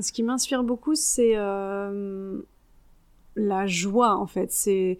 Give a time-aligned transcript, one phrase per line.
[0.00, 1.34] Ce qui m'inspire beaucoup, c'est
[3.36, 4.52] la joie, en fait.
[4.52, 4.98] C'est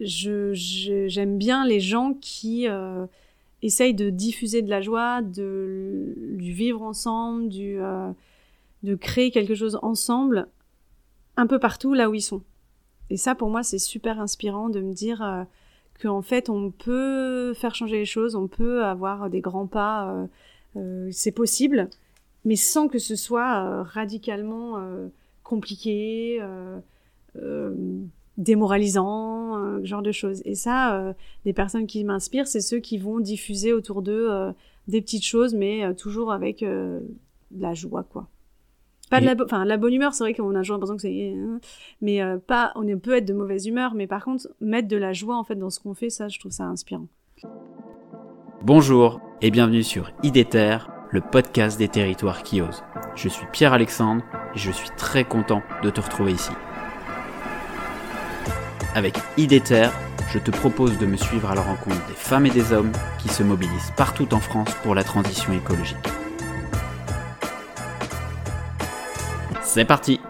[0.00, 3.06] j'aime bien les gens qui euh,
[3.62, 8.10] essayent de diffuser de la joie, de du vivre ensemble, euh,
[8.82, 10.48] de créer quelque chose ensemble,
[11.36, 12.42] un peu partout là où ils sont.
[13.10, 15.44] Et ça, pour moi, c'est super inspirant de me dire euh,
[16.00, 20.26] qu'en fait, on peut faire changer les choses, on peut avoir des grands pas, euh,
[20.76, 21.88] euh c'est possible,
[22.44, 24.80] mais sans que ce soit radicalement
[25.42, 26.40] compliqué
[28.38, 30.40] démoralisant, euh, genre de choses.
[30.44, 31.12] Et ça, euh,
[31.44, 34.52] les personnes qui m'inspirent, c'est ceux qui vont diffuser autour d'eux euh,
[34.86, 37.02] des petites choses, mais toujours avec de
[37.58, 38.28] la joie, quoi.
[39.10, 41.32] Pas de la, enfin, la bonne humeur, c'est vrai qu'on a toujours l'impression que c'est,
[41.32, 41.60] hein,
[42.00, 45.36] mais pas, on peut être de mauvaise humeur, mais par contre, mettre de la joie,
[45.36, 47.06] en fait, dans ce qu'on fait, ça, je trouve ça inspirant.
[48.62, 50.78] Bonjour et bienvenue sur IDETER,
[51.10, 52.84] le podcast des territoires qui osent.
[53.14, 54.22] Je suis Pierre-Alexandre
[54.54, 56.50] et je suis très content de te retrouver ici.
[58.94, 59.88] Avec IDETER,
[60.32, 63.28] je te propose de me suivre à la rencontre des femmes et des hommes qui
[63.28, 65.96] se mobilisent partout en France pour la transition écologique.
[69.62, 70.20] C'est parti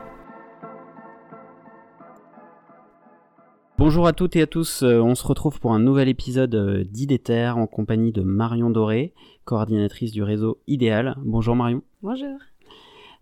[3.89, 6.85] Bonjour à toutes et à tous, euh, on se retrouve pour un nouvel épisode euh,
[6.85, 9.15] d'IDETER en compagnie de Marion Doré,
[9.47, 11.17] coordinatrice du réseau Idéal.
[11.25, 11.81] Bonjour Marion.
[12.03, 12.37] Bonjour.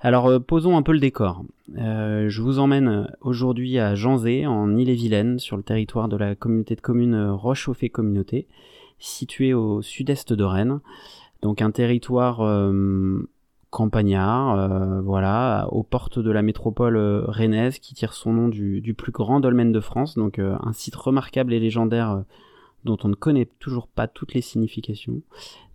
[0.01, 1.45] Alors euh, posons un peu le décor.
[1.79, 6.75] Euh, je vous emmène aujourd'hui à Janzé, en Ille-et-Vilaine, sur le territoire de la communauté
[6.75, 8.49] de communes Roche-Chauffée Communauté,
[8.99, 10.81] située au sud-est de Rennes.
[11.43, 13.29] Donc un territoire euh,
[13.77, 16.97] campagnard, voilà, aux portes de la métropole
[17.27, 20.97] rennaise, qui tire son nom du, du plus grand dolmen de France, donc un site
[20.97, 22.23] remarquable et légendaire
[22.87, 25.21] dont on ne connaît toujours pas toutes les significations.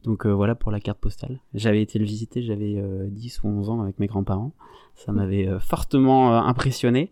[0.04, 1.40] Donc euh, voilà pour la carte postale.
[1.54, 4.54] J'avais été le visiter, j'avais 10 euh, ou 11 ans avec mes grands-parents.
[4.96, 7.12] Ça m'avait euh, fortement impressionné.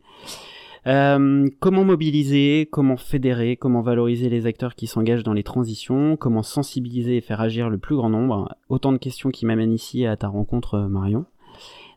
[0.86, 7.18] Comment mobiliser, comment fédérer, comment valoriser les acteurs qui s'engagent dans les transitions, comment sensibiliser
[7.18, 8.56] et faire agir le plus grand nombre.
[8.70, 11.26] Autant de questions qui m'amènent ici à ta rencontre Marion.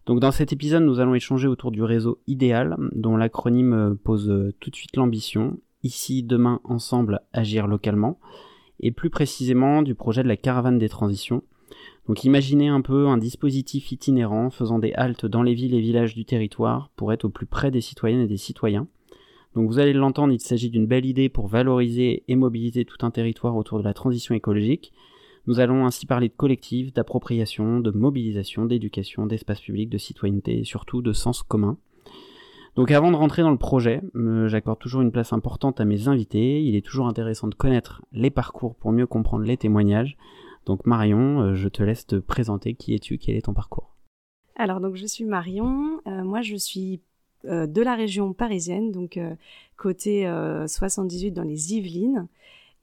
[0.06, 4.70] Donc dans cet épisode, nous allons échanger autour du réseau idéal, dont l'acronyme pose tout
[4.70, 5.58] de suite l'ambition.
[5.84, 8.18] Ici, demain, ensemble, agir localement
[8.80, 11.42] et plus précisément du projet de la caravane des transitions.
[12.08, 16.14] Donc imaginez un peu un dispositif itinérant faisant des haltes dans les villes et villages
[16.14, 18.88] du territoire pour être au plus près des citoyennes et des citoyens.
[19.54, 23.10] Donc vous allez l'entendre, il s'agit d'une belle idée pour valoriser et mobiliser tout un
[23.10, 24.92] territoire autour de la transition écologique.
[25.46, 30.64] Nous allons ainsi parler de collectif, d'appropriation, de mobilisation, d'éducation, d'espace public, de citoyenneté et
[30.64, 31.76] surtout de sens commun.
[32.74, 34.00] Donc avant de rentrer dans le projet,
[34.46, 36.62] j'accorde toujours une place importante à mes invités.
[36.62, 40.16] Il est toujours intéressant de connaître les parcours pour mieux comprendre les témoignages.
[40.66, 42.74] Donc Marion, euh, je te laisse te présenter.
[42.74, 43.96] Qui es-tu Quel est ton parcours
[44.56, 46.00] Alors donc je suis Marion.
[46.06, 47.00] Euh, moi je suis
[47.46, 49.18] euh, de la région parisienne, donc
[49.76, 50.30] côté
[50.66, 52.28] 78 dans les Yvelines.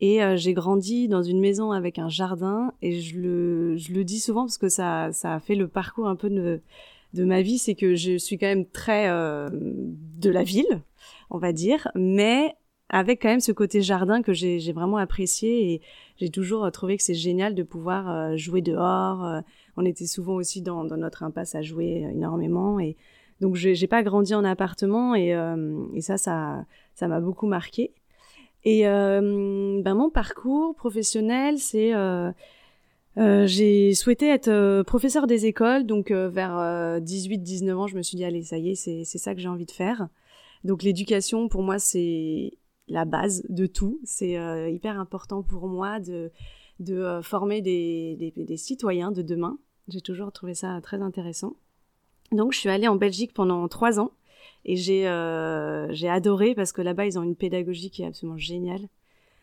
[0.02, 4.58] Et j'ai grandi dans une maison avec un jardin et je le, dis souvent parce
[4.58, 8.38] que ça, a fait le parcours un peu de ma vie, c'est que je suis
[8.38, 10.82] quand même très de la ville,
[11.30, 12.56] on va dire, mais
[12.90, 15.82] avec quand même ce côté jardin que j'ai vraiment apprécié et
[16.18, 19.26] j'ai toujours trouvé que c'est génial de pouvoir euh, jouer dehors.
[19.26, 19.42] Euh,
[19.78, 22.98] on était souvent aussi dans, notre impasse à jouer énormément et
[23.42, 25.34] donc j'ai pas grandi en appartement et,
[26.02, 27.94] ça ça ça m'a beaucoup marqué.
[28.66, 31.94] Et ben mon parcours professionnel c'est
[33.20, 36.56] euh, j'ai souhaité être euh, professeur des écoles, donc euh, vers
[37.02, 39.66] 18-19 ans, je me suis dit, allez, ça y est, c'est ça que j'ai envie
[39.66, 40.08] de faire.
[40.64, 42.54] Donc l'éducation, pour moi, c'est
[42.90, 44.00] la base de tout.
[44.04, 44.34] C'est
[44.72, 46.32] hyper important pour moi de,
[46.80, 49.58] de former des, des, citoyens de demain.
[49.88, 51.56] J'ai toujours trouvé ça très intéressant.
[52.32, 54.12] Donc je suis allée en Belgique pendant trois ans
[54.66, 55.04] et j'ai
[55.92, 58.88] j'ai adoré parce que là-bas, ils ont une pédagogie qui est absolument géniale.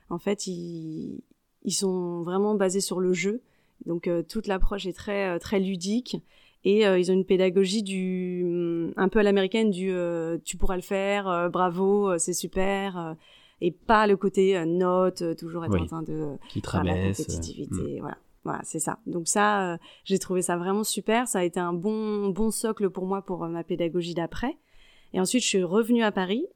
[0.09, 1.21] En fait, ils,
[1.67, 3.43] ils sont vraiment basés sur le jeu.
[3.85, 6.17] Donc euh, toute l'approche est très euh, très ludique
[6.65, 9.93] et euh, ils ont une pédagogie du mm, un peu à l'américaine du
[10.45, 13.17] tu pourras le faire, bravo, c'est super
[13.63, 18.01] et pas le côté note toujours être en train de qui la compétitivité, mm.
[18.01, 18.19] voilà.
[18.45, 19.01] Voilà, c'est ça.
[19.07, 21.27] Donc ça, j'ai trouvé ça vraiment super.
[21.27, 24.57] Ça a été un bon, bon socle pour moi pour ma pédagogie d'après.
[25.13, 26.47] Et ensuite, je suis revenue à Paris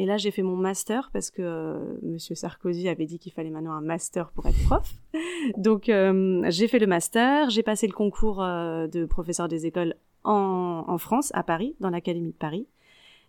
[0.00, 3.50] et là, j'ai fait mon master parce que euh, Monsieur Sarkozy avait dit qu'il fallait
[3.50, 4.94] maintenant un master pour être prof.
[5.56, 9.96] Donc, euh, j'ai fait le master, j'ai passé le concours euh, de professeur des écoles
[10.22, 12.68] en, France, à Paris, dans l'Académie de Paris.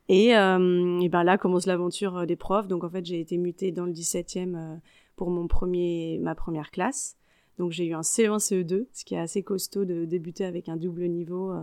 [0.10, 2.68] Et, et ben là commence l'aventure des profs.
[2.68, 4.80] Donc, en fait, j'ai été mutée dans le 17e
[5.16, 7.16] pour mon premier, ma première classe.
[7.58, 10.78] Donc, j'ai eu un CE1, CE2, ce qui est assez costaud de débuter avec un
[10.78, 11.54] double niveau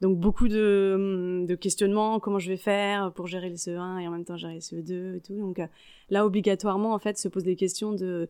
[0.00, 4.12] Donc beaucoup de, de, questionnements, comment je vais faire pour gérer le CE1 et en
[4.12, 5.34] même temps gérer le CE2 et tout.
[5.34, 5.60] Donc
[6.10, 8.28] là, obligatoirement, en fait, se pose des questions de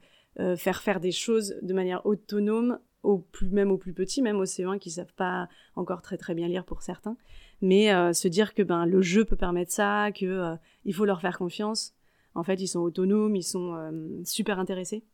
[0.57, 4.45] faire faire des choses de manière autonome, au plus, même aux plus petits, même aux
[4.45, 7.17] CE1 qui savent pas encore très très bien lire pour certains.
[7.61, 11.37] Mais se dire que ben, le jeu peut permettre ça, qu'il il faut leur faire
[11.37, 11.93] confiance.
[12.35, 13.77] En fait, ils sont autonomes, ils sont
[14.25, 15.05] super intéressés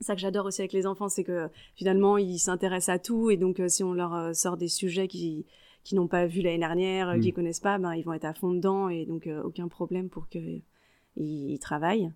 [0.00, 3.36] ça que j'adore aussi avec les enfants, c'est que finalement ils s'intéressent à tout et
[3.36, 5.46] donc euh, si on leur euh, sort des sujets qui
[5.84, 7.20] qui n'ont pas vu l'année dernière, euh, mm.
[7.20, 10.28] qui connaissent pas, ben ils vont être à fond dedans et donc aucun problème pour
[10.28, 10.38] que
[11.16, 12.12] ils, travaillent.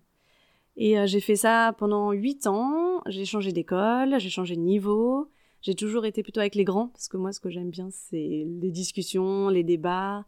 [0.77, 3.01] Et j'ai fait ça pendant huit ans.
[3.07, 5.29] J'ai changé d'école, j'ai changé de niveau.
[5.61, 8.45] J'ai toujours été plutôt avec les grands parce que moi ce que j'aime bien c'est
[8.45, 10.25] les discussions, les débats.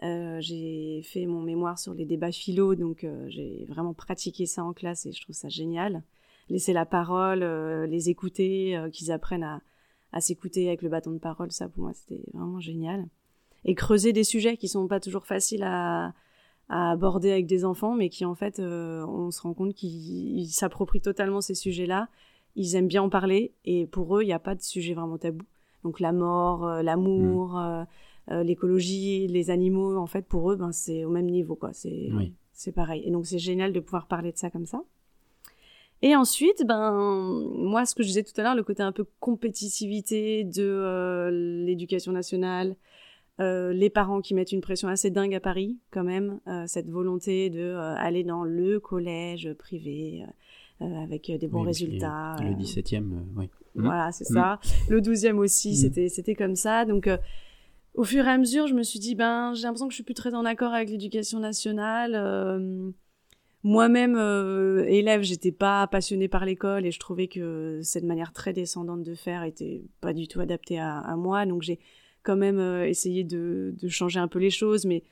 [0.00, 5.06] j'ai fait mon mémoire sur les débats philo, donc j'ai vraiment pratiqué ça en classe
[5.06, 6.02] et je trouve ça génial
[6.50, 9.62] laisser la parole, euh, les écouter, euh, qu'ils apprennent à,
[10.12, 13.06] à s'écouter avec le bâton de parole, ça pour moi c'était vraiment génial.
[13.64, 16.14] Et creuser des sujets qui sont pas toujours faciles à,
[16.68, 20.48] à aborder avec des enfants, mais qui en fait, euh, on se rend compte qu'ils
[20.48, 22.08] s'approprient totalement ces sujets-là.
[22.56, 25.18] Ils aiment bien en parler, et pour eux, il n'y a pas de sujet vraiment
[25.18, 25.44] tabou.
[25.84, 28.40] Donc la mort, l'amour, mmh.
[28.42, 31.72] l'écologie, les animaux, en fait, pour eux, ben, c'est au même niveau, quoi.
[31.72, 32.10] C'est
[32.60, 33.02] c'est pareil.
[33.06, 34.82] Et donc c'est génial de pouvoir parler de ça comme ça.
[36.02, 36.92] Et ensuite, ben,
[37.56, 41.30] moi, ce que je disais tout à l'heure, le côté un peu compétitivité de euh,
[41.66, 42.74] l'éducation nationale,
[43.40, 46.88] euh, les parents qui mettent une pression assez dingue à Paris, quand même, euh, cette
[46.88, 50.24] volonté de aller dans le collège privé
[50.80, 52.36] avec des bons résultats.
[52.40, 53.04] Le 17e,
[53.36, 53.50] oui.
[53.74, 54.34] Voilà, c'est mm.
[54.34, 54.60] ça.
[54.88, 55.74] Le 12e aussi, mm.
[55.74, 56.86] c'était c'était comme ça.
[56.86, 57.10] Donc,
[57.94, 60.04] au fur et à mesure, je me suis dit, ben, j'ai l'impression que je suis
[60.04, 62.14] plus très en accord avec l'éducation nationale
[63.62, 68.52] moi-même euh, élève, j'étais pas passionnée par l'école et je trouvais que cette manière très
[68.54, 71.44] descendante de faire était pas du tout adaptée à, moi.
[71.44, 71.78] Donc j'ai
[72.22, 75.02] quand même euh, essayé de, changer un peu les choses, mais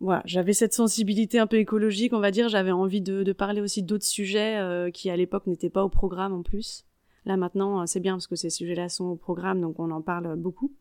[0.00, 2.48] voilà, j'avais cette sensibilité un peu écologique, on va dire.
[2.48, 6.32] J'avais envie de, parler aussi d'autres sujets euh, qui à l'époque n'étaient pas au programme
[6.32, 6.84] en plus.
[7.26, 10.36] Là maintenant, c'est bien parce que ces sujets-là sont au programme, donc on en parle
[10.36, 10.72] beaucoup.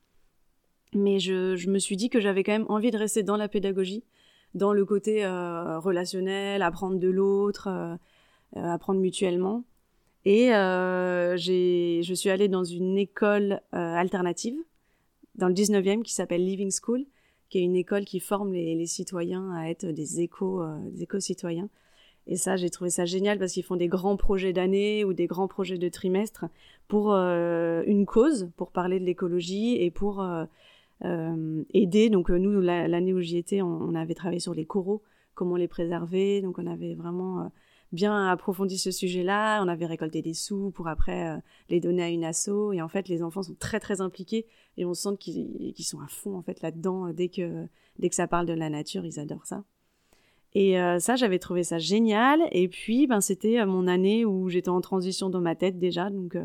[0.94, 4.04] Mais je me suis dit que j'avais quand même envie de rester dans la pédagogie
[4.56, 7.96] dans le côté euh, relationnel, apprendre de l'autre, euh,
[8.58, 9.64] euh, apprendre mutuellement.
[10.24, 14.58] Et je suis allée dans une école alternative
[15.36, 17.06] dans le 19e qui s'appelle Living School,
[17.50, 21.70] qui est une école qui forme les, citoyens à être des éco des éco-citoyens.
[22.26, 25.28] Et ça, j'ai trouvé ça génial parce qu'ils font des grands projets d'année ou des
[25.28, 26.46] grands projets de trimestre
[26.88, 30.26] pour une cause, pour parler de l'écologie et pour
[31.02, 32.10] aider.
[32.10, 35.04] Donc euh, nous, l'année où j'y étais, on, avait travaillé sur les coraux,
[35.34, 36.42] comment les préserver.
[36.42, 37.48] Donc on avait vraiment euh,
[37.92, 39.62] bien approfondi ce sujet-là.
[39.64, 42.72] On avait récolté des sous pour après les donner à une asso.
[42.74, 44.46] Et en fait, les enfants sont très très impliqués
[44.78, 47.12] et on sent qu'ils sont à fond en fait là-dedans.
[47.14, 47.68] Dès que
[48.00, 49.64] dès que ça parle de la nature, ils adorent ça.
[50.58, 52.40] Et ça, j'avais trouvé ça génial.
[52.54, 56.10] Et puis, ben, c'était mon année où j'étais en transition dans ma tête déjà.
[56.10, 56.38] Donc,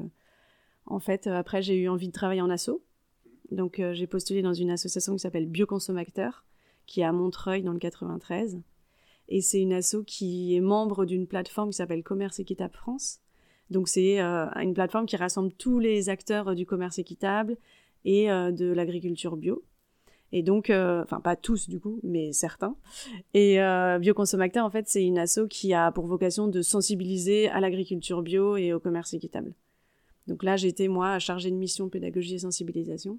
[0.86, 2.70] en fait, après, j'ai eu envie de travailler en asso.
[3.50, 6.44] Donc euh, j'ai postulé dans une association qui s'appelle Bioconsommateur,
[6.86, 8.60] qui est à Montreuil dans le 93.
[9.28, 13.20] Et c'est une asso qui est membre d'une plateforme qui s'appelle Commerce Équitable France.
[13.70, 17.56] Donc c'est euh, une plateforme qui rassemble tous les acteurs du commerce équitable
[18.04, 19.62] et euh, de l'agriculture bio.
[20.32, 22.76] Et donc, enfin pas tous du coup, mais certains.
[23.34, 23.58] Et
[23.98, 28.56] Bioconsommateur, en fait, c'est une asso qui a pour vocation de sensibiliser à l'agriculture bio
[28.56, 29.54] et au commerce équitable.
[30.28, 33.18] Donc là, j'étais moi chargée de mission pédagogie et sensibilisation.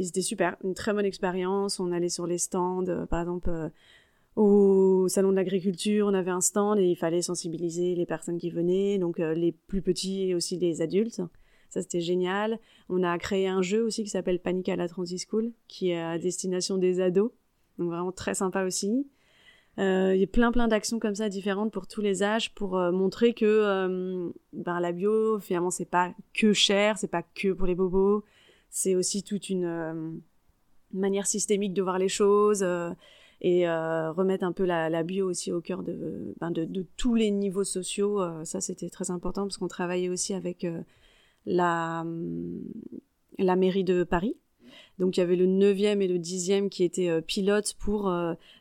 [0.00, 1.78] Et c'était super, une très bonne expérience.
[1.78, 3.68] On allait sur les stands, euh, par exemple euh,
[4.34, 8.48] au salon de l'agriculture, on avait un stand et il fallait sensibiliser les personnes qui
[8.48, 11.20] venaient, donc euh, les plus petits et aussi les adultes.
[11.68, 12.58] Ça, c'était génial.
[12.88, 16.00] On a créé un jeu aussi qui s'appelle Panic à la Transit School, qui est
[16.00, 17.30] à destination des ados.
[17.76, 19.06] Donc vraiment très sympa aussi.
[19.76, 23.32] Il y a plein plein d'actions comme ça différentes pour tous les âges pour montrer
[23.32, 28.24] que ben, la bio finalement c'est pas que cher, c'est pas que pour les bobos,
[28.70, 30.12] c'est aussi toute une euh,
[30.92, 32.90] manière systémique de voir les choses euh,
[33.40, 37.30] et euh, remettre un peu la, bio aussi au cœur ben, de, de, tous les
[37.30, 38.20] niveaux sociaux.
[38.44, 40.66] ça, c'était très important parce qu'on travaillait aussi avec
[41.46, 42.04] la,
[43.38, 44.36] la mairie de Paris.
[44.98, 48.12] Donc il y avait le 9e et le 10e qui étaient pilotes pour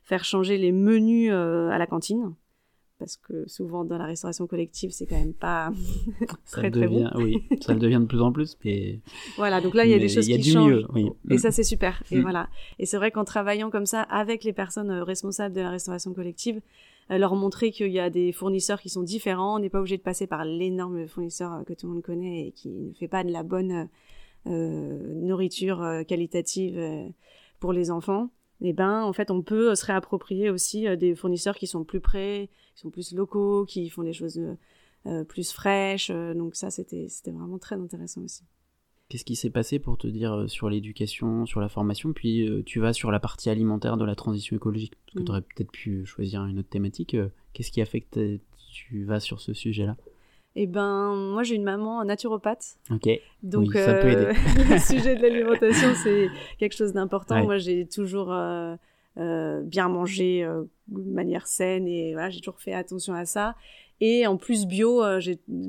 [0.06, 2.34] faire changer les menus à la cantine
[3.00, 5.72] parce que souvent dans la restauration collective c'est quand même pas
[6.52, 7.10] très très bon.
[7.16, 9.00] oui ça le devient de plus en plus mais
[9.38, 10.86] voilà donc là il y a des choses qui changent.
[11.30, 12.04] et ça c'est super.
[12.12, 12.22] Et mm.
[12.22, 12.50] voilà.
[12.78, 16.14] Et c'est vrai qu'en travaillant comme ça avec les personnes euh, responsables de la restauration
[16.14, 16.62] collective
[17.12, 19.98] euh, leur montrer qu'il y a des fournisseurs qui sont différents on n'est pas obligé
[19.98, 23.08] de passer par l'énorme fournisseur euh, que tout le monde connaît et qui ne fait
[23.08, 23.88] pas de la bonne
[24.46, 26.80] nourriture qualitative
[27.60, 28.30] pour les enfants,
[28.62, 32.50] eh ben en fait on peut se réapproprier aussi des fournisseurs qui sont plus près,
[32.76, 34.42] qui sont plus locaux, qui font des choses
[35.28, 36.12] plus fraîches.
[36.12, 38.44] donc ça c'était c'était vraiment très intéressant aussi.
[39.10, 42.62] Qu'est-ce qui s'est passé pour te dire euh, sur l'éducation, sur la formation, puis euh,
[42.64, 45.26] tu vas sur la partie alimentaire de la transition écologique, parce que mm.
[45.26, 47.16] tu aurais peut-être pu choisir une autre thématique.
[47.16, 48.38] Euh, qu'est-ce qui a fait que
[48.72, 49.98] tu vas sur ce sujet-là?
[50.64, 52.78] Eh ben, moi j'ai une maman naturopathe.
[52.92, 53.10] Ok.
[53.44, 54.34] Donc ça peut aider.
[54.70, 57.44] le sujet de l'alimentation c'est quelque chose d'important.
[57.44, 58.28] Moi j'ai toujours
[59.16, 60.44] bien mangé
[60.88, 63.56] de manière saine et voilà, j'ai toujours fait attention à ça.
[64.02, 65.02] Et en plus bio,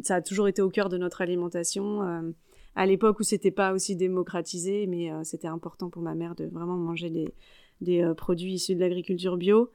[0.02, 2.32] ça a toujours été au cœur de notre alimentation
[2.76, 6.46] à l'époque où c'était pas aussi démocratisé, mais euh, c'était important pour ma mère de
[6.46, 7.28] vraiment manger des,
[7.80, 9.70] des euh, produits issus de l'agriculture bio.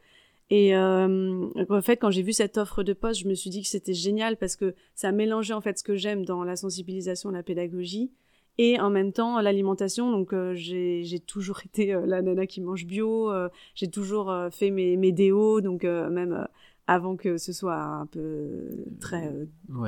[0.50, 3.64] Et euh, en fait, quand j'ai vu cette offre de poste, je me suis dit
[3.64, 7.32] que c'était génial parce que ça mélangeait en fait ce que j'aime dans la sensibilisation,
[7.32, 8.12] la pédagogie,
[8.58, 10.12] et en même temps l'alimentation.
[10.12, 13.32] Donc j'ai toujours été la nana qui mange bio,
[13.74, 16.48] j'ai toujours fait mes, mes déos, donc même
[16.88, 19.46] avant que ce soit un peu très euh,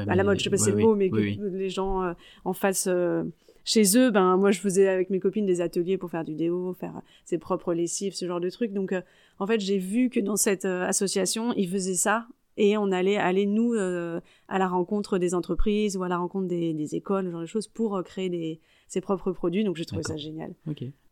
[0.07, 2.13] à la mode, je sais pas si c'est le mot, mais que les gens euh,
[2.43, 3.23] en fassent euh,
[3.67, 4.09] chez eux.
[4.11, 7.37] Ben moi, je faisais avec mes copines des ateliers pour faire du déo, faire ses
[7.37, 8.71] propres lessives, ce genre de trucs.
[8.71, 8.95] Donc,
[9.39, 12.27] en fait, j'ai vu que dans cette association, ils faisaient ça.
[12.59, 16.73] Et on allait aller, nous, à la rencontre des entreprises ou à la rencontre des,
[16.73, 19.63] des écoles, ce genre de choses, pour créer des, ses propres produits.
[19.63, 20.55] Donc, j'ai trouvé ça génial.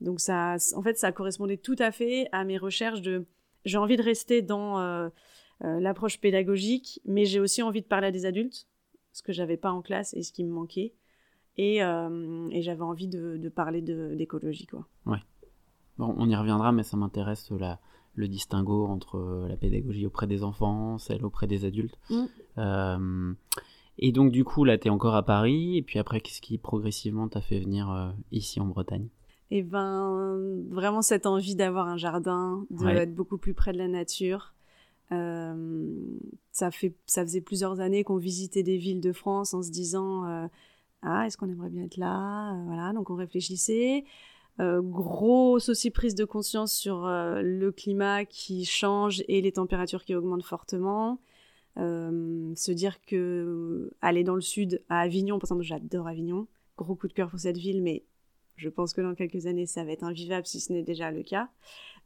[0.01, 3.25] Donc, ça, en fait, ça correspondait tout à fait à mes recherches de...
[3.65, 5.09] J'ai envie de rester dans euh,
[5.61, 8.67] l'approche pédagogique, mais j'ai aussi envie de parler à des adultes,
[9.11, 10.93] ce que j'avais pas en classe et ce qui me manquait.
[11.57, 14.85] Et, euh, j'avais envie de, parler d'écologie, quoi.
[15.05, 15.19] Ouais.
[15.97, 17.51] Bon, on y reviendra, mais ça m'intéresse
[18.15, 21.97] le distinguo entre euh, la pédagogie auprès des enfants, celle auprès des adultes.
[22.09, 23.33] Mm.
[23.97, 26.57] et donc, du coup, là, tu es encore à Paris, et puis après, qu'est-ce qui
[26.57, 29.07] progressivement t'a fait venir ici en Bretagne?
[29.51, 30.39] Et eh ben,
[30.71, 34.55] vraiment cette envie d'avoir un jardin, d'être beaucoup plus près de la nature.
[35.11, 36.17] Euh,
[36.51, 40.25] ça, fait, ça faisait plusieurs années qu'on visitait des villes de France en se disant
[40.25, 40.47] euh,
[41.05, 42.53] Ah, est-ce qu'on aimerait bien être là?
[42.53, 44.03] Euh, Voilà, donc on réfléchissait.
[44.59, 50.45] grosse aussi prise de conscience sur le climat qui change et les températures qui augmentent
[50.45, 51.19] fortement.
[51.77, 56.47] se dire que aller dans le sud, à Avignon, par exemple, j'adore Avignon,
[56.77, 58.03] gros coup de cœur pour cette ville, mais
[58.55, 61.23] je pense que dans quelques années, ça va être invivable si ce n'est déjà le
[61.23, 61.49] cas.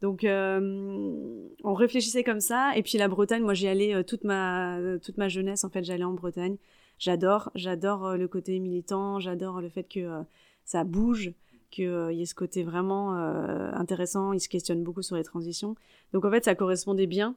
[0.02, 2.72] Donc, euh, on réfléchissait comme ça.
[2.76, 5.64] Et puis la Bretagne, moi, j'y allais euh, toute ma toute ma jeunesse.
[5.64, 6.56] En fait, j'allais en Bretagne.
[7.00, 9.18] J'adore, j'adore euh, le côté militant.
[9.18, 10.22] J'adore le fait que
[10.64, 11.32] ça bouge,
[11.70, 14.32] qu'il y ait ce côté vraiment intéressant.
[14.32, 15.74] Ils se questionnent beaucoup sur les transitions.
[16.12, 17.34] Donc, en fait, ça correspondait bien.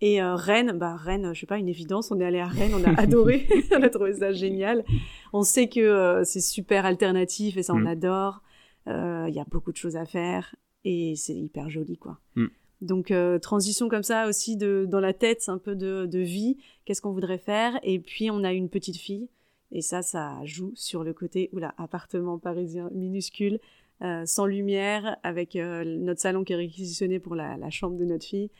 [0.00, 2.10] Et Rennes, bah Rennes, je sais pas, une évidence.
[2.10, 4.84] On est allé à Rennes, on a adoré, on a trouvé ça génial.
[5.32, 7.86] On sait que c'est super alternatif et ça on mm.
[7.86, 8.42] adore.
[8.86, 10.54] Il y a beaucoup de choses à faire
[10.84, 12.18] et c'est hyper joli quoi.
[12.34, 12.46] Mm.
[12.82, 16.58] Donc euh, transition comme ça aussi de dans la tête un peu de, de vie,
[16.84, 17.78] qu'est-ce qu'on voudrait faire?
[17.82, 19.28] Et puis on a une petite fille.
[19.72, 23.60] Et ça ça joue sur le côté oula appartement parisien minuscule
[24.02, 28.04] euh, sans lumière avec euh, notre salon qui est réquisitionné pour la, la, chambre de
[28.04, 28.50] notre fille.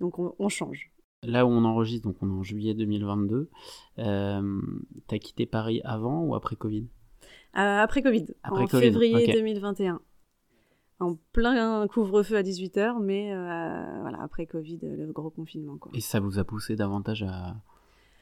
[0.00, 0.90] Donc on, on, change.
[1.22, 3.50] Là où on enregistre donc on est en juillet 2022,
[3.96, 6.86] t'as quitté Paris avant ou après Covid?
[7.52, 10.00] Après Covid, en février 2021
[10.98, 15.76] en plein couvre-feu à 18h, mais euh, voilà, après Covid, le gros confinement.
[15.76, 15.92] Quoi.
[15.94, 17.56] Et ça vous a poussé davantage à,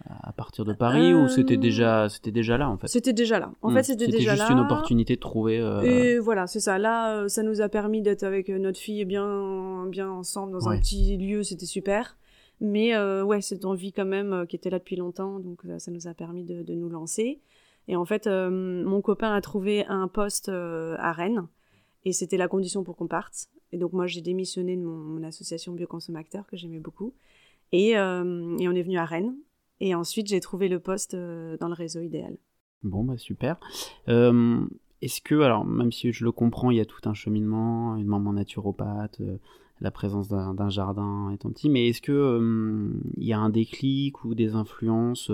[0.09, 2.89] à partir de Paris ou c'était déjà, c'était déjà là en fait?
[2.89, 3.53] C'était déjà là.
[3.63, 3.75] En hmm.
[3.75, 4.37] fait, c'était déjà là.
[4.37, 5.61] C'était juste une opportunité de trouver.
[5.61, 6.79] Euh, Et voilà, c'est ça.
[6.79, 10.79] Là, euh, ça nous a permis d'être avec notre fille bien, bien ensemble dans un
[10.79, 12.17] petit lieu, c'était super.
[12.61, 16.15] Mais ouais, cette envie quand même qui était là depuis longtemps, donc ça nous a
[16.15, 17.41] permis de, de nous lancer.
[17.87, 21.47] Et en fait, mon copain a trouvé un poste à Rennes
[22.05, 23.49] et c'était la condition pour qu'on parte.
[23.73, 27.15] Et donc moi j'ai démissionné de mon, association Bioconsommateur que j'aimais beaucoup.
[27.73, 29.35] Et, euh, et, on est venu à Rennes.
[29.81, 32.37] Et ensuite j'ai trouvé le poste euh, dans le réseau idéal.
[32.83, 33.59] Bon bah super.
[34.09, 34.65] Euh,
[35.01, 38.07] est-ce que, alors même si je le comprends, il y a tout un cheminement, une
[38.07, 39.21] maman naturopathe,
[39.81, 44.35] la présence d'un jardin étant petit, mais est-ce que il y a un déclic ou
[44.35, 45.31] des influences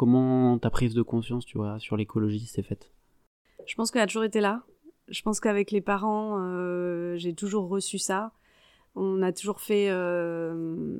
[0.00, 2.90] Comment ta prise de conscience, tu vois, sur l'écologie s'est faite?
[3.66, 4.64] Je pense qu'elle a toujours été là
[5.10, 8.32] je pense qu'avec les parents, euh, j'ai toujours reçu ça.
[8.94, 10.98] On a toujours fait euh,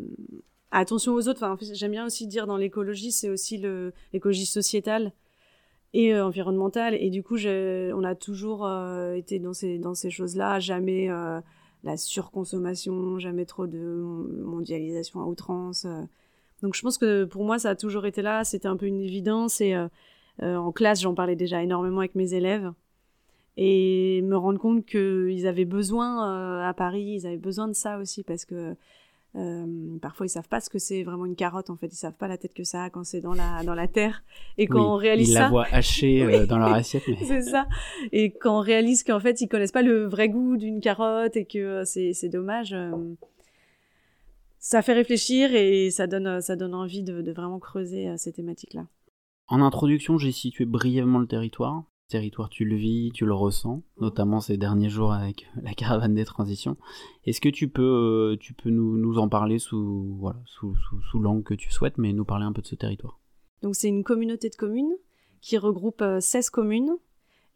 [0.71, 1.45] attention aux autres.
[1.45, 3.63] Enfin, j'aime bien aussi dire dans l'écologie, c'est aussi
[4.13, 5.13] l'écologie sociétale
[5.93, 6.95] et euh, environnementale.
[6.95, 8.69] Et du coup, on a toujours
[9.15, 10.61] été dans ces, dans ces choses-là.
[10.61, 11.09] Jamais
[11.83, 14.05] la surconsommation, jamais trop de
[14.45, 15.87] mondialisation à outrance.
[16.63, 18.45] Donc je pense que pour moi, ça a toujours été là.
[18.45, 19.61] C'était un peu une évidence.
[19.61, 19.77] Et
[20.43, 22.73] en classe, j'en parlais déjà énormément avec mes élèves.
[23.63, 28.25] Et me rendre compte qu'ils avaient besoin à Paris, ils avaient besoin de ça aussi
[28.25, 28.75] parce que
[29.37, 31.71] euh, parfois, ils savent pas ce que c'est vraiment une carotte.
[31.71, 33.75] En fait, ils savent pas la tête que ça a quand c'est dans la dans
[33.75, 34.25] la terre.
[34.59, 37.05] Et quand on réalise ils ça, la voient hachée euh, dans leur assiette.
[37.07, 37.17] Mais...
[37.25, 37.69] c'est ça.
[38.13, 41.45] Et quand on réalise qu'en fait, ils connaissent pas le vrai goût d'une carotte et
[41.45, 42.75] que euh, c'est c'est dommage.
[44.59, 48.87] ça fait réfléchir et ça donne ça donne envie de, de vraiment creuser ces thématiques-là.
[49.47, 54.41] En introduction, j'ai situé brièvement le territoire territoire tu le vis, tu le ressens, notamment
[54.41, 56.77] ces derniers jours avec la caravane des transitions.
[57.25, 61.19] Est-ce que tu peux, euh, tu peux nous, en parler sous, voilà, sous, sous, sous
[61.19, 63.19] l'angle que tu souhaites, mais nous parler un peu de ce territoire?
[63.63, 64.93] Donc c'est une communauté de communes
[65.41, 66.93] qui regroupe 16 euh, communes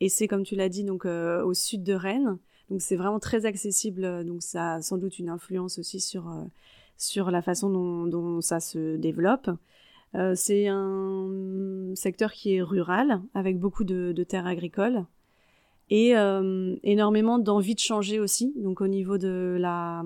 [0.01, 2.39] et c'est comme tu l'as dit donc euh, au sud de Rennes.
[2.71, 6.33] Donc c'est vraiment très accessible, donc ça a sans doute une influence aussi sur,
[6.97, 7.69] sur la façon
[8.07, 9.51] dont ça se développe.
[10.15, 15.05] Euh, c'est un secteur qui est rural, avec beaucoup de, terres agricoles
[15.91, 18.55] et euh, énormément d'envie de changer aussi.
[18.57, 20.03] Donc au niveau de la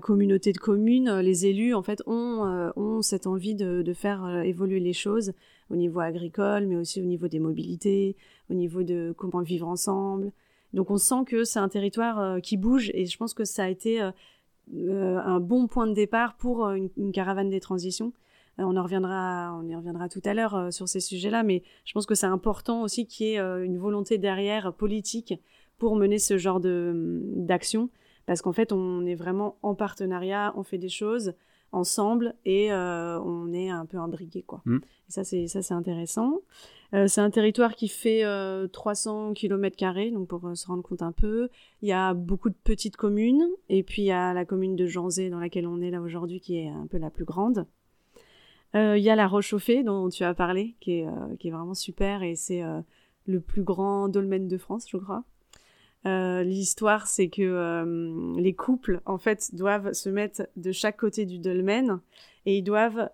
[0.00, 4.80] communauté de communes, les élus en fait ont euh, cette envie de, de faire évoluer
[4.80, 5.32] les choses
[5.70, 8.16] au niveau agricole, mais aussi au niveau des mobilités,
[8.50, 10.32] au niveau de comment vivre ensemble.
[10.72, 13.68] Donc on sent que c'est un territoire qui bouge et je pense que ça a
[13.68, 14.10] été euh,
[14.74, 18.12] un bon point de départ pour euh, une, caravane des transitions.
[18.58, 21.92] Euh, on en reviendra, on y reviendra tout à l'heure sur ces sujets-là, mais je
[21.92, 25.34] pense que c'est important aussi qu'il y ait une volonté derrière politique
[25.78, 27.90] pour mener ce genre de d'action,
[28.24, 31.34] parce qu'en fait, on est vraiment en partenariat, on fait des choses
[31.72, 34.62] ensemble et on est un peu imbriqué, quoi.
[34.64, 34.76] Mmh.
[34.76, 36.40] Et ça, c'est ça, c'est intéressant.
[36.94, 38.22] Euh, c'est un territoire qui fait
[38.72, 41.48] 300 km carrés, donc pour euh, se rendre compte un peu.
[41.82, 44.86] Il y a beaucoup de petites communes, et puis il y a la commune de
[44.86, 47.66] Janzé dans laquelle on est là aujourd'hui, qui est un peu la plus grande.
[48.74, 51.06] Euh, il y a la Roche Chauffée dont tu as parlé, qui est,
[51.38, 52.62] qui est vraiment super, et c'est
[53.26, 55.24] le plus grand dolmen de France, je crois.
[56.44, 62.00] L'histoire, c'est que les couples, en fait, doivent se mettre de chaque côté du dolmen,
[62.44, 63.10] et ils doivent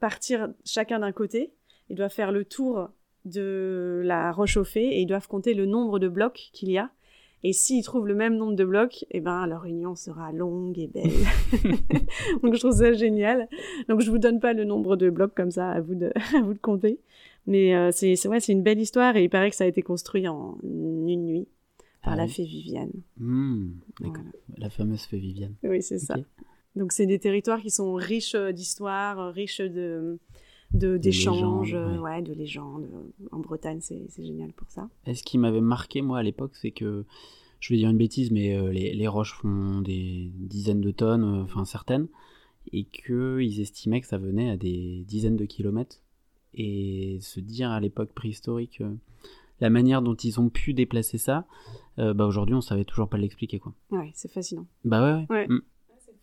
[0.00, 1.52] partir chacun d'un côté,
[1.90, 2.88] ils doivent faire le tour
[3.24, 6.90] de la roche et ils doivent compter le nombre de blocs qu'il y a.
[7.46, 10.86] Et s'ils trouvent le même nombre de blocs, eh ben, leur union sera longue et
[10.86, 11.10] belle.
[12.42, 13.48] Donc, je trouve ça génial.
[13.86, 16.40] Donc, je vous donne pas le nombre de blocs comme ça, à vous de, à
[16.40, 17.00] vous de compter.
[17.46, 19.82] Mais euh, c'est ouais, c'est une belle histoire et il paraît que ça a été
[19.82, 21.48] construit en une nuit
[22.04, 22.92] par ah la fée Viviane.
[23.18, 23.70] Mmh,
[24.58, 25.54] La fameuse fée Viviane.
[25.62, 26.16] Oui, c'est ça.
[26.76, 30.18] Donc, c'est des territoires qui sont riches d'histoire, riches de,
[30.72, 32.22] d'échanges, ouais.
[32.22, 32.88] de légendes.
[33.32, 34.88] En Bretagne, c'est génial pour ça.
[35.06, 37.04] Et ce qui m'avait marqué moi à l'époque, c'est que
[37.64, 41.24] je vais dire une bêtise, mais euh, les, les, roches font des dizaines de tonnes,
[41.24, 42.08] euh, enfin certaines,
[42.72, 46.02] et qu'ils estimaient que ça venait à des dizaines de kilomètres.
[46.52, 48.94] Et se dire à l'époque préhistorique euh,
[49.60, 51.46] la manière dont ils ont pu déplacer ça,
[51.96, 53.72] bah aujourd'hui on savait toujours pas l'expliquer quoi.
[53.90, 54.66] Ouais, c'est fascinant.
[54.84, 55.26] Bah ouais.
[55.30, 55.46] ouais.
[55.48, 55.62] Mm.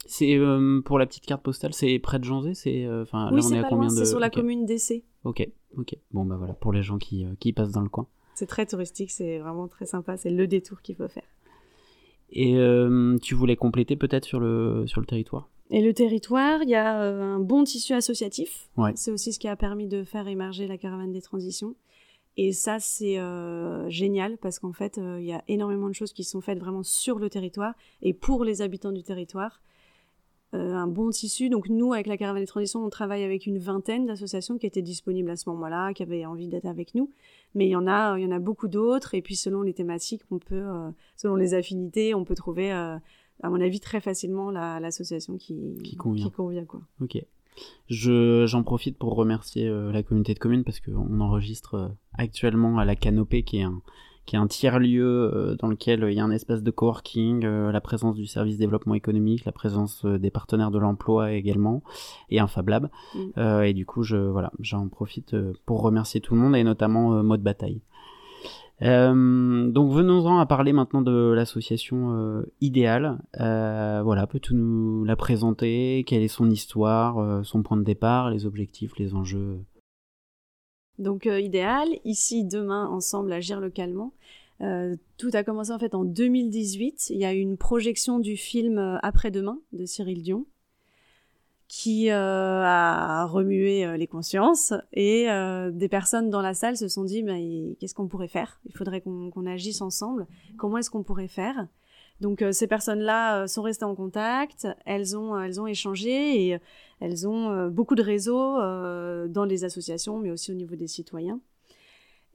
[0.06, 3.42] C'est euh, pour la petite carte postale, c'est près de Janzé, c'est euh, enfin oui,
[3.42, 5.04] là on est, à combien de C'est sur la commune d'Essé.
[5.24, 5.96] OK, OK.
[6.12, 8.08] Bon bah voilà pour les gens qui, euh, qui passent dans le coin.
[8.34, 11.24] C'est très touristique, c'est vraiment très sympa, c'est le détour qu'il faut faire.
[12.34, 12.56] Et
[13.22, 15.50] tu voulais compléter peut-être sur le sur le territoire?
[15.70, 18.70] Et le territoire, il y a un bon tissu associatif.
[18.78, 18.92] Ouais.
[18.96, 21.76] C'est aussi ce qui a permis de faire émerger la caravane des transitions.
[22.38, 23.18] Et ça, c'est
[23.90, 27.20] génial parce qu'en fait, il y a énormément de choses qui sont faites vraiment sur
[27.20, 29.62] le territoire et pour les habitants du territoire.
[30.54, 31.50] Euh, un bon tissu.
[31.50, 34.82] Donc nous, avec la Caravane des Transitions, on travaille avec une vingtaine d'associations qui étaient
[34.82, 37.10] disponibles à ce moment-là, qui avaient envie d'être avec nous.
[37.56, 39.16] Mais il y en a, il y en a beaucoup d'autres.
[39.16, 42.98] Et puis selon les thématiques, on peut, euh, selon les affinités, on peut trouver, euh,
[43.44, 46.26] à mon avis, très facilement l'association qui, qui convient.
[46.26, 46.82] Qui convient quoi.
[47.02, 47.24] Ok.
[47.90, 52.96] Je, j'en profite pour remercier la communauté de communes parce qu'on enregistre actuellement à la
[52.96, 53.82] Canopée, qui est un,
[54.26, 57.72] qui est un tiers-lieu euh, dans lequel il y a un espace de coworking, euh,
[57.72, 61.84] la présence du service développement économique, la présence euh, des partenaires de l'emploi également,
[62.30, 62.90] et un Fab Lab.
[63.16, 63.64] Mm.
[63.64, 65.36] et du coup, je, voilà, j'en profite
[65.66, 67.82] pour remercier tout le monde, et notamment Mode Bataille.
[68.82, 73.20] Donc venons-en à parler maintenant de l'association idéale.
[73.38, 76.04] voilà, peux-tu nous la présenter?
[76.08, 79.60] Quelle est son histoire, son point de départ, les objectifs, les enjeux?
[81.02, 84.14] Donc euh, idéal, ici demain ensemble agir localement.
[84.62, 87.10] Euh, tout a commencé en fait en 2018.
[87.10, 90.46] Il y a eu une projection du film euh, Après-demain de Cyril Dion
[91.74, 95.28] qui a remué les consciences et
[95.72, 97.24] des personnes dans la salle se sont dit
[97.80, 98.60] qu'est-ce qu'on pourrait faire?
[98.66, 100.28] Il faudrait qu'on agisse ensemble.
[100.58, 101.68] Comment est-ce qu'on pourrait faire?
[102.20, 106.60] Donc ces personnes-là sont restées en contact, elles ont elles ont échangé et
[107.02, 110.88] elles ont euh, beaucoup de réseaux euh, dans les associations, mais aussi au niveau des
[110.88, 111.42] citoyens.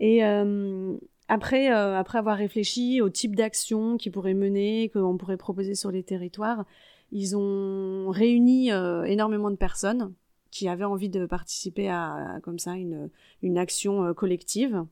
[0.01, 0.96] Et euh,
[1.29, 6.03] après, après avoir réfléchi au type d'action qu'ils pourraient mener, qu'on pourrait proposer sur les
[6.03, 6.66] territoires,
[7.12, 10.12] ils ont réuni énormément de personnes
[10.50, 13.10] qui avaient envie de participer à, comme ça une,
[13.42, 14.84] une action collective.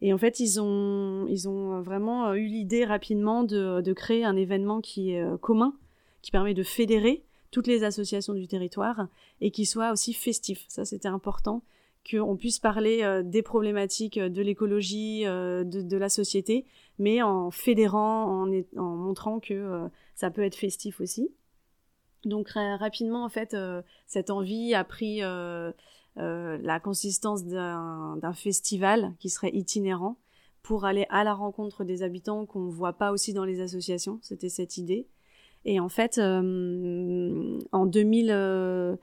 [0.00, 4.36] Et en fait, ils ont, ils ont vraiment eu l'idée rapidement de, de, créer un
[4.36, 5.74] événement qui est commun,
[6.22, 9.08] qui permet de fédérer toutes les associations du territoire
[9.40, 10.64] et qui soit aussi festif.
[10.68, 11.62] Ça, c'était important
[12.10, 16.66] qu'on puisse parler euh, des problématiques euh, de l'écologie, euh, de, la société,
[16.98, 21.30] mais en fédérant, en, montrant que ça peut être festif aussi.
[22.24, 23.56] Donc rapidement, en fait,
[24.06, 30.18] cette envie a pris la consistance d'un festival qui serait itinérant
[30.62, 34.18] pour aller à la rencontre des habitants qu'on ne voit pas aussi dans les associations.
[34.22, 35.06] C'était cette idée.
[35.64, 38.96] Et en fait, en 2000, euh,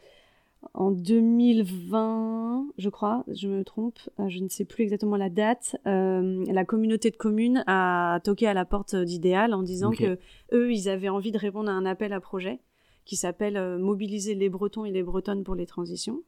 [0.73, 5.77] en 2020, je crois, je me trompe, euh, je ne sais plus exactement la date,
[5.85, 10.17] la communauté de communes a toqué à la porte d'Idéal en disant que
[10.53, 12.59] eux, ils avaient envie de répondre à un appel à projet
[13.05, 16.21] qui s'appelle Mobiliser les Bretons et les Bretonnes pour les transitions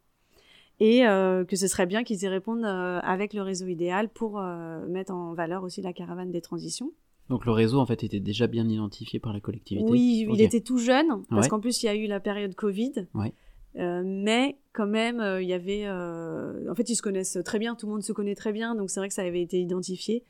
[0.79, 4.39] et que ce serait bien qu'ils y répondent avec le réseau idéal pour
[4.87, 6.91] mettre en valeur aussi la caravane des transitions.
[7.29, 9.89] Donc le réseau en fait était déjà bien identifié par la collectivité.
[9.89, 13.07] Oui, il était tout jeune parce qu'en plus il y a eu la période Covid.
[13.13, 13.33] Ouais.
[13.77, 15.83] Euh, mais quand même, euh, il y avait.
[15.85, 18.75] Euh, en fait, ils se connaissent très bien, tout le monde se connaît très bien,
[18.75, 20.23] donc c'est vrai que ça avait été identifié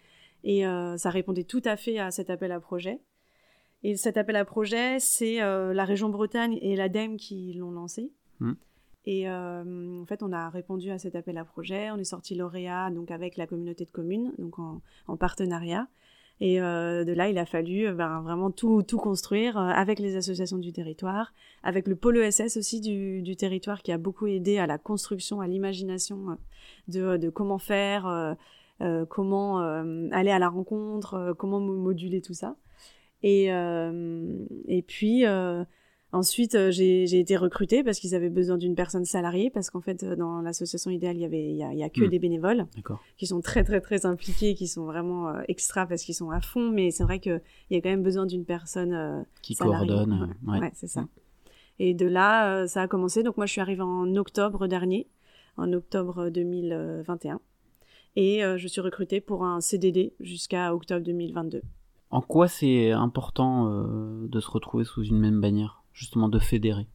[0.44, 0.64] et
[0.98, 3.02] ça répondait tout à fait à cet appel à projet.
[3.84, 8.12] Et cet appel à projet, c'est la région Bretagne et l'ADEME qui l'ont lancé.
[8.40, 8.54] Hmm.
[9.06, 11.92] Et en fait, on a répondu à cet appel à projet.
[11.92, 15.88] On est sorti lauréat donc avec la communauté de communes, donc en, en partenariat.
[16.40, 19.98] Et euh, de là, il a fallu euh, ben, vraiment tout, tout construire euh, avec
[19.98, 24.28] les associations du territoire, avec le pôle ESS aussi du, du territoire qui a beaucoup
[24.28, 26.38] aidé à la construction, à l'imagination
[26.88, 28.36] de, de, comment faire,
[29.10, 29.58] comment
[30.12, 32.56] aller à la rencontre, comment moduler tout ça.
[33.24, 35.26] Et, et puis,
[36.14, 40.04] Ensuite, euh, j'ai été recrutée parce qu'ils avaient besoin d'une personne salariée, parce qu'en fait,
[40.04, 42.10] euh, dans l'association idéale, il y avait, il y a, que hmm.
[42.10, 42.66] des bénévoles
[43.18, 46.40] qui sont très, très, très impliqués, qui sont vraiment euh, extra parce qu'ils sont à
[46.40, 46.72] fond.
[46.72, 47.42] Mais c'est vrai qu'il
[47.72, 50.34] y a quand même besoin d'une personne qui coordonne.
[50.48, 51.06] Ouais, c'est ça.
[51.80, 53.22] Et de là, ça a commencé.
[53.22, 55.08] Donc moi, je suis arrivée en octobre dernier,
[55.58, 57.42] en octobre 2021,
[58.16, 61.62] et je suis recrutée pour un CDD jusqu'à octobre 2022.
[62.10, 65.84] En quoi c'est important de se retrouver sous une même bannière?
[65.98, 66.88] Justement de fédérer.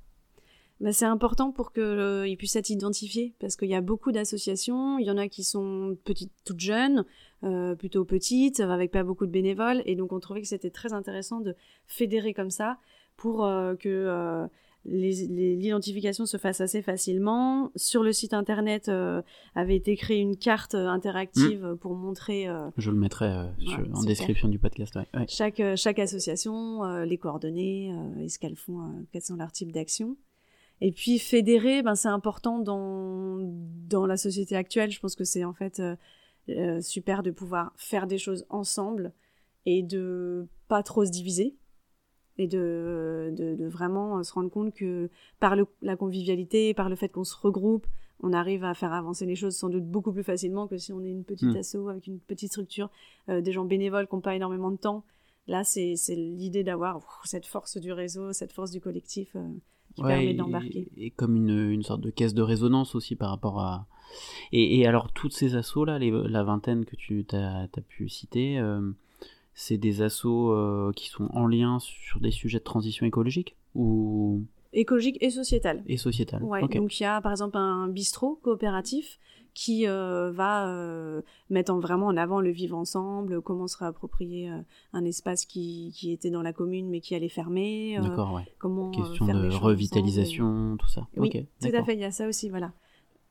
[0.80, 4.98] Bah, c'est important pour qu'ils euh, puissent être identifiés, parce qu'il y a beaucoup d'associations,
[4.98, 7.04] il y en a qui sont petites, toutes jeunes,
[7.44, 10.92] euh, plutôt petites, avec pas beaucoup de bénévoles, et donc on trouvait que c'était très
[10.92, 11.54] intéressant de
[11.86, 12.78] fédérer comme ça
[13.16, 14.48] pour euh, que
[14.84, 17.70] l'identification se fasse assez facilement.
[17.76, 19.22] Sur le site internet euh,
[19.54, 21.76] avait été créée une carte euh, interactive hmm.
[21.78, 22.48] pour montrer.
[22.48, 23.28] Euh, Je le mettrai
[23.92, 24.98] en description du podcast.
[25.28, 30.16] Chaque, chaque association, les coordonnées, et ce qu'elles font, quels sont leurs types d'actions.
[30.80, 33.38] Et puis fédérer, ben, c'est important dans,
[33.88, 34.90] dans la société actuelle.
[34.90, 35.80] Je pense que c'est en fait
[36.80, 39.12] super de pouvoir faire des choses ensemble
[39.64, 41.56] et de pas trop se diviser
[42.38, 47.24] et de, de, vraiment se rendre compte que par la convivialité, par le fait qu'on
[47.24, 47.86] se regroupe,
[48.22, 51.02] on arrive à faire avancer les choses sans doute beaucoup plus facilement que si on
[51.04, 51.56] est une petite mm.
[51.56, 52.88] asso avec une petite structure,
[53.28, 55.04] euh, des gens bénévoles qui n'ont pas énormément de temps.
[55.48, 59.48] Là, c'est l'idée d'avoir cette force du réseau, cette force du collectif euh,
[59.96, 60.88] qui permet d'embarquer.
[60.96, 63.86] Et, comme une, une, sorte de caisse de résonance aussi par rapport à...
[64.52, 68.92] Et, et alors, toutes ces assos-là, la vingtaine que tu as, pu citer, euh,
[69.54, 74.44] c'est des assos euh, qui sont en lien sur des sujets de transition écologique ou
[74.72, 75.82] écologique et sociétal.
[75.86, 76.42] Et sociétal.
[76.42, 79.18] Ouais, Donc il y a par exemple un bistrot coopératif
[79.54, 84.50] qui euh, va euh, mettre en, vraiment en avant le vivre ensemble, comment se réapproprier
[84.94, 87.98] un espace qui, qui, était dans la commune mais qui allait fermer.
[88.00, 88.44] D'accord, ouais.
[88.58, 91.06] Comment Question de revitalisation, tout ça.
[91.16, 92.72] Oui, tout à fait, il y a ça aussi, voilà.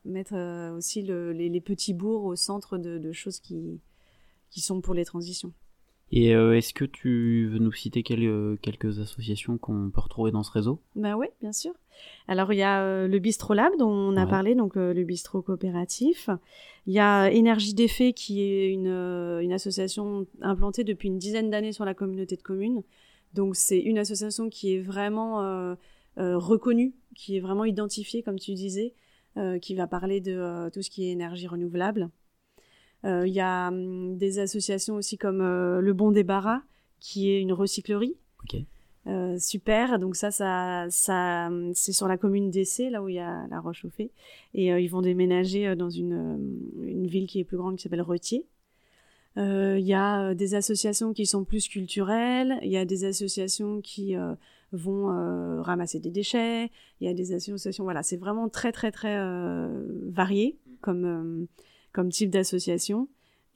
[0.06, 0.36] Mettre
[0.76, 3.82] aussi les, petits bourgs au centre de, de choses qui,
[4.52, 5.54] qui sont pour les transitions.
[6.12, 10.44] Et euh, est-ce que tu veux nous citer quelques, quelques associations qu'on peut retrouver dans
[10.44, 10.82] ce réseau?
[10.96, 11.72] Ben oui, bien sûr.
[12.28, 15.04] Alors il y a euh, le Bistro Lab dont on a parlé, donc euh, le
[15.04, 16.30] bistrot coopératif.
[16.86, 21.72] Il y a Énergie d'effet qui est une, une association implantée depuis une dizaine d'années
[21.72, 22.84] sur la communauté de communes.
[23.34, 25.76] Donc c'est une association qui est vraiment
[26.18, 28.94] reconnue, qui est vraiment identifiée, comme tu disais,
[29.62, 32.10] qui va parler de tout ce qui est énergie renouvelable.
[33.06, 36.62] Euh, il y a hum, des associations aussi comme euh, Le Bon Débarras,
[37.00, 38.16] qui est une recyclerie.
[39.08, 43.16] Euh, super, donc ça, ça, ça hum, c'est sur la commune d'Essé, là où il
[43.16, 44.12] y a la roche chauffée,
[44.54, 48.46] et ils vont déménager dans une, une ville qui est plus grande qui s'appelle Retier.
[49.38, 54.14] Il y a des associations qui sont plus culturelles, il y a des associations qui
[54.72, 59.18] vont ramasser des déchets, il y a des associations, voilà, c'est vraiment très très très
[60.12, 61.48] varié comme,
[61.94, 63.08] comme type d'association.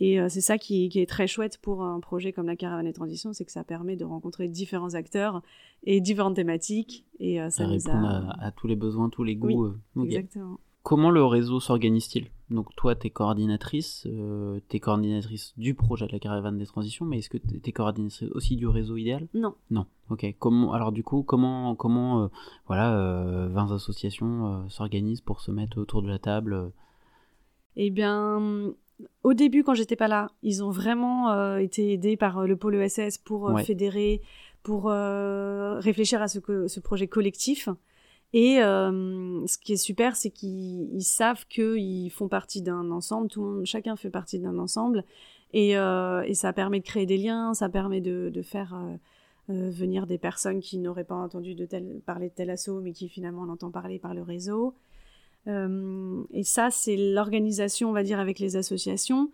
[0.01, 2.91] Et c'est ça qui, qui, est très chouette pour un projet comme la Caravane des
[2.91, 5.41] Transitions, c'est que ça permet de rencontrer différents acteurs
[5.83, 7.05] et différentes thématiques.
[7.21, 9.73] Et ça répond à, tous les besoins, tous les goûts.
[10.03, 10.59] Exactement.
[10.85, 12.27] Comment le réseau s'organise-t-il?
[12.51, 16.67] Donc toi, tu es coordinatrice, euh, tu es coordinatrice du projet de la caravane des
[16.67, 19.27] transitions, mais est-ce que tu es coordinatrice aussi du réseau idéal?
[19.33, 19.55] Non.
[19.71, 20.35] Non, ok.
[20.37, 22.27] Comment, alors du coup, comment, comment euh,
[22.67, 22.91] voilà,
[23.47, 26.71] 20 euh, associations s'organisent pour se mettre autour de la table
[27.77, 28.73] Eh bien,
[29.23, 33.17] au début, quand j'étais pas là, ils ont vraiment été aidés par le pôle ESS
[33.17, 34.21] pour fédérer,
[34.63, 37.69] pour réfléchir à ce, ce projet collectif.
[38.35, 43.41] Et euh, ce qui est super, c'est qu'ils savent qu'ils font partie d'un ensemble, tout
[43.41, 45.05] le monde, chacun fait partie d'un ensemble,
[45.53, 48.77] et, euh, et, ça permet de créer des liens, ça permet de, de faire
[49.49, 52.91] euh, venir des personnes qui n'auraient pas entendu de tel, parler de tel assaut, mais
[52.91, 54.73] qui finalement en parler par le réseau.
[55.47, 59.29] Et ça, c'est l'organisation, on va dire, avec les associations.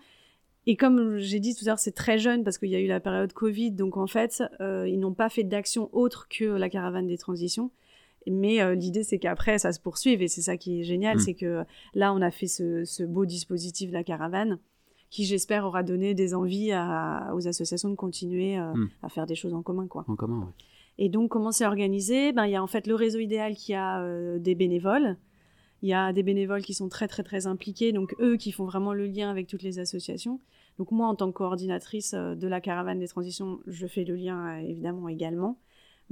[0.68, 2.88] Et comme j'ai dit tout à l'heure, c'est très jeune parce qu'il y a eu
[2.88, 7.08] la période Covid, donc en fait, ils n'ont pas fait d'action autre que la caravane
[7.08, 7.72] des transitions.
[8.28, 10.22] Mais euh, l'idée, c'est qu'après, ça se poursuive.
[10.22, 11.20] Et c'est ça qui est génial, mm.
[11.20, 14.60] c'est que là, on a fait ce, beau dispositif de la caravane,
[15.10, 16.72] qui, j'espère, aura donné des envies
[17.34, 18.90] aux associations de continuer euh, mm.
[19.04, 19.88] à faire des choses en commun.
[19.88, 20.06] Quoi.
[20.08, 20.66] En commun, oui.
[20.98, 22.32] Et donc, comment c'est organisé?
[22.32, 25.18] Ben, Il y a en fait le réseau idéal qui a euh, des bénévoles.
[25.82, 27.92] Il y a des bénévoles qui sont très, très, très impliqués.
[27.92, 30.40] Donc, eux qui font vraiment le lien avec toutes les associations.
[30.78, 34.58] Donc, moi, en tant que coordinatrice de la caravane des transitions, je fais le lien,
[34.60, 35.58] évidemment, également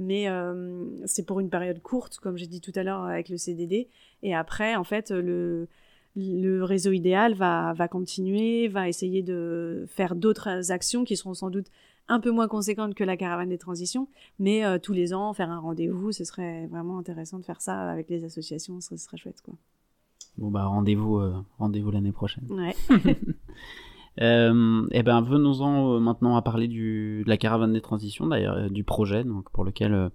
[0.00, 3.36] mais euh, c'est pour une période courte, comme j'ai dit tout à l'heure avec le
[3.36, 3.88] CDD.
[4.22, 5.68] Et après, en fait, le,
[6.16, 11.50] le réseau idéal va, va continuer, va essayer de faire d'autres actions qui seront sans
[11.50, 11.66] doute
[12.10, 15.50] un peu moins conséquentes que la caravane des transitions, mais euh, tous les ans, faire
[15.50, 19.40] un rendez-vous, ce serait vraiment intéressant de faire ça avec les associations, ce serait chouette.
[19.42, 19.54] Quoi.
[20.36, 22.44] Bon, bah rendez-vous euh, rendez-vous l'année prochaine.
[22.50, 22.76] Ouais.
[24.20, 28.56] Euh, eh ben, venons-en euh, maintenant à parler du, de la caravane des transitions, d'ailleurs,
[28.56, 30.10] euh, du projet donc, pour lequel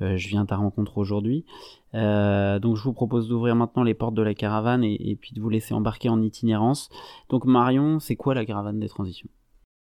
[0.00, 1.44] je viens à ta rencontre aujourd'hui.
[1.92, 5.50] donc, je vous propose d'ouvrir maintenant les portes de la caravane et, puis de vous
[5.50, 6.88] laisser embarquer en itinérance.
[7.28, 9.28] Donc, Marion, c'est quoi la caravane des transitions?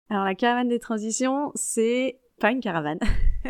[0.10, 3.00] Alors, la caravane des transitions, c'est pas une caravane,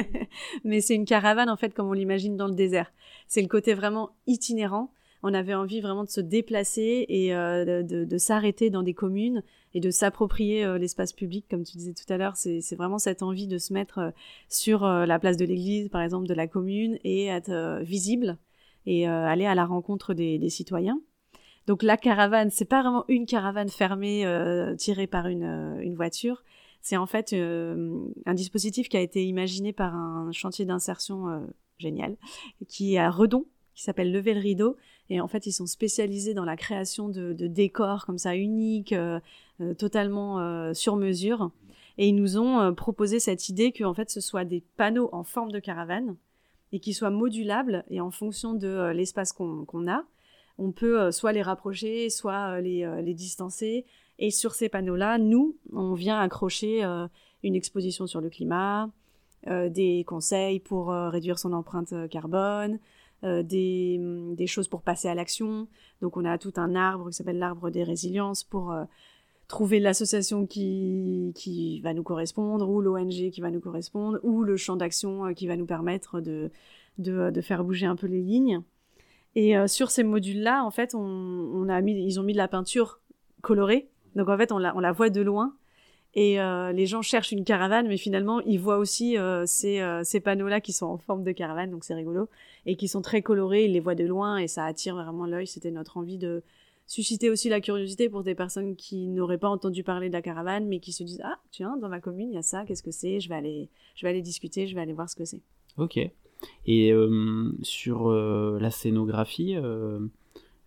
[0.63, 2.91] mais c'est une caravane en fait comme on l'imagine dans le désert.
[3.27, 4.91] C'est le côté vraiment itinérant
[5.21, 9.43] on avait envie vraiment de se déplacer et euh, de, s'arrêter dans des communes
[9.73, 12.35] et de s'approprier euh, l'espace public, comme tu disais tout à l'heure.
[12.35, 14.11] C'est vraiment cette envie de se mettre euh,
[14.47, 18.37] sur la place de l'église, par exemple, de la commune, et être visible
[18.85, 20.99] et aller à la rencontre des, citoyens.
[21.69, 24.25] Donc la caravane, c'est pas vraiment une caravane fermée
[24.77, 26.43] tirée par une, une voiture.
[26.81, 32.17] C'est en fait un dispositif qui a été imaginé par un chantier d'insertion génial,
[32.67, 33.45] qui est à Redon,
[33.79, 34.75] qui s'appelle Lever le rideau.
[35.09, 39.19] Et en fait, ils sont spécialisés dans la création de, décors comme ça uniques, euh,
[39.61, 41.51] euh, totalement euh, sur mesure.
[41.97, 45.23] Et ils nous ont proposé cette idée que en fait, ce soit des panneaux en
[45.23, 46.15] forme de caravane
[46.71, 50.03] et qui soient modulables et en fonction de l'espace qu'on a,
[50.59, 53.85] on peut soit les rapprocher, soit les, les distancer.
[54.19, 56.83] Et sur ces panneaux-là, nous, on vient accrocher
[57.43, 58.89] une exposition sur le climat,
[59.47, 62.79] des conseils pour réduire son empreinte carbone,
[63.25, 65.67] euh, des, choses pour passer à l'action.
[66.01, 68.85] Donc on a tout un arbre qui s'appelle l'arbre des résiliences pour euh,
[69.49, 74.77] trouver l'association qui, va nous correspondre, ou l'ONG qui va nous correspondre, ou le champ
[74.77, 76.49] d'action euh, qui va nous permettre de,
[77.41, 78.63] faire bouger un peu les lignes.
[79.35, 82.99] Et sur ces modules-là, en fait, on, a mis, ils ont mis de la peinture
[83.41, 83.89] colorée.
[84.15, 85.55] Donc en fait, on la, voit de loin.
[86.15, 90.03] Et euh, les gens cherchent une caravane, mais finalement, ils voient aussi euh, ces, euh,
[90.23, 92.29] panneaux-là qui sont en forme de caravane, donc c'est rigolo,
[92.65, 95.45] et qui sont très colorés, ils les voient de loin, et ça attire vraiment l'œil.
[95.45, 96.41] C'était notre envie de
[96.87, 100.65] susciter aussi la curiosité pour des personnes qui n'auraient pas entendu parler de la caravane,
[100.65, 102.91] mais qui se disent Ah, tiens, dans ma commune, il y a ça, qu'est-ce que
[102.91, 103.19] c'est?
[103.19, 105.41] Je, je vais aller discuter, je vais aller voir ce que c'est.
[105.77, 105.99] Ok.
[106.65, 106.93] Et
[107.63, 109.55] sur la scénographie,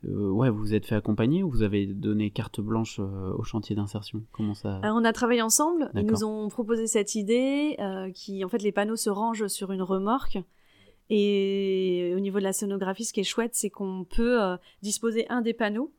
[0.09, 3.45] euh, ouais, vous vous êtes fait accompagner ou vous avez donné carte blanche euh, au
[3.45, 4.23] chantier d'insertion?
[4.33, 5.91] Comment ça On a travaillé ensemble.
[5.95, 9.71] Ils nous ont proposé cette idée euh, qui, en fait, les panneaux se rangent sur
[9.71, 10.39] une remorque.
[11.11, 14.39] Et au niveau de la scénographie, ce qui est chouette, c'est qu'on peut
[14.81, 15.93] disposer un des panneaux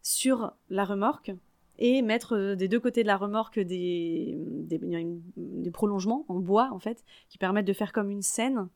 [0.00, 1.32] sur la remorque
[1.78, 4.80] et mettre des deux côtés de la remorque des, des,
[5.36, 8.68] des prolongements en bois, en fait, qui permettent de faire comme une scène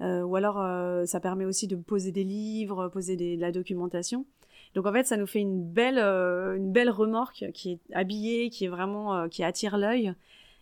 [0.00, 4.26] euh, ou alors, euh, ça permet aussi de poser des livres, poser de la documentation.
[4.74, 8.66] Donc en fait, ça nous fait une belle, une belle remorque qui est habillée, qui
[8.66, 10.14] est vraiment, qui attire l'œil.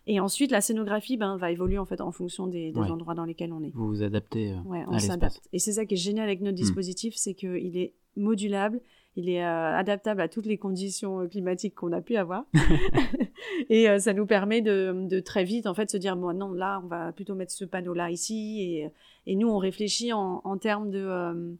[0.07, 3.53] Et ensuite, la scénographie ben, va évoluer en fait en fonction des, endroits dans lesquels
[3.53, 3.71] on est.
[3.75, 4.55] Vous vous adaptez.
[4.65, 5.41] ouais, on s'adapte.
[5.53, 6.63] Et c'est ça qui est génial avec notre hmm.
[6.63, 8.81] dispositif, c'est qu'il est modulable,
[9.19, 12.45] il est euh, adaptable à toutes les conditions euh, climatiques qu'on a pu avoir.
[13.69, 16.81] et euh, ça nous permet de, très vite, en fait, se dire, bon, non, là,
[16.83, 18.61] on va plutôt mettre ce panneau-là ici.
[18.61, 18.89] Et,
[19.27, 21.57] et, nous, on réfléchit en, en termes de...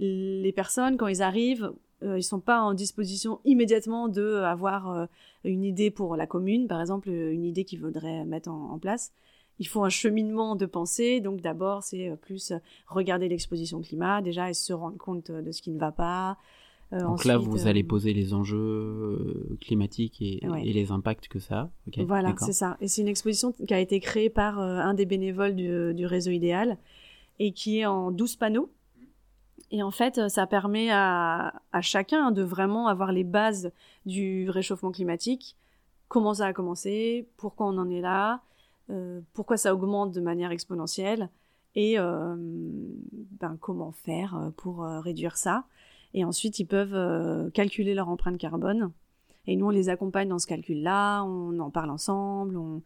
[0.00, 5.08] les personnes, quand ils arrivent, ils sont pas en disposition immédiatement de avoir
[5.42, 9.12] une idée pour la commune, par exemple, une idée qu'ils voudraient mettre en, place
[9.60, 11.20] il faut un cheminement de pensée.
[11.20, 12.52] Donc d'abord, c'est plus
[12.86, 16.38] regarder l'exposition climat déjà et se rendre compte de ce qui ne va pas,
[16.92, 21.38] euh, Donc là, vous allez euh, poser les enjeux euh, climatiques et, les impacts que
[21.38, 22.02] ça a.
[22.04, 22.76] voilà, c'est ça.
[22.80, 26.78] Et c'est une exposition qui a été créée par un des bénévoles du, réseau idéal
[27.38, 28.70] et qui est en 12 panneaux.
[29.70, 33.70] Et en fait, ça permet à, chacun de vraiment avoir les bases
[34.06, 35.56] du réchauffement climatique,
[36.08, 38.40] comment ça a commencé, pourquoi on en est là,
[39.34, 41.28] pourquoi ça augmente de manière exponentielle?
[41.74, 45.64] Et ben, comment faire pour réduire ça?
[46.14, 48.92] Et ensuite, ils peuvent euh, calculer leur empreinte carbone.
[49.46, 52.82] Et nous, on les accompagne dans ce calcul-là, on en parle ensemble, on,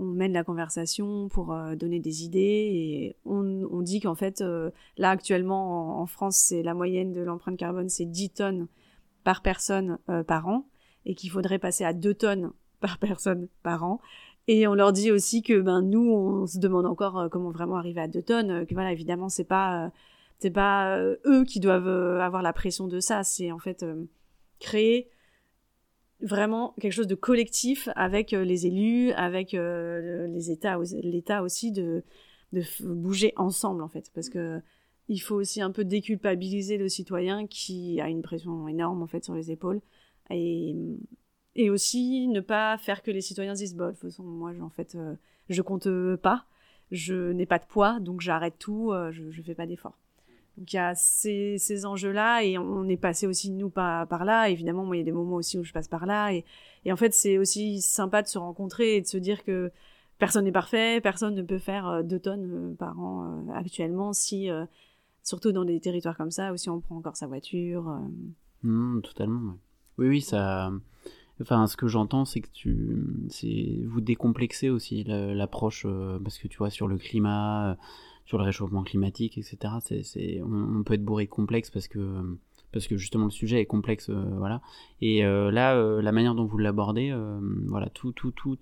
[0.00, 2.70] mène la conversation pour euh, donner des idées.
[2.72, 7.56] Et on, dit qu'en fait, euh, là, actuellement, en, France, c'est la moyenne de l'empreinte
[7.56, 8.68] carbone, c'est 10 tonnes
[9.24, 10.66] par personne par an.
[11.04, 14.00] Et qu'il faudrait passer à 2 tonnes par personne par an.
[14.46, 18.00] Et on leur dit aussi que ben, nous, on se demande encore comment vraiment arriver
[18.00, 18.66] à 2 tonnes.
[18.66, 19.90] Que voilà, évidemment, c'est pas
[20.38, 23.82] c'est pas euh, eux qui doivent euh, avoir la pression de ça, c'est en fait
[23.82, 24.04] euh,
[24.60, 25.10] créer
[26.20, 32.02] vraiment quelque chose de collectif avec les élus, avec les États, l'État aussi de,
[32.80, 34.60] bouger ensemble en fait, parce que
[35.08, 39.24] il faut aussi un peu déculpabiliser le citoyen qui a une pression énorme en fait
[39.24, 39.80] sur les épaules
[40.30, 40.74] et,
[41.70, 44.98] aussi ne pas faire que les citoyens disent bon de toute façon moi en fait
[45.48, 46.46] je compte pas,
[46.90, 49.96] je n'ai pas de poids donc j'arrête tout, je, je fais pas d'effort.
[50.58, 54.24] Donc il y a ces, ces enjeux-là et on est passé aussi nous par, par
[54.24, 54.48] là.
[54.48, 56.44] Évidemment, moi il y a des moments aussi où je passe par là et,
[56.84, 59.70] et en fait c'est aussi sympa de se rencontrer et de se dire que
[60.18, 64.12] personne n'est parfait, personne ne peut faire euh, deux tonnes euh, par an euh, actuellement
[64.12, 64.48] si
[65.22, 67.98] surtout dans des territoires comme ça ou si on prend encore sa voiture.
[68.62, 69.56] Mmh, totalement.
[69.98, 70.72] Oui oui ça.
[71.40, 75.86] Enfin, ce que j'entends, c'est que tu, vous décomplexez aussi l'approche
[76.24, 77.76] parce que tu vois sur le climat,
[78.28, 79.56] sur le réchauffement climatique, etc.
[79.80, 81.98] C'est, on, peut être bourré complexe parce que
[82.72, 84.60] parce que justement le sujet est complexe, euh, voilà.
[85.00, 87.16] Et euh, là, euh, la manière dont vous l'abordez,
[87.64, 88.58] voilà, tout, tout, tout,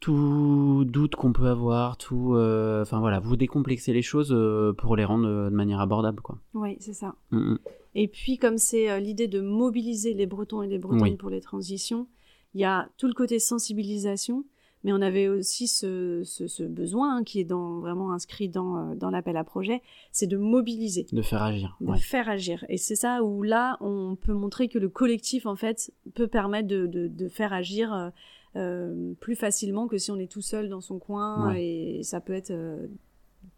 [0.00, 2.36] tout doute qu'on peut avoir, tout,
[2.80, 4.34] enfin voilà, vous décomplexez les choses
[4.78, 6.38] pour les rendre de manière abordable, quoi.
[6.54, 7.16] Oui, c'est ça.
[7.32, 7.58] Mm, mm.
[7.96, 12.06] Et puis comme c'est l'idée de mobiliser les Bretons et les Bretonnes pour les transitions,
[12.54, 14.46] il y a tout le côté sensibilisation
[14.84, 18.94] mais on avait aussi ce, ce, besoin hein, qui est dans, vraiment inscrit dans, euh,
[18.94, 21.06] dans l'appel à projet, c'est de mobiliser.
[21.12, 21.76] De faire agir.
[21.80, 22.64] De faire agir.
[22.68, 26.68] Et c'est ça où là, on peut montrer que le collectif, en fait, peut permettre
[26.68, 28.10] de, de, faire agir euh,
[28.56, 32.32] euh, plus facilement que si on est tout seul dans son coin et ça peut
[32.32, 32.52] être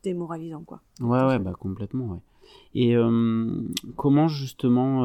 [0.03, 0.81] démoralisant, quoi.
[1.01, 2.21] Ouais, ouais, bah complètement, ouais.
[2.75, 2.97] Et
[3.97, 5.05] comment justement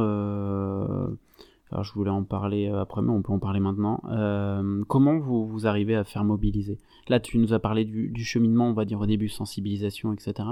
[1.72, 4.02] alors je voulais en parler euh, après, mais on peut en parler maintenant.
[4.10, 6.78] Euh, comment vous, vous arrivez à faire mobiliser?
[7.08, 10.48] Là, tu nous as parlé du, cheminement, on va dire au début, sensibilisation, etc.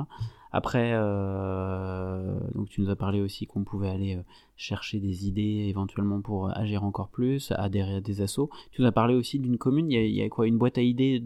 [0.51, 4.19] Après, euh, donc tu nous as parlé aussi qu'on pouvait aller
[4.55, 8.49] chercher des idées éventuellement pour agir encore plus, adhérer à des assos.
[8.71, 10.47] Tu nous as parlé aussi d'une commune, il y, a, quoi?
[10.47, 11.23] Une boîte à idées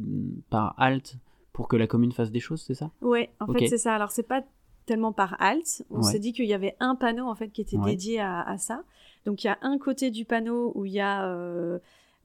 [0.50, 1.17] par halt
[1.52, 2.91] pour que la commune fasse des choses, c'est ça?
[3.02, 3.95] Oui, en fait c'est ça.
[3.95, 4.43] Alors c'est pas
[4.88, 5.86] tellement par halt.
[5.91, 8.84] On s'est dit qu'il y avait un panneau en fait qui était dédié à, ça.
[9.28, 11.80] Donc il y a un côté du panneau où il y a euh,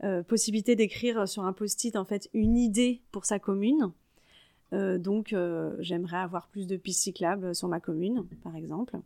[0.04, 3.90] euh, possibilité d'écrire sur un post-it en fait une idée pour sa commune.
[4.72, 5.34] Euh, donc
[5.80, 8.96] j'aimerais avoir plus de pistes cyclables sur ma commune, par exemple.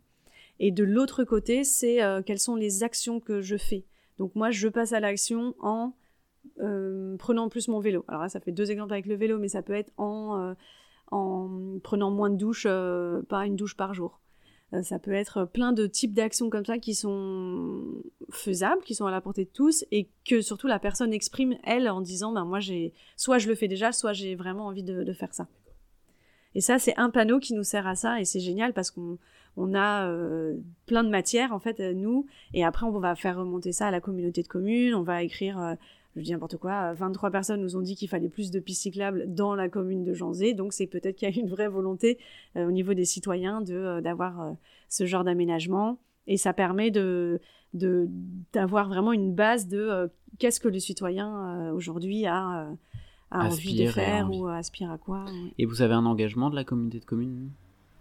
[0.59, 3.83] Et de l'autre côté, c'est quelles sont les actions que je fais.
[4.19, 5.93] Donc moi, je passe à l'action en
[7.17, 8.05] prenant plus mon vélo.
[8.07, 10.53] Alors ça fait deux exemples avec le vélo, mais ça peut être en
[11.09, 12.67] en prenant moins de douches,
[13.27, 14.19] pas une douche par jour.
[14.73, 19.05] Euh, ça peut être plein de types d'actions comme ça qui sont faisables, qui sont
[19.05, 22.43] à la portée de tous, et que surtout la personne exprime, elle, en disant, ben
[22.43, 25.47] moi, j'ai, soit je le fais déjà, soit j'ai vraiment envie de, faire ça.
[26.53, 29.17] Et ça, c'est un panneau qui nous sert à ça, et c'est génial parce qu'on
[29.55, 33.71] on a euh, plein de matières, en fait, nous, et après, on va faire remonter
[33.71, 35.75] ça à la communauté de communes, on va écrire euh,
[36.17, 39.25] je dis n'importe quoi, 23 personnes nous ont dit qu'il fallait plus de pistes cyclables
[39.27, 42.17] dans la commune de Janzé, donc c'est peut-être qu'il y a une vraie volonté
[42.55, 44.51] euh, au niveau des citoyens de euh, d'avoir euh,
[44.89, 45.99] ce genre d'aménagement.
[46.25, 47.39] Et ça permet de
[47.73, 50.09] d'avoir vraiment une base de
[50.39, 52.69] qu'est-ce que le citoyen aujourd'hui a,
[53.29, 55.25] a envie de faire ou aspire à quoi.
[55.57, 57.51] Et vous avez un engagement de la communauté de communes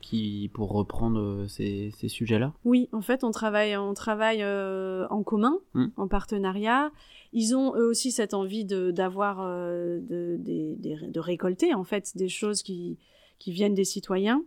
[0.00, 2.52] qui, pour reprendre ces, ces sujets-là?
[2.64, 5.86] Oui, en fait, on travaille, on travaille en commun, mmh.
[5.96, 6.90] en partenariat.
[7.36, 12.62] Ils ont eux aussi cette envie d'avoir de, de, de, récolter en fait des choses
[12.62, 12.98] qui,
[13.38, 14.42] qui viennent des citoyens.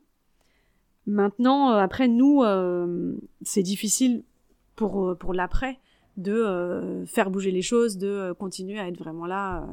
[1.06, 2.44] Maintenant, après, nous,
[3.44, 4.24] c'est difficile
[4.80, 5.78] pour, euh, pour l'après,
[6.16, 9.68] de euh, faire bouger les choses, de euh, continuer à être vraiment là.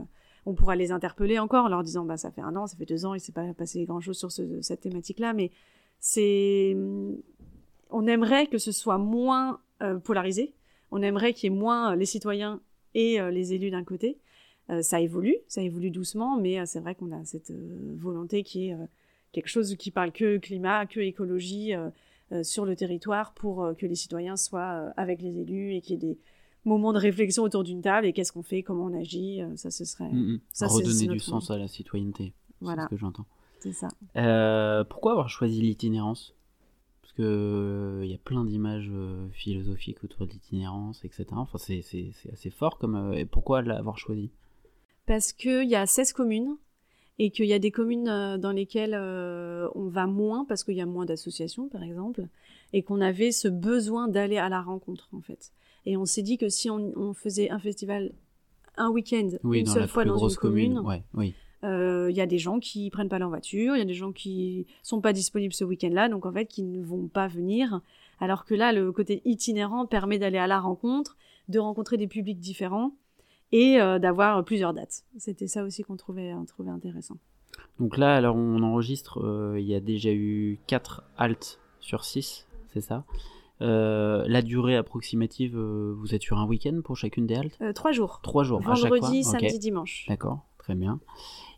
[0.47, 2.87] on pourra les interpeller encore en leur disant bah ça fait un an, ça fait
[2.87, 5.53] deux ans, il s'est pas passé grand chose sur cette thématique-là, mais
[6.01, 6.77] c'est
[7.91, 9.61] on aimerait que ce soit moins
[10.03, 10.55] polarisé.
[10.91, 12.61] On aimerait qu'il y ait moins les citoyens
[12.97, 14.19] et les élus d'un côté.
[14.81, 17.53] ça évolue, ça évolue doucement, mais c'est vrai qu'on a cette
[17.97, 18.77] volonté qui est
[19.33, 21.75] quelque chose qui parle que climat, que écologie,
[22.33, 25.81] euh, sur le territoire pour euh, que les citoyens soient euh, avec les élus et
[25.81, 26.19] qu'il y ait des
[26.65, 29.85] moments de réflexion autour d'une table et qu'est-ce qu'on fait, comment on agit, ça ce
[29.85, 30.11] serait...
[30.11, 30.41] Mm, mm.
[30.53, 32.83] Ça, Redonner du sens à la citoyenneté, voilà.
[32.83, 33.27] c'est ce que j'entends.
[33.61, 34.85] C'est ça.
[34.91, 36.35] pourquoi avoir choisi l'itinérance?
[37.17, 38.91] Qu'il il y a plein d'images
[39.33, 41.27] philosophiques autour de l'itinérance, etc.
[41.33, 41.83] Enfin, c'est
[42.33, 43.13] assez fort comme...
[43.15, 44.31] et pourquoi l'avoir choisi?
[45.07, 46.57] Parce qu'il y a 16 communes
[47.19, 50.75] et qu'il y a des communes euh, dans lesquelles euh, on va moins parce qu'il
[50.75, 52.27] y a moins d'associations, par exemple,
[52.73, 55.53] et qu'on avait ce besoin d'aller à la rencontre, en fait.
[55.87, 58.13] Et on s'est dit que si on, faisait un festival
[58.77, 61.31] un week-end, une seule fois dans une commune, euh,
[61.63, 64.13] il y a des gens qui prennent pas leur voiture, il y a des gens
[64.13, 67.81] qui sont pas disponibles ce week-end-là, donc en fait qui ne vont pas venir.
[68.21, 71.17] Alors que là, le côté itinérant permet d'aller à la rencontre,
[71.49, 72.93] de rencontrer des publics différents
[73.53, 75.05] et euh, d'avoir plusieurs dates.
[75.19, 77.17] C'était ça aussi qu'on trouvait, trouvait intéressant.
[77.79, 82.47] Donc là, alors on enregistre, euh, il y a déjà eu 4 haltes sur 6,
[82.73, 83.05] c'est ça
[83.63, 88.21] euh, la durée approximative, vous êtes sur un week-end pour chacune des haltes Trois jours.
[88.23, 88.61] Trois jours.
[88.61, 90.05] Vendredi, samedi, dimanche.
[90.09, 90.99] D'accord, très bien.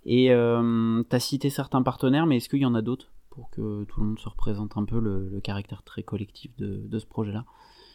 [0.04, 3.84] Et tu as cité certains partenaires, mais est-ce qu'il y en a d'autres pour que
[3.84, 7.44] tout le monde se représente un peu le, caractère très collectif de, de ce projet-là?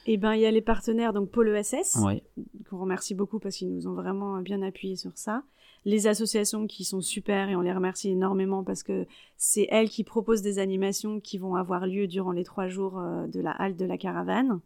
[0.06, 1.98] Eh ben, il y a les partenaires, donc Pôle ESS,
[2.70, 5.44] qu'on remercie beaucoup parce qu'ils nous ont vraiment bien appuyé sur ça.
[5.86, 9.06] Les associations qui sont super et on les remercie énormément parce que
[9.38, 13.28] c'est elles qui proposent des animations qui vont avoir lieu durant les trois jours euh,
[13.28, 14.60] de la halte de la caravane.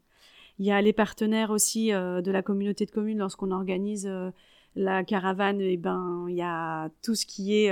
[0.60, 4.32] Il y a les partenaires aussi euh, de la communauté de communes lorsqu'on organise euh,
[4.78, 7.72] la caravane, eh ben il y a tout ce qui est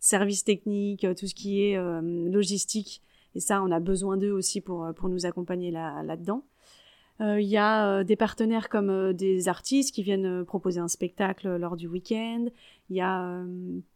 [0.00, 1.78] service technique, tout ce qui est
[2.30, 3.02] logistique.
[3.34, 6.44] Et ça, on a besoin d'eux aussi pour, pour nous accompagner là-dedans.
[7.20, 10.88] Euh, il y a euh, des partenaires comme euh, des artistes qui viennent proposer un
[10.88, 12.46] spectacle lors du week-end.
[12.90, 13.42] Il y a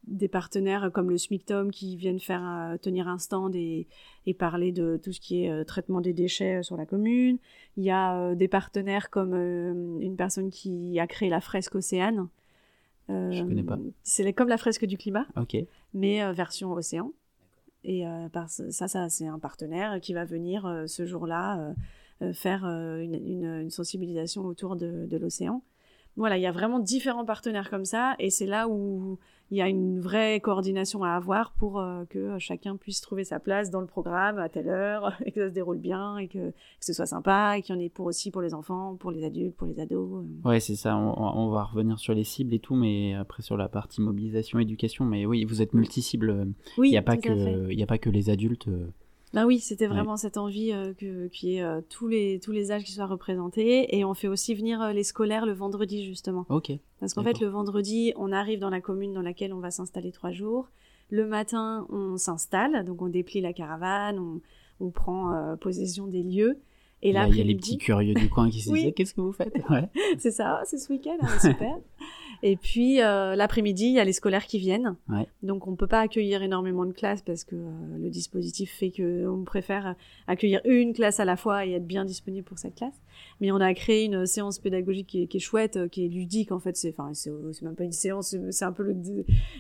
[0.07, 3.87] des partenaires comme le SMICTOM qui viennent faire tenir un stand et,
[4.25, 7.37] et, parler de tout ce qui est traitement des déchets sur la commune.
[7.77, 9.35] Il y a des partenaires comme
[10.01, 12.29] une personne qui a créé la fresque Océane.
[13.09, 13.79] Je connais pas.
[14.03, 15.27] C'est comme la fresque du climat,
[15.95, 17.13] mais version océan.
[17.85, 18.05] Et
[18.71, 21.75] ça, ça c'est un partenaire qui va venir ce jour-là
[22.21, 25.63] euh, faire euh, une, sensibilisation autour de, l'océan.
[26.19, 29.19] Voilà, il y a vraiment différents partenaires comme ça, et c'est là où
[29.51, 33.39] il y a une vraie coordination à avoir pour euh, que chacun puisse trouver sa
[33.39, 36.53] place dans le programme à telle heure, et que ça se déroule bien, et que,
[36.81, 39.25] ce soit sympa, et qu'il y en ait pour aussi pour les enfants, pour les
[39.25, 40.25] adultes, pour les ados.
[40.45, 43.69] Ouais, c'est ça, on, va revenir sur les cibles et tout, mais après sur la
[43.69, 46.49] partie mobilisation, éducation, mais oui, vous êtes multi-cibles.
[46.77, 48.69] Oui, il n'y a, pas que, a pas que les adultes.
[49.35, 52.53] Ah oui, c'était vraiment cette envie euh, que qu'il y ait euh, tous les tous
[52.53, 56.05] les âges qui soient représentés et on fait aussi venir euh, les scolaires le vendredi
[56.05, 56.47] justement.
[56.49, 56.73] Ok.
[57.01, 60.13] Parce qu'en fait le vendredi on arrive dans la commune dans laquelle on va s'installer
[60.13, 60.69] trois jours.
[61.11, 64.41] Le matin on s'installe donc on déplie la caravane, on,
[64.81, 66.61] on prend possession des lieux.
[67.01, 69.21] Et là, il y a les petits curieux du coin qui se disent qu'est-ce que
[69.21, 69.55] vous faites?
[69.71, 69.89] Ouais.
[70.19, 71.77] C'est ça, c'est ce week-end, hein, super.
[72.43, 74.97] Et puis euh, l'après-midi, il y a les scolaires qui viennent.
[75.43, 79.27] Donc on peut pas accueillir énormément de classes parce que euh, le dispositif fait que
[79.27, 79.95] on préfère
[80.27, 82.95] accueillir une classe à la fois et être bien disponible pour cette classe.
[83.41, 86.09] Mais on a créé une séance pédagogique qui est, qui est chouette, euh, qui est
[86.09, 86.77] ludique en fait.
[86.77, 88.97] C'est enfin c'est même pas une séance, c'est un peu le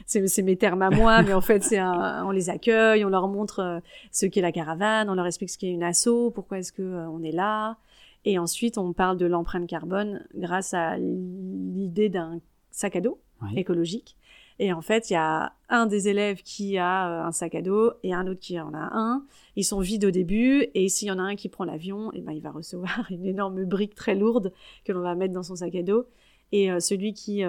[0.06, 3.80] c'est mes termes à moi, mais en fait c'est on les accueille, on leur montre
[4.12, 7.22] ce qu'est la caravane, on leur explique ce qu'est une asso, pourquoi est-ce que on
[7.22, 7.78] est là.
[8.24, 12.40] Et ensuite, on parle de l'empreinte carbone grâce à l'idée d'un
[12.70, 13.18] sac à dos
[13.56, 14.16] écologique.
[14.60, 17.62] Et en fait, il y a un des élèves qui a euh, un sac à
[17.62, 19.24] dos et un autre qui en a un.
[19.54, 22.18] Ils sont vides au début et s'il y en a un qui prend l'avion, et
[22.18, 24.52] eh ben il va recevoir une énorme brique très lourde
[24.84, 26.06] que l'on va mettre dans son sac à dos.
[26.50, 27.42] Et celui qui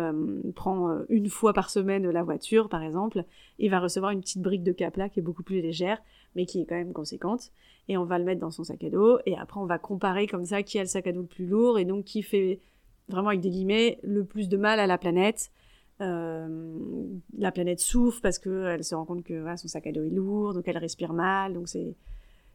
[0.55, 3.23] prend une fois par semaine la voiture, par exemple,
[3.57, 6.03] il va recevoir une petite brique de Capla qui est beaucoup plus légère,
[6.35, 7.53] mais qui est quand même conséquente.
[7.87, 9.19] Et on va le mettre dans son sac à dos.
[9.25, 11.47] Et après, on va comparer comme ça qui a le sac à dos le plus
[11.47, 12.59] lourd et donc qui fait
[13.09, 15.51] vraiment avec des guillemets le plus de mal à la planète.
[15.99, 20.53] la planète souffre parce qu'elle se rend compte que son sac à dos est lourd,
[20.53, 21.53] donc elle respire mal.
[21.53, 21.95] Donc c'est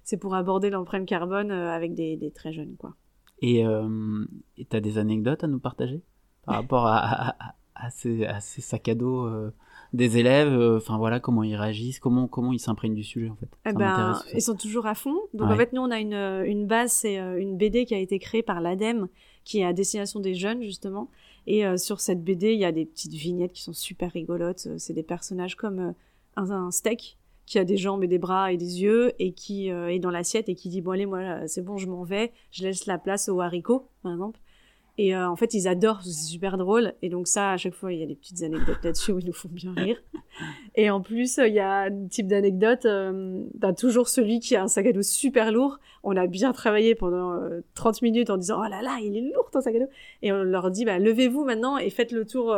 [0.02, 2.94] c'est pour aborder l'empreinte carbone avec des, des, très jeunes quoi.
[3.40, 3.64] Et
[4.58, 6.02] tu as des anecdotes à nous partager
[6.44, 7.34] par rapport à,
[7.74, 9.52] à, ces, à, ces, sacs à dos euh,
[9.92, 13.36] des élèves euh, Enfin voilà, comment ils réagissent, comment, comment ils s'imprègnent du sujet en
[13.36, 15.16] fait eh ben, Ils sont toujours à fond.
[15.32, 17.98] Donc en fait, nous on a une, une base, c'est euh, une BD qui a
[17.98, 19.08] été créée par l'ADEME,
[19.44, 21.10] qui est à destination des jeunes justement.
[21.46, 24.66] Et sur cette BD, il y a des petites vignettes qui sont super rigolotes.
[24.78, 25.94] C'est des personnages comme
[26.36, 29.68] un, un steak qui a des jambes et des bras et des yeux et qui
[29.68, 32.62] est dans l'assiette et qui dit bon allez moi c'est bon je m'en vais je
[32.62, 34.40] laisse la place aux haricots par exemple
[34.96, 36.94] et euh, en fait, ils adorent, c'est super drôle.
[37.02, 39.26] Et donc ça, à chaque fois, il y a des petites anecdotes là-dessus où ils
[39.26, 40.00] nous font bien rire.
[40.76, 44.62] Et en plus, il y a un type d'anecdote, euh, bah, toujours celui qui a
[44.62, 45.78] un sac à dos super lourd.
[46.04, 47.40] On a bien travaillé pendant
[47.74, 49.90] 30 euh, minutes en disant, oh là là, il est lourd ton sac à dos.
[50.22, 52.56] Et on leur dit, bah, levez-vous maintenant et faites le tour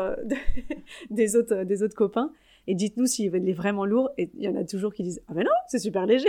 [1.11, 2.33] des, autres, des autres copains
[2.69, 4.11] et dites-nous s'il est vraiment lourd.
[4.19, 6.29] Et il y en a toujours qui disent Ah ben non, c'est super léger.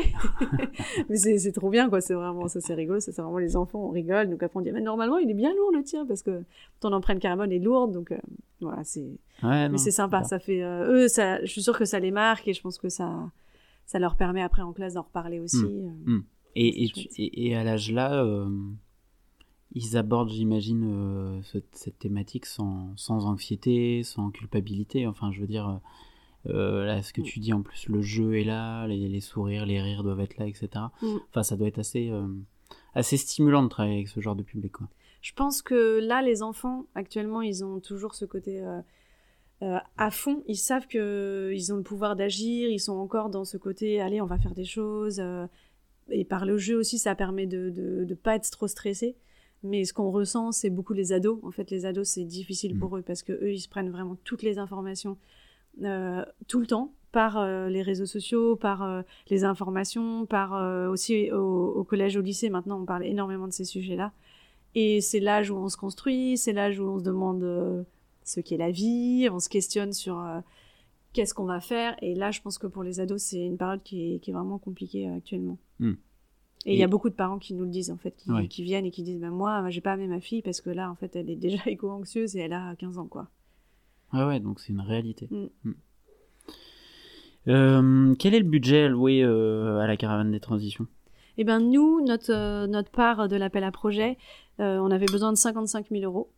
[1.09, 1.99] mais c'est trop bien, quoi.
[1.99, 2.99] C'est vraiment, ça c'est rigolo.
[2.99, 4.29] C'est vraiment les enfants, on rigole.
[4.29, 6.43] Donc après on dit Mais normalement, il est bien lourd le tien parce que
[6.79, 7.91] ton empreinte carbone est lourde.
[7.91, 8.17] Donc euh,
[8.61, 9.17] voilà, c'est.
[9.41, 10.23] mais c'est sympa.
[10.23, 10.61] Ça fait.
[10.61, 13.31] Euh, eux, ça, je suis sûre que ça les marque et je pense que ça,
[13.87, 15.65] ça leur permet après en classe d'en reparler aussi.
[15.65, 15.95] Mmh.
[16.07, 16.23] Euh, mmh.
[16.59, 18.25] Et, et, et, à l'âge là,
[19.75, 25.05] ils abordent, j'imagine, cette, thématique sans, sans anxiété, sans culpabilité.
[25.05, 25.79] Enfin, je veux dire
[26.53, 30.03] là, ce que tu dis en plus, le jeu est là, les, sourires, les rires
[30.03, 30.69] doivent être là, etc.
[31.01, 31.17] Mm.
[31.29, 32.27] Enfin, ça doit être assez, euh,
[32.93, 34.73] assez stimulant de travailler avec ce genre de public.
[34.73, 34.87] Quoi.
[35.21, 40.43] Je pense que là, les enfants, actuellement, ils ont toujours ce côté euh, à fond.
[40.47, 44.25] Ils savent qu'ils ont le pouvoir d'agir, ils sont encore dans ce côté, allez, on
[44.27, 45.21] va faire des choses.
[46.09, 49.15] et par le jeu aussi, ça permet de ne pas être trop stressé.
[49.63, 51.39] Mais ce qu'on ressent, c'est beaucoup les ados.
[51.43, 52.79] En fait, les ados, c'est difficile mm.
[52.79, 55.46] pour eux parce que eux, ils se prennent vraiment toutes les informations euh,
[56.47, 60.53] tout le temps par euh, les réseaux sociaux, par euh, les informations, par
[60.89, 62.49] aussi au, collège, au lycée.
[62.49, 64.11] Maintenant, on parle énormément de ces sujets-là.
[64.75, 67.85] Et c'est l'âge où on se construit, c'est l'âge où on se demande
[68.23, 70.23] ce qu'est la vie, on se questionne sur
[71.13, 71.95] qu'est-ce qu'on va faire.
[72.03, 75.07] Et là, je pense que pour les ados, c'est une période qui est, vraiment compliquée
[75.09, 75.57] actuellement.
[75.79, 75.93] Hmm.
[76.67, 78.13] Et il y a beaucoup de parents qui nous le disent, en fait,
[78.49, 80.91] qui, viennent et qui disent bah, Moi, j'ai pas aimé ma fille parce que là,
[80.91, 83.29] en fait, elle est déjà éco-anxieuse et elle a 15 ans, quoi.
[84.13, 85.27] Ouais, ouais, donc c'est une réalité.
[85.31, 85.47] Mm.
[85.63, 85.73] Mm.
[87.47, 90.87] Euh, quel est le budget alloué euh, à la caravane des transitions?
[91.37, 94.17] Eh bien, nous, notre, euh, notre part de l'appel à projet,
[94.59, 96.31] on avait besoin de 55 000 euros.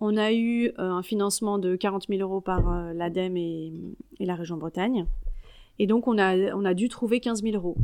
[0.00, 3.72] On a eu un financement de 40 000 euros par l'ADEME et,
[4.18, 5.06] et, la région Bretagne.
[5.78, 7.76] Et donc, on a, on a dû trouver 15 000 euros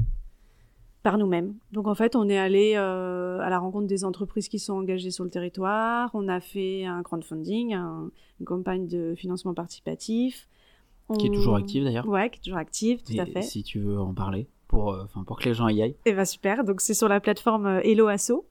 [1.06, 1.54] par nous-mêmes.
[1.70, 5.12] Donc en fait, on est allé euh, à la rencontre des entreprises qui sont engagées
[5.12, 6.10] sur le territoire.
[6.14, 10.48] On a fait un crowdfunding, une campagne de financement participatif.
[11.16, 12.08] Qui est toujours active d'ailleurs.
[12.08, 13.42] Ouais, qui est toujours active, tout à fait.
[13.42, 15.94] Si tu veux en parler pour, euh, pour que les gens y aillent.
[16.06, 16.64] Et eh ben super.
[16.64, 18.44] Donc c'est sur la plateforme euh, Hello Asso.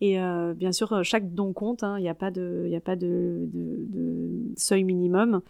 [0.00, 0.18] Et
[0.56, 1.84] bien sûr, chaque don compte.
[1.84, 1.98] Hein.
[1.98, 5.42] Il n'y a pas de, il a pas de, de seuil minimum.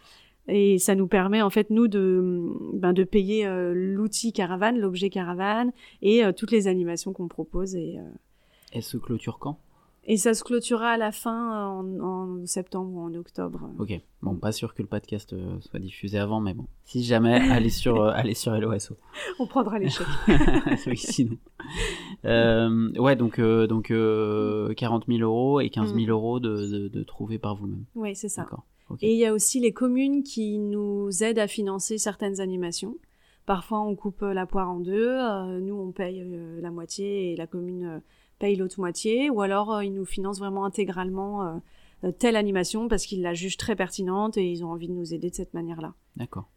[0.49, 5.73] Et ça nous permet en fait nous de, ben, payer euh, l'outil caravane, l'objet caravane
[6.03, 7.75] et euh, toutes les animations qu'on propose.
[7.77, 8.03] Et, euh,
[8.73, 9.59] Elle se clôture quand?
[10.05, 13.71] Et ça se clôturera à la fin en, septembre ou en octobre.
[13.79, 13.93] Ok,
[14.23, 18.03] bon, pas sûr que le podcast soit diffusé avant, mais bon, si jamais, allez sur,
[18.03, 18.97] allez sur LOSO.
[19.39, 20.07] On prendra les chèques.
[20.87, 21.37] oui, sinon.
[22.25, 26.11] ouais, donc, donc 40 000 euros et 15 000 mm.
[26.11, 27.85] euros de, de, de trouver par vous-même.
[27.95, 28.43] Oui, c'est ça.
[28.43, 28.65] D'accord.
[29.03, 32.97] Et il y a aussi les communes qui nous aident à financer certaines animations.
[33.47, 35.09] Parfois, on coupe la poire en deux.
[35.09, 38.01] Euh, nous, on paye euh, la moitié et la commune euh,
[38.41, 39.31] paye l'autre moitié.
[39.31, 41.63] Ou alors, ils nous financent vraiment intégralement
[42.19, 45.31] telle animation parce qu'ils la jugent très pertinente et ils ont envie de nous aider
[45.31, 45.95] de cette manière-là.
[46.17, 46.49] D'accord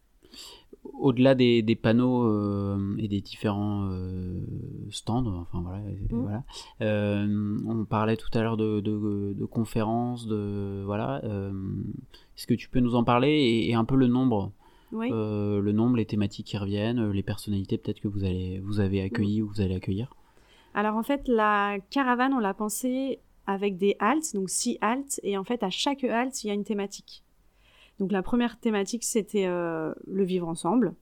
[0.94, 4.42] au-delà des, panneaux euh, et des différents euh,
[4.90, 6.06] stands, enfin voilà, mmh.
[6.12, 6.44] voilà
[6.82, 11.22] euh, on parlait tout à l'heure de, conférences, de voilà.
[12.36, 14.52] Est-ce que tu peux nous en parler et, un peu le nombre,
[14.92, 19.42] le nombre, les thématiques qui reviennent, les personnalités peut-être que vous allez, vous avez accueilli
[19.42, 20.16] ou vous allez accueillir?
[20.74, 25.38] Alors en fait, la caravane, on l'a pensée avec des haltes, donc six haltes, et
[25.38, 27.24] en fait à chaque halte, il y a une thématique.
[28.00, 30.96] Donc la première thématique, c'était euh, le vivre ensemble.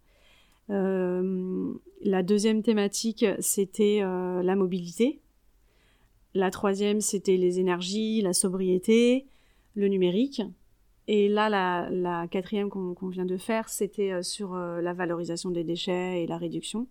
[0.69, 5.21] Euh, la deuxième thématique, c'était euh, la mobilité.
[6.33, 9.27] La troisième, c'était les énergies, la sobriété.
[9.75, 10.41] le numérique.
[11.07, 16.27] Et là, la, quatrième qu'on vient de faire, c'était sur la valorisation des déchets et
[16.27, 16.87] la réduction.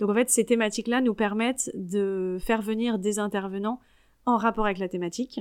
[0.00, 3.80] Donc en fait, ces thématiques-là nous permettent de faire venir des intervenants
[4.26, 5.40] en rapport avec la thématique.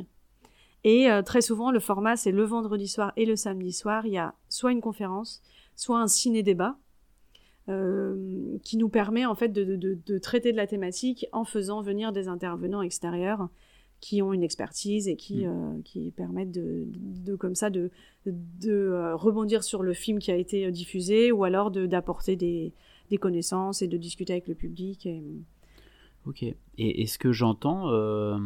[0.83, 4.05] Et euh, très souvent, le format, c'est le vendredi soir et le samedi soir.
[4.05, 5.41] Il y a soit une conférence,
[5.75, 6.77] soit un ciné-débat
[7.69, 12.27] euh, qui nous permet en fait de, traiter de la thématique en faisant venir des
[12.27, 13.49] intervenants extérieurs
[13.99, 15.49] qui ont une expertise et qui, mm.
[15.49, 17.89] euh, qui permettent de, comme ça de,
[18.25, 22.71] de rebondir sur le film qui a été diffusé ou alors d'apporter des,
[23.09, 25.05] des connaissances et de discuter avec le public.
[25.05, 25.23] Et...
[26.25, 26.43] Ok.
[26.77, 28.37] Et, ce que j'entends, euh,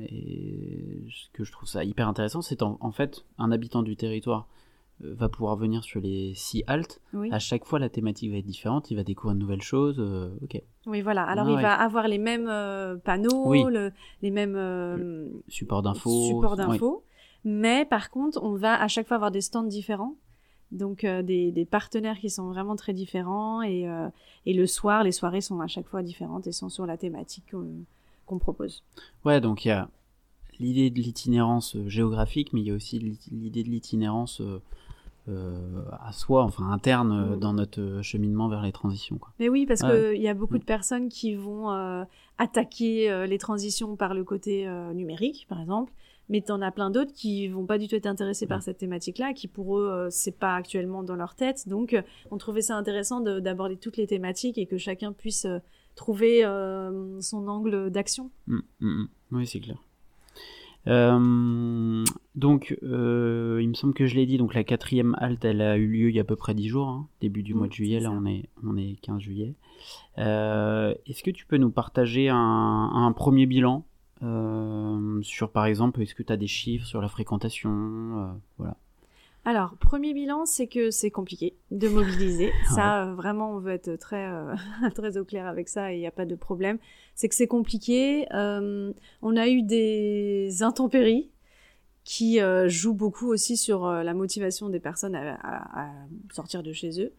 [0.00, 4.48] et ce que je trouve ça hyper intéressant, c'est en, fait un habitant du territoire
[5.04, 7.00] euh, va pouvoir venir sur les six haltes.
[7.30, 8.90] À chaque fois, la thématique va être différente.
[8.90, 9.96] Il va découvrir de nouvelles choses.
[9.98, 10.60] Euh, ok.
[10.86, 11.22] Oui, voilà.
[11.22, 12.50] Alors, ah il va avoir les mêmes
[13.04, 13.68] panneaux,
[14.22, 16.28] les mêmes supports d'infos.
[16.28, 17.04] Supports d'infos.
[17.44, 20.16] Mais par contre, on va à chaque fois avoir des stands différents.
[20.70, 24.08] Donc euh, des, partenaires qui sont vraiment très différents euh,
[24.44, 27.54] et, le soir, les soirées sont à chaque fois différentes et sont sur la thématique
[28.26, 28.82] qu'on propose.
[29.24, 29.88] Ouais, donc il y a
[30.58, 32.98] l'idée de l'itinérance euh, géographique, mais il y a aussi
[33.30, 34.42] l'idée de l'itinérance
[35.26, 37.38] à soi, enfin interne mm.
[37.38, 39.18] dans notre cheminement vers les transitions.
[39.38, 41.68] Mais oui, parce qu'il y a beaucoup de personnes qui vont
[42.38, 45.92] attaquer les transitions par le côté numérique, par exemple,
[46.28, 48.78] mais tu en as plein d'autres qui vont pas du tout être intéressés par cette
[48.78, 51.68] thématique-là, qui pour eux, euh, c'est pas actuellement dans leur tête.
[51.68, 55.58] Donc, euh, on trouvait ça intéressant d'aborder toutes les thématiques et que chacun puisse euh,
[55.94, 56.42] trouver
[57.20, 58.30] son angle d'action.
[58.46, 59.08] Mmh, mmh, mmh.
[59.32, 59.78] Oui, c'est clair.
[62.36, 62.88] donc, il
[63.68, 66.14] me semble que je l'ai dit, donc la quatrième halte, elle a eu lieu il
[66.14, 68.24] y a à peu près 10 jours, hein, début du mois de juillet, là on
[68.26, 69.54] est, on est 15 juillet.
[70.18, 73.84] Est-ce que tu peux nous partager un, un premier bilan
[74.22, 78.26] euh, sur par exemple, est-ce que tu as des chiffres sur la fréquentation euh,
[78.58, 78.76] Voilà.
[79.44, 82.52] Alors, premier bilan, c'est que c'est compliqué de mobiliser.
[82.74, 84.28] ça, euh, vraiment, on veut être très,
[84.94, 86.78] très au clair avec ça et il n'y a pas de problème.
[87.14, 88.26] C'est que c'est compliqué.
[88.32, 91.30] on a eu des intempéries
[92.04, 95.92] qui jouent beaucoup aussi sur la motivation des personnes à,
[96.32, 97.12] sortir de chez eux.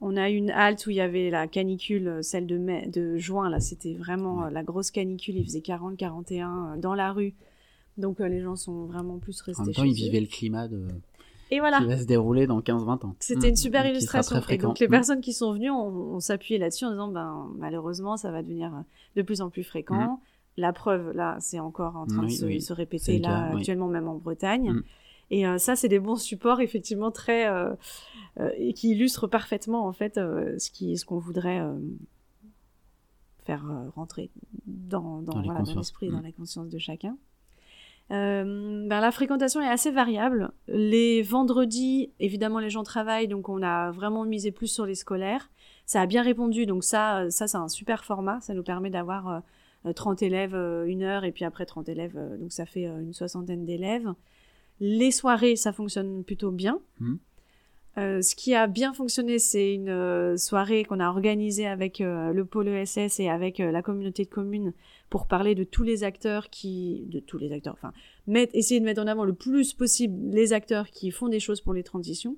[0.00, 3.16] On a une halte où il y avait la canicule, euh, celle de, mai, de
[3.16, 7.12] juin, là, c'était vraiment euh, la grosse canicule, il faisait 40, 41 euh, dans la
[7.12, 7.34] rue.
[7.96, 10.86] Donc les gens sont vraiment plus restés En même temps, ils vivaient le climat de...
[11.50, 11.78] Et voilà.
[11.78, 13.16] qui va se dérouler dans 20-20 ans.
[13.20, 13.56] C'était une mmh.
[13.56, 14.36] super illustration.
[14.50, 14.90] Et donc les mmh.
[14.90, 18.70] personnes qui sont venues, on, s'appuyait là-dessus en disant, ben, malheureusement, ça va devenir
[19.14, 19.94] de plus en plus fréquent.
[19.94, 20.18] Mmh.
[20.58, 24.82] La preuve, là, c'est encore en train de se, répéter, là, actuellement, même en Bretagne.
[25.30, 27.48] Et ça, c'est des bons supports, effectivement, très
[28.38, 31.74] euh, et qui illustre parfaitement en fait euh, ce qui ce qu'on voudrait euh,
[33.44, 33.64] faire
[33.94, 34.30] rentrer
[34.66, 35.40] dans, dans,
[35.74, 36.24] l'esprit, dans mm.
[36.24, 37.16] la conscience de chacun.
[38.10, 40.50] ben, la fréquentation est assez variable.
[40.68, 45.48] Les vendredis, évidemment, les gens travaillent, donc on a vraiment misé plus sur les scolaires.
[45.86, 48.40] Ça a bien répondu, donc ça, ça c'est un super format.
[48.40, 49.42] Ça nous permet d'avoir
[49.94, 50.56] 30 élèves
[50.86, 54.12] une heure et puis après 30 élèves, donc ça fait une soixantaine d'élèves.
[54.80, 56.80] Les soirées, ça fonctionne plutôt bien.
[57.00, 57.16] Mm.
[57.98, 62.30] Euh, ce qui a bien fonctionné, c'est une euh, soirée qu'on a organisée avec euh,
[62.32, 64.74] le pôle ESS et avec la communauté de communes
[65.08, 67.92] pour parler de tous les acteurs qui, de tous les acteurs, enfin,
[68.52, 71.72] essayer de mettre en avant le plus possible les acteurs qui font des choses pour
[71.72, 72.36] les transitions.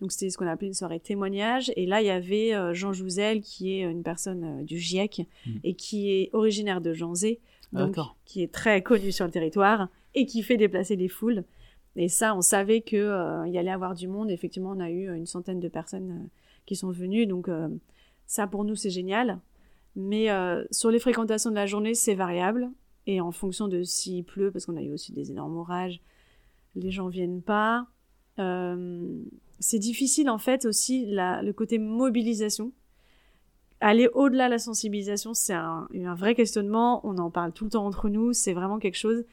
[0.00, 1.72] Donc c'était ce qu'on a appelé une soirée témoignage.
[1.76, 5.50] Et là, il y avait Jean Jouzel, qui est une personne du GIEC mmh.
[5.62, 7.40] et qui est originaire de Janzé,
[7.72, 11.44] donc qui est très connu sur le territoire et qui fait déplacer les foules.
[11.96, 14.30] Et ça, on savait qu'il euh, y allait avoir du monde.
[14.30, 16.28] Effectivement, on a eu une centaine de personnes euh,
[16.66, 17.26] qui sont venues.
[17.26, 17.68] Donc, euh,
[18.26, 19.40] ça, pour nous, c'est génial.
[19.96, 20.26] Mais
[20.72, 22.68] sur les fréquentations de la journée, c'est variable.
[23.06, 26.00] Et en fonction de s'il pleut, parce qu'on a eu aussi des énormes orages,
[26.74, 27.86] les gens viennent pas.
[28.36, 32.72] c'est difficile, en fait, aussi le côté mobilisation.
[33.78, 35.86] Aller au-delà de la sensibilisation, c'est un
[36.16, 37.00] vrai questionnement.
[37.06, 38.32] On en parle tout le temps entre nous.
[38.32, 39.24] C'est vraiment quelque chose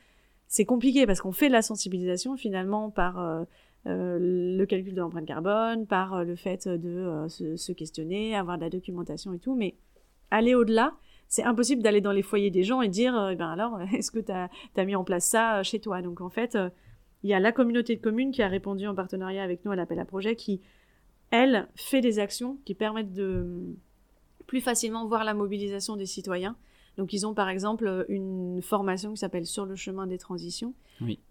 [0.51, 3.45] c'est compliqué parce qu'on fait de la sensibilisation finalement par euh,
[3.87, 8.63] euh, le calcul de l'empreinte carbone, par euh, le fait de se, questionner, avoir de
[8.63, 9.75] la documentation et tout, mais
[10.29, 10.93] aller au-delà,
[11.29, 14.19] c'est impossible d'aller dans les foyers des gens et dire, eh ben alors, est-ce que
[14.19, 16.01] tu as, mis en place ça chez toi?
[16.01, 16.57] Donc en fait,
[17.23, 19.77] il y a la communauté de communes qui a répondu en partenariat avec nous à
[19.77, 20.59] l'appel à projet, qui,
[21.29, 23.73] elle, fait des actions qui permettent de
[24.47, 26.57] plus facilement voir la mobilisation des citoyens
[26.97, 30.73] donc ils ont par exemple une formation qui s'appelle Sur le chemin des transitions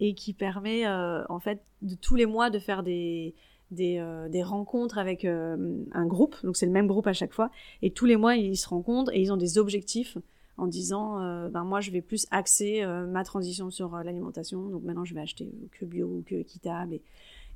[0.01, 3.35] et qui permet euh, en fait de tous les mois de faire des,
[3.71, 7.51] des, euh, rencontres avec euh, un groupe, donc c'est le même groupe à chaque fois,
[7.83, 10.19] et tous les mois ils se rencontrent et ils ont des objectifs
[10.57, 14.69] en disant ben moi je vais plus axer ma transition sur l'alimentation.
[14.69, 16.95] Donc maintenant je vais acheter que bio ou que équitable.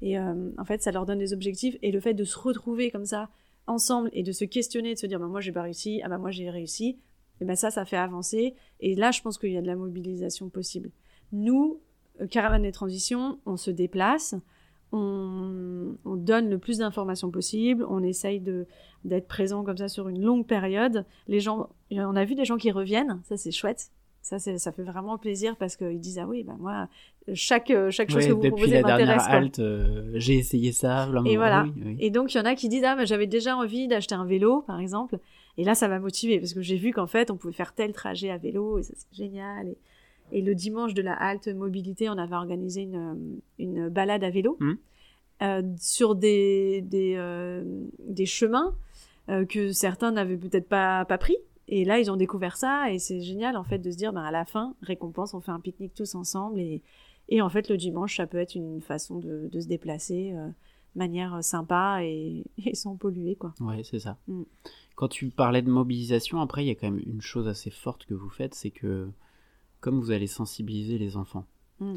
[0.00, 1.76] Et, et en fait ça leur donne des objectifs.
[1.82, 3.28] Et le fait de se retrouver comme ça
[3.66, 6.00] ensemble et de se questionner de se dire ben moi j'ai pas réussi.
[6.02, 6.96] Ah ben moi j'ai réussi
[7.40, 9.76] et ben ça ça fait avancer et là je pense qu'il y a de la
[9.76, 10.90] mobilisation possible
[11.32, 11.80] nous
[12.30, 14.36] caravane des transitions on se déplace
[14.94, 18.66] on, donne le plus d'informations possible, on essaye de
[19.04, 21.04] d'être présent comme ça sur une longue période.
[21.28, 23.90] Les gens, on a vu des gens qui reviennent, ça c'est chouette.
[24.22, 26.88] Ça, ça fait vraiment plaisir parce qu'ils disent ah oui ben moi
[27.34, 29.22] chaque chaque chose que vous proposez m'intéresse.
[29.26, 31.10] halte, euh, j'ai essayé ça.
[31.26, 31.66] et voilà.
[31.98, 34.24] Et donc il y en a qui disent ah mais j'avais déjà envie d'acheter un
[34.24, 35.18] vélo par exemple.
[35.56, 37.92] Et là ça m'a motivé parce que j'ai vu qu'en fait on pouvait faire tel
[37.92, 39.68] trajet à vélo et ça c'est génial.
[39.68, 39.78] Et,
[40.32, 44.56] et le dimanche de la halte mobilité, on avait organisé une, une balade à vélo
[44.60, 44.72] mmh.
[45.42, 47.62] euh, sur des, des, euh,
[48.00, 48.74] des chemins
[49.28, 51.36] euh, que certains n'avaient peut-être pas, pas pris.
[51.68, 54.22] Et là, ils ont découvert ça et c'est génial en fait de se dire, ben,
[54.22, 56.82] à la fin, récompense, on fait un pique-nique tous ensemble et,
[57.28, 60.98] et en fait, le dimanche, ça peut être une façon de, de se déplacer de
[60.98, 63.34] manière sympa et, et, sans polluer.
[63.36, 63.54] quoi.
[63.60, 64.18] Ouais, c'est ça.
[64.28, 64.42] Mmh.
[64.94, 68.06] Quand tu parlais de mobilisation, après, il y a quand même une chose assez forte
[68.06, 69.08] que vous faites, c'est que
[69.80, 71.44] comme vous allez sensibiliser les enfants.
[71.80, 71.96] Mm.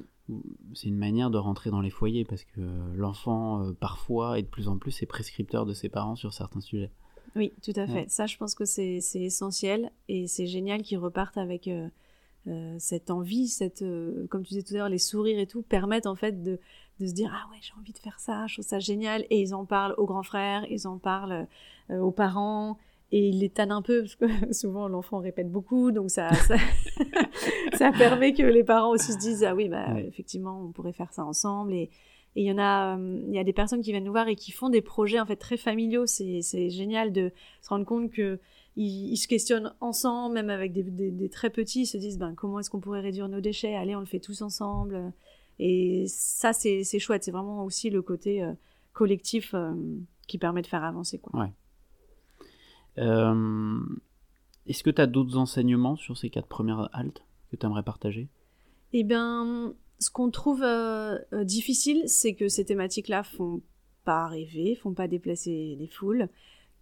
[0.74, 2.60] C'est une manière de rentrer dans les foyers parce que
[2.96, 6.60] l'enfant, euh, parfois et de plus en plus, est prescripteur de ses parents sur certains
[6.60, 6.92] sujets.
[7.38, 8.10] Oui, tout à fait.
[8.10, 11.88] Ça, je pense que c'est essentiel et c'est génial qu'ils repartent avec euh,
[12.48, 13.86] euh, cette envie, cette,
[14.30, 16.60] comme tu disais tout à l'heure, les sourires et tout permettent en fait de,
[17.00, 19.40] de se dire ah ouais j'ai envie de faire ça, je trouve ça génial et
[19.40, 21.48] ils en parlent aux grands frères, ils en parlent
[21.90, 22.78] aux parents
[23.12, 26.30] et il les tanne un peu parce que souvent l'enfant répète beaucoup donc ça
[27.78, 31.14] ça, permet que les parents aussi se disent ah oui bah effectivement on pourrait faire
[31.14, 31.74] ça ensemble.
[31.74, 31.90] Et
[32.36, 34.36] il y en a euh, il y a des personnes qui viennent nous voir et
[34.36, 36.06] qui font des projets en fait très familiaux.
[36.06, 37.32] C'est génial de
[37.62, 38.40] se rendre compte que
[38.76, 42.60] ils, se questionnent ensemble même avec des, des, très petits ils se disent ben comment
[42.60, 43.76] est-ce qu'on pourrait réduire nos déchets?
[43.76, 45.14] Allez on le fait tous ensemble.
[45.60, 47.24] Et ça c'est c'est chouette.
[47.24, 48.52] C'est vraiment aussi le côté euh,
[48.94, 49.74] collectif euh,
[50.28, 51.40] qui permet de faire avancer quoi.
[51.40, 51.52] Ouais.
[52.98, 53.80] Euh,
[54.66, 58.28] est-ce que tu as d'autres enseignements sur ces quatre premières haltes que tu aimerais partager?
[58.94, 63.62] Eh bien, ce qu'on trouve euh, euh, difficile, c'est que ces thématiques-là font
[64.04, 66.30] pas rêver, font pas déplacer les foules,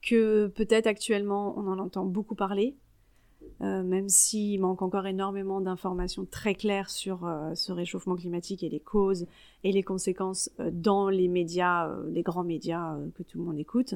[0.01, 2.75] que peut-être actuellement on en entend beaucoup parler,
[3.59, 9.25] même s'il manque encore énormément d'informations très claires sur ce réchauffement climatique et les causes
[9.63, 13.95] et les conséquences dans les médias, les grands médias que tout le monde écoute.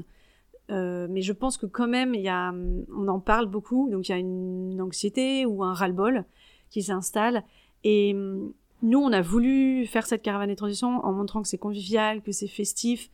[0.71, 2.53] Euh, mais je pense que quand même, y a,
[2.95, 6.25] on en parle beaucoup, donc il y a une anxiété ou un ras-le-bol
[6.69, 7.43] qui s'installe.
[7.83, 8.53] Et hum,
[8.83, 12.31] nous, on a voulu faire cette caravane des transitions en montrant que c'est convivial, que
[12.31, 13.09] c'est festif,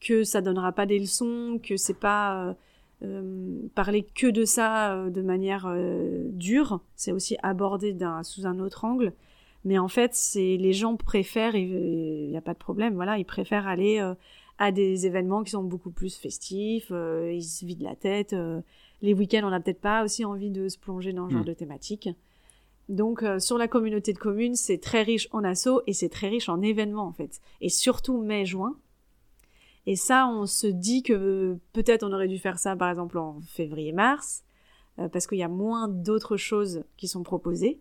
[0.00, 2.54] que ça donnera pas des leçons, que c'est pas euh,
[3.02, 5.72] euh parler que de ça de manière
[6.32, 6.80] dure.
[6.96, 9.12] C'est aussi abordé sous un autre angle.
[9.64, 13.24] Mais en fait, c'est les gens préfèrent, il n'y a pas de problème, voilà, ils
[13.24, 13.98] préfèrent aller
[14.58, 18.32] à des événements qui sont beaucoup plus festifs, euh, ils se vident la tête.
[18.32, 18.60] Euh,
[19.02, 21.46] les week-ends, on n'a peut-être pas aussi envie de se plonger dans ce genre mm.
[21.46, 22.08] de thématique.
[22.88, 26.28] Donc euh, sur la communauté de communes, c'est très riche en assos et c'est très
[26.28, 27.40] riche en événements en fait.
[27.60, 28.76] Et surtout mai-juin.
[29.86, 33.40] Et ça, on se dit que peut-être on aurait dû faire ça par exemple en
[33.48, 34.42] février-mars,
[34.96, 37.80] parce qu'il y a moins d'autres choses qui sont proposées.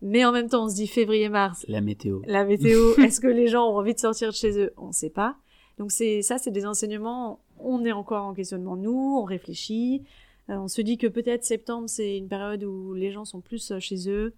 [0.00, 1.64] Mais en même temps, on se dit février-mars.
[1.68, 2.22] La météo.
[2.26, 2.94] La météo.
[2.98, 4.72] Est-ce que les gens ont envie de sortir de chez eux?
[4.76, 5.36] On ne sait pas.
[5.78, 7.40] Donc c'est ça, c'est des enseignements.
[7.58, 10.02] On est encore en questionnement nous, on réfléchit.
[10.50, 13.70] Euh, on se dit que peut-être septembre c'est une période où les gens sont plus
[13.70, 14.34] euh, chez eux,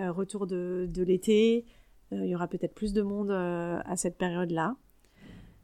[0.00, 1.64] euh, retour de, l'été.
[2.12, 4.76] Il y aura peut-être plus de monde à cette période-là.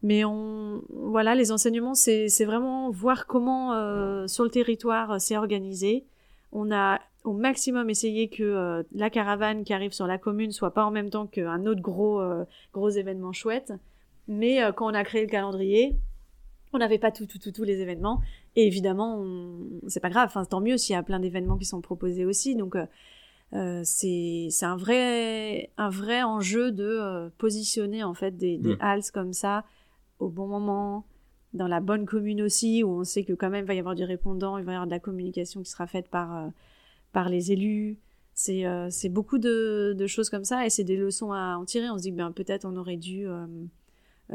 [0.02, 6.04] Mais on, voilà, les enseignements, c'est vraiment voir comment sur le territoire c'est organisé.
[6.50, 10.84] On a au maximum essayé que la caravane qui arrive sur la commune soit pas
[10.84, 12.20] en même temps qu'un autre gros
[12.72, 13.72] gros événement chouette.
[14.28, 15.96] Mais euh, quand on a créé le calendrier,
[16.72, 18.20] on n'avait pas tout, tout, tout, tous les événements.
[18.56, 19.24] Et évidemment,
[19.88, 20.26] c'est pas grave.
[20.26, 22.54] Enfin, tant mieux s'il y a plein d'événements qui sont proposés aussi.
[22.54, 22.86] Donc, euh,
[23.54, 29.02] euh c'est un vrai, un vrai enjeu de euh, positionner en fait des, des mm.
[29.12, 29.64] comme ça
[30.18, 31.04] au bon moment,
[31.52, 33.94] dans la bonne commune aussi, où on sait que quand même il va y avoir
[33.94, 36.50] du répondant, il va y avoir de la communication qui sera faite par,
[37.12, 37.98] par les élus.
[38.34, 41.90] C'est beaucoup de, de, choses comme ça et c'est des leçons à en tirer.
[41.90, 43.26] On se dit que ben, peut-être on aurait dû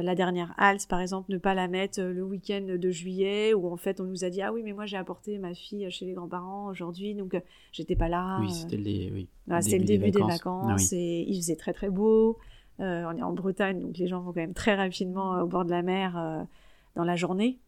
[0.02, 3.72] la dernière halte, par exemple, ne pas la mettre euh, le week-end de juillet, où
[3.72, 6.06] en fait on nous a dit ah oui mais moi j'ai apporté ma fille chez
[6.06, 7.40] les grands-parents aujourd'hui, donc euh,
[7.72, 8.40] j'étais pas là.
[8.42, 12.38] Oui, c'était le, oui, le début des vacances, et il faisait très très beau.
[12.80, 15.72] on est en Bretagne, donc les gens vont quand même très rapidement au bord de
[15.72, 16.48] la mer
[16.96, 17.60] dans la journée.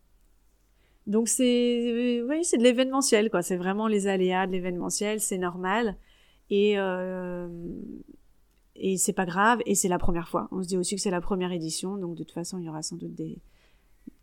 [1.08, 3.42] Donc c'est oui, c'est de l'événementiel quoi.
[3.42, 5.96] C'est vraiment les aléas de l'événementiel, c'est normal
[6.50, 7.48] et euh,
[8.80, 10.48] et c'est pas grave et c'est la première fois.
[10.52, 12.70] On se dit aussi que c'est la première édition, donc de toute façon il y
[12.70, 13.38] aura sans doute des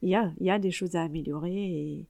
[0.02, 2.06] il y a il y a des choses à améliorer et,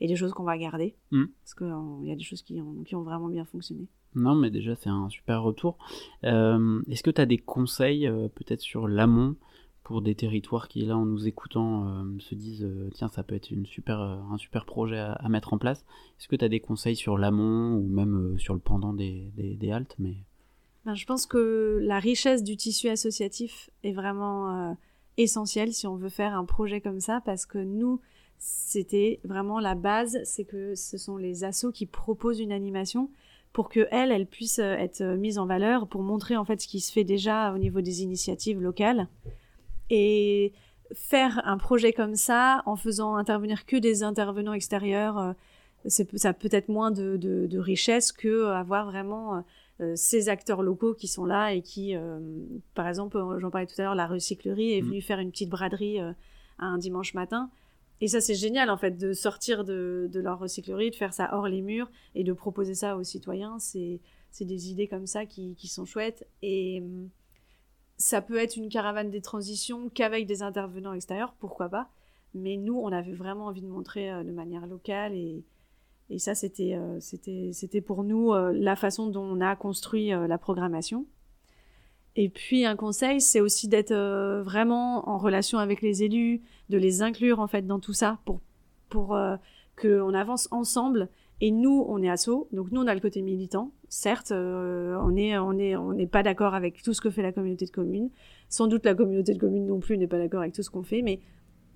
[0.00, 1.24] et des choses qu'on va garder Mm.
[1.42, 3.86] parce qu'il y a des choses qui ont qui ont vraiment bien fonctionné.
[4.16, 5.78] Non, mais déjà, c'est un super retour.
[6.24, 9.36] Euh, Est-ce que tu as des conseils, euh, peut-être sur l'amont,
[9.84, 13.52] pour des territoires qui, là, en nous écoutant, euh, se disent tiens, ça peut être
[13.52, 15.84] une super, un super projet à, à mettre en place
[16.18, 19.54] Est-ce que tu as des conseils sur l'amont ou même sur le pendant des, des,
[19.54, 20.16] des haltes mais...
[20.94, 24.72] Je pense que la richesse du tissu associatif est vraiment euh,
[25.16, 28.00] essentielle si on veut faire un projet comme ça, parce que nous,
[28.38, 33.10] c'était vraiment la base, c'est que ce sont les assos qui proposent une animation
[33.52, 36.68] pour que elle, elle puisse euh, être mise en valeur, pour montrer en fait ce
[36.68, 39.08] qui se fait déjà au niveau des initiatives locales.
[39.90, 40.52] Et
[40.92, 45.32] faire un projet comme ça, en faisant intervenir que des intervenants extérieurs, euh,
[45.88, 49.42] ça peut-être moins de, de, richesse que euh, avoir vraiment euh, euh,
[49.96, 52.18] ces acteurs locaux qui sont là et qui, euh,
[52.74, 54.88] par exemple, euh, j'en parlais tout à l'heure, la recyclerie est Mhm.
[54.88, 56.12] venue faire une petite braderie euh,
[56.58, 57.50] un dimanche matin.
[58.02, 61.30] Et ça, c'est génial, en fait, de sortir de, de leur recyclerie, de faire ça
[61.32, 63.58] hors les murs et de proposer ça aux citoyens.
[63.58, 64.00] C'est,
[64.40, 66.26] des idées comme ça qui, qui sont chouettes.
[66.40, 67.10] Et hum,
[67.96, 71.90] ça peut être une caravane des transitions qu'avec des intervenants extérieurs, pourquoi pas.
[72.34, 75.42] Mais nous, on avait vraiment envie de montrer euh, de manière locale et,
[76.10, 80.12] et ça, c'était, euh, c'était, c'était pour nous euh, la façon dont on a construit
[80.12, 81.06] euh, la programmation.
[82.16, 83.94] Et puis un conseil, c'est aussi d'être
[84.42, 88.40] vraiment en relation avec les élus, de les inclure en fait dans tout ça pour
[88.88, 89.16] pour
[89.80, 91.08] qu'on avance ensemble.
[91.40, 93.70] Et nous, on est asso, donc nous on a le côté militant.
[93.88, 97.30] Certes, on est on est on n'est pas d'accord avec tout ce que fait la
[97.30, 98.10] communauté de communes.
[98.48, 100.82] Sans doute la communauté de communes non plus n'est pas d'accord avec tout ce qu'on
[100.82, 101.20] fait, mais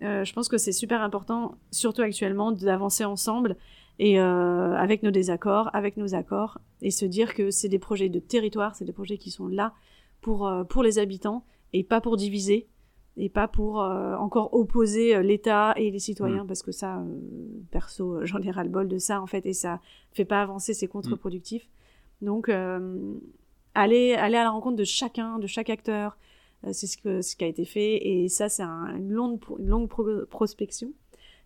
[0.00, 3.56] je pense que c'est super important, surtout actuellement, d'avancer ensemble
[3.98, 8.08] et euh, avec nos désaccords, avec nos accords, et se dire que c'est des projets
[8.08, 9.72] de territoire, c'est des projets qui sont là
[10.20, 12.66] pour, euh, pour les habitants et pas pour diviser
[13.16, 17.04] et pas pour euh, encore opposer euh, l'État et les citoyens parce que ça, euh,
[17.70, 19.80] perso, j'en ai ras le bol de ça en fait et ça
[20.12, 21.68] fait pas avancer, c'est contre-productif.
[22.22, 23.12] Donc, euh,
[23.74, 26.16] aller, aller à la rencontre de chacun, de chaque acteur,
[26.66, 29.40] euh, c'est ce, que, ce qui a été fait et ça, c'est un, une longue,
[29.58, 30.92] une longue pro- prospection.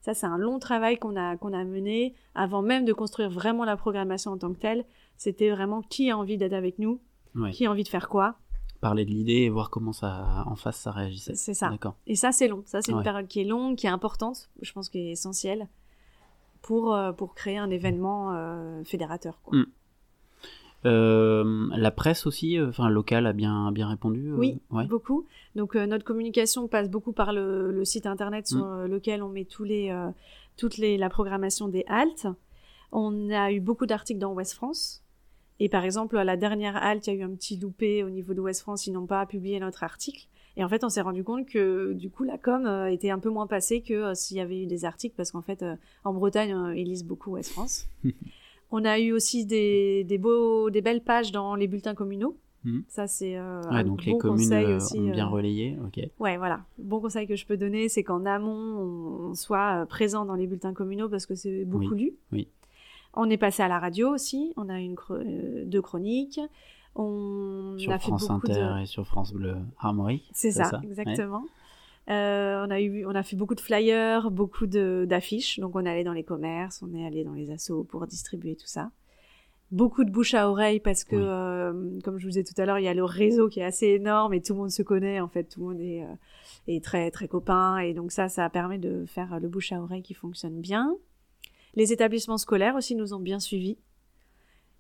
[0.01, 3.65] Ça, c'est un long travail qu'on a, qu'on a mené avant même de construire vraiment
[3.65, 4.85] la programmation en tant que telle.
[5.17, 7.01] C'était vraiment qui a envie d'être avec nous,
[7.35, 7.51] Ouais.
[7.51, 8.37] qui a envie de faire quoi.
[8.81, 11.35] Parler de l'idée et voir comment ça, en face, ça réagissait.
[11.35, 11.69] C'est ça.
[11.71, 11.97] D'accord.
[12.07, 12.63] Et ça, c'est long.
[12.65, 13.03] Ça, c'est une Ouais.
[13.05, 15.67] période qui est longue, qui est importante, je pense qui est essentielle
[16.63, 19.41] pour, euh, pour créer un événement euh, fédérateur.
[19.43, 19.59] Quoi.
[19.59, 19.67] Mm.
[20.87, 24.31] Euh, la presse aussi, euh, enfin locale, a bien, bien répondu.
[24.31, 24.87] euh, Oui, ouais.
[24.87, 25.27] beaucoup.
[25.57, 28.87] Donc notre communication passe beaucoup par le, le site internet sur Mm.
[28.87, 29.93] lequel on met tous les,
[30.57, 32.27] toutes les, la programmation des haltes.
[32.93, 35.03] On a eu beaucoup d'articles dans Ouest France.
[35.61, 38.11] Et par exemple, à la dernière halte, il y a eu un petit loupé au
[38.11, 40.29] niveau de Ouest France, ils n'ont pas publié notre article.
[40.57, 43.19] Et en fait, on s'est rendu compte que du coup, la com euh, était un
[43.19, 45.75] peu moins passée que euh, s'il y avait eu des articles, parce qu'en fait, euh,
[46.05, 47.87] en Bretagne, ils lisent beaucoup Ouest France.
[48.71, 52.37] on a eu aussi des, des, beaux, des belles pages dans les bulletins communaux.
[52.65, 52.83] Mhm.
[52.89, 55.31] Ça, c'est euh, Ouais, un donc les bon communes conseil euh, aussi, ont bien euh,
[55.31, 55.79] relayé.
[55.87, 56.01] Ok.
[56.19, 56.61] Ouais, voilà.
[56.79, 60.35] Bon conseil que je peux donner, c'est qu'en amont, on, on soit euh, présent dans
[60.35, 62.13] les bulletins communaux parce que c'est beaucoup lu.
[62.33, 62.49] oui.
[63.15, 64.53] On est passé à la radio aussi.
[64.57, 64.95] On a une
[65.65, 66.39] deux chroniques.
[66.95, 68.83] On Sur a fait France beaucoup Inter de.
[68.83, 70.29] et sur France Bleu Armorique.
[70.33, 70.95] C'est ça, ça, ouais.
[72.11, 75.61] Euh, on a eu, on a fait beaucoup de flyers, beaucoup d'affiches.
[75.61, 78.57] Donc on est allé dans les commerces, on est allé dans les assos pour distribuer
[78.57, 78.91] tout ça.
[79.71, 81.23] Beaucoup de bouche à oreille parce que, Oui.
[81.23, 83.65] euh, comme je vous disais tout à l'heure, il y a le réseau qui est
[83.65, 85.21] assez énorme et tout le monde se connaît.
[85.21, 86.15] En fait, tout le monde est, euh,
[86.69, 90.03] est très très copain et donc ça, ça permet de faire le bouche à oreille
[90.03, 90.97] qui fonctionne bien.
[91.75, 93.77] Les établissements scolaires aussi nous ont bien suivis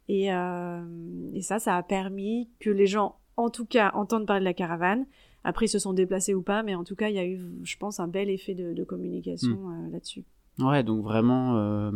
[0.09, 4.47] et, et ça, ça a permis que les gens, en tout cas, entendent parler de
[4.47, 5.05] la caravane.
[5.49, 7.41] Après, ils se sont déplacés ou pas, mais en tout cas, il y a eu,
[7.65, 9.87] je pense, un bel effet de, de communication Hmm.
[9.87, 10.23] euh, là-dessus.
[10.59, 11.91] Ouais, donc vraiment, euh,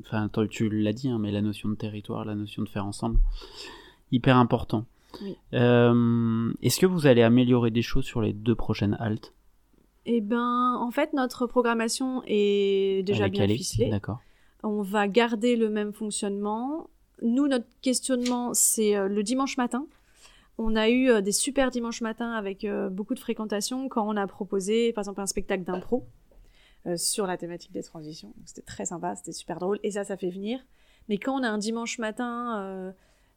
[0.00, 3.18] enfin, tu l'as dit, hein, mais la notion de territoire, la notion de faire ensemble,
[4.12, 4.84] hyper important.
[5.22, 5.34] Oui.
[5.54, 9.32] Euh, Est-ce que vous allez améliorer des choses sur les deux prochaines haltes?
[10.04, 13.88] Eh ben, en fait, notre programmation est déjà Avec bien ficelée.
[13.88, 14.18] D'accord.
[14.62, 16.90] On va garder le même fonctionnement.
[17.22, 19.86] Nous, notre questionnement, c'est le dimanche matin.
[20.58, 24.16] On a eu euh, des super dimanches matins avec euh, beaucoup de fréquentation quand on
[24.16, 26.06] a proposé, par exemple, un spectacle d'impro
[26.86, 28.34] euh, sur la thématique des transitions.
[28.44, 30.60] C'était très sympa, c'était super drôle, et ça, ça fait venir.
[31.08, 32.92] Mais quand on a un dimanche matin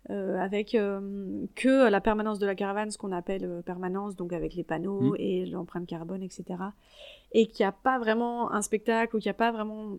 [0.10, 4.34] euh, avec euh, que la permanence de la caravane, ce qu'on appelle euh, permanence, donc
[4.34, 5.16] avec les panneaux Mm.
[5.18, 6.44] et l'empreinte carbone, etc.,
[7.32, 9.98] et qu'il n'y a pas vraiment un spectacle ou qu'il n'y a pas vraiment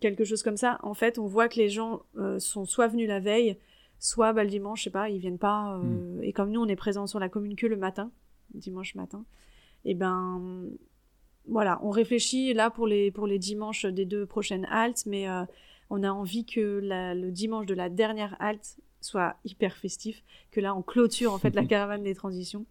[0.00, 2.00] quelque chose comme ça, en fait, on voit que les gens
[2.38, 3.58] sont soit venus la veille,
[4.02, 5.78] soit bah, le dimanche, je sais pas, ils viennent pas.
[5.78, 6.22] Mm.
[6.22, 8.10] Et comme nous, on est présents sur la commune que le matin,
[8.54, 9.24] dimanche matin,
[9.84, 10.68] et ben
[11.48, 15.26] voilà, on réfléchit là pour les, pour les dimanches des deux prochaines haltes, mais
[15.90, 20.74] on a envie que le dimanche de la dernière halte soit hyper festif, que là
[20.74, 22.64] on clôture en fait la caravane des transitions.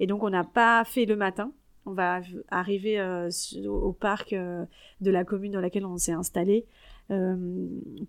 [0.00, 1.52] Et donc on n'a pas fait le matin.
[1.84, 3.28] On va arriver euh,
[3.66, 4.64] au parc euh,
[5.00, 6.91] de la commune dans laquelle on s'est installé euh,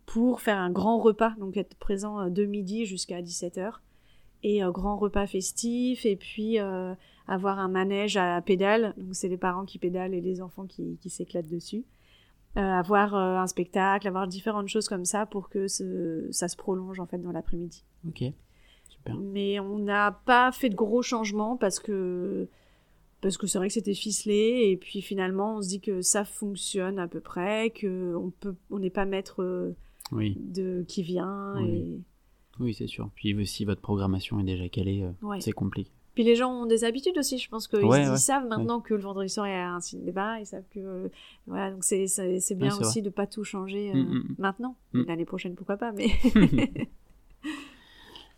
[0.05, 3.73] pour faire un grand repas, donc être présent de midi jusqu'à 17h.
[4.43, 6.57] Et un grand repas festif, et puis
[7.27, 8.93] avoir un manège à pédale.
[8.97, 11.85] Donc c'est les parents qui pédalent et les enfants qui s'éclatent dessus.
[12.55, 16.99] Euh, avoir euh, un spectacle, avoir différentes choses comme ça pour que ça se prolonge
[16.99, 17.83] en fait dans l'après-midi.
[18.07, 18.23] Ok,
[18.87, 19.15] super.
[19.15, 22.47] Mais on n'a pas fait de gros changements parce que
[23.23, 26.25] parce que c'est vrai que c'était ficelé et puis finalement on se dit que ça
[26.25, 29.75] fonctionne à peu près, que on peut on n'est pas maître euh,
[30.11, 31.69] de qui vient oui.
[31.69, 32.01] et
[32.59, 33.09] oui c'est sûr.
[33.15, 35.07] Puis si votre programmation est déjà calée,
[35.39, 35.91] c'est compliqué.
[36.13, 39.29] Puis les gens ont des habitudes aussi, je pense qu'ils savent maintenant que le vendredi
[39.29, 41.09] soir il y a un cinéma, ils savent que
[41.47, 44.35] voilà, donc c'est bien aussi de pas tout changer euh, mm, mm, mm.
[44.37, 44.75] maintenant.
[44.93, 46.09] L'année prochaine pourquoi pas, mais.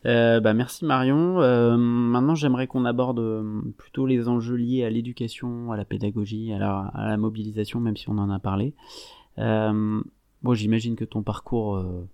[0.05, 1.41] Euh, bah, merci Marion.
[1.41, 3.21] Euh, maintenant, j'aimerais qu'on aborde
[3.77, 8.17] plutôt les enjeux liés à l'éducation, à la pédagogie, à la, mobilisation, même si on
[8.17, 8.73] en a parlé.
[9.37, 12.07] j'imagine que ton parcours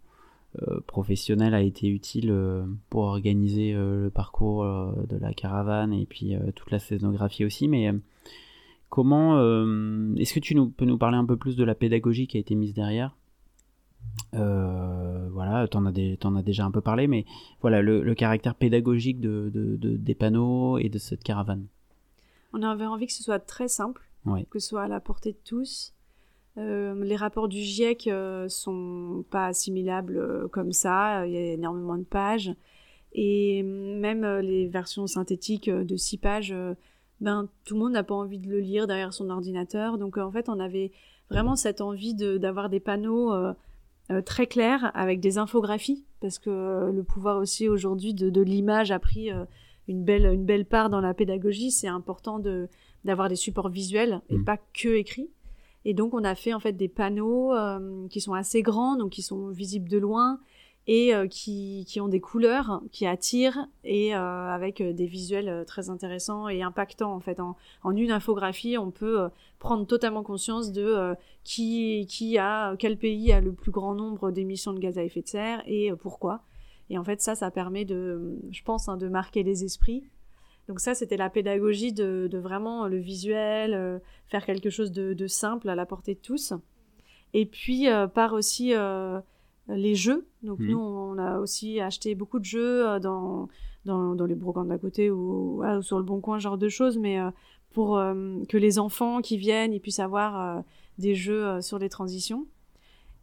[0.62, 6.06] euh, professionnel a été utile euh, pour organiser euh, le parcours de la caravane et
[6.06, 7.68] puis toute la scénographie aussi.
[7.68, 7.92] Mais
[8.90, 9.40] comment
[10.18, 12.40] est-ce que tu nous, peux nous parler un peu plus de la pédagogie qui a
[12.40, 13.16] été mise derrière?
[14.34, 15.92] Voilà, t'en as,
[16.24, 17.26] en as déjà un peu parlé, mais
[17.62, 21.66] voilà le, caractère pédagogique de, des panneaux et de cette caravane.
[22.54, 24.10] On avait envie que ce soit très simple,
[24.50, 25.94] que ce soit à la portée de tous,
[26.58, 31.54] euh, les rapports du GIEC euh, sont pas assimilables euh, comme ça, il y a
[31.54, 32.54] énormément de pages.
[33.14, 36.56] Et même les versions synthétiques de 6 pages,
[37.20, 39.98] ben, tout le monde n'a pas envie de le lire derrière son ordinateur.
[39.98, 40.94] Donc en fait, on avait
[41.30, 43.34] vraiment cette envie d'avoir des panneaux
[44.26, 49.00] très clairs avec des infographies, parce que le pouvoir aussi aujourd'hui de, de l'image a
[49.00, 49.30] pris
[49.88, 51.72] une, belle, une belle part dans la pédagogie.
[51.72, 52.42] C'est important
[53.04, 54.46] d'avoir des supports visuels et mmh.
[54.46, 55.30] pas que écrits.
[55.86, 59.12] Et donc on a fait en fait des panneaux euh, qui sont assez grands, donc
[59.12, 60.40] qui sont visibles de loin
[60.88, 65.90] et euh, qui, qui, ont des couleurs qui attirent et euh, avec des visuels très
[65.90, 67.40] intéressants et impactants en fait.
[67.40, 67.56] En,
[67.92, 69.30] une infographie, on peut
[69.60, 74.74] prendre totalement conscience de qui, qui a, quel pays a le plus grand nombre d'émissions
[74.74, 76.44] de gaz à effet de serre et pourquoi.
[76.90, 80.04] Et en fait ça, ça permet de, je pense, hein, de marquer les esprits
[80.68, 85.68] donc ça, c'était la pédagogie de, vraiment le visuel, euh, faire quelque chose de, simple
[85.68, 86.54] à la portée de tous.
[87.34, 89.20] Et puis euh, par aussi euh,
[89.68, 90.28] les jeux.
[90.44, 90.68] Donc mmh.
[90.68, 93.48] nous, on a aussi acheté beaucoup de jeux dans,
[93.86, 97.20] dans, les brocantes d'à côté ou, sur le bon coin, genre de choses, mais
[97.72, 97.96] pour
[98.50, 100.64] que les enfants qui viennent, ils puissent avoir
[100.98, 102.48] des jeux sur les transitions.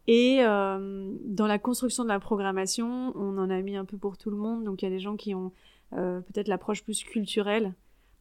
[0.07, 4.31] Et dans la construction de la programmation, on en a mis un peu pour tout
[4.31, 4.63] le monde.
[4.63, 5.51] Donc il y a des gens qui ont
[5.93, 7.73] euh, peut-être l'approche plus culturelle.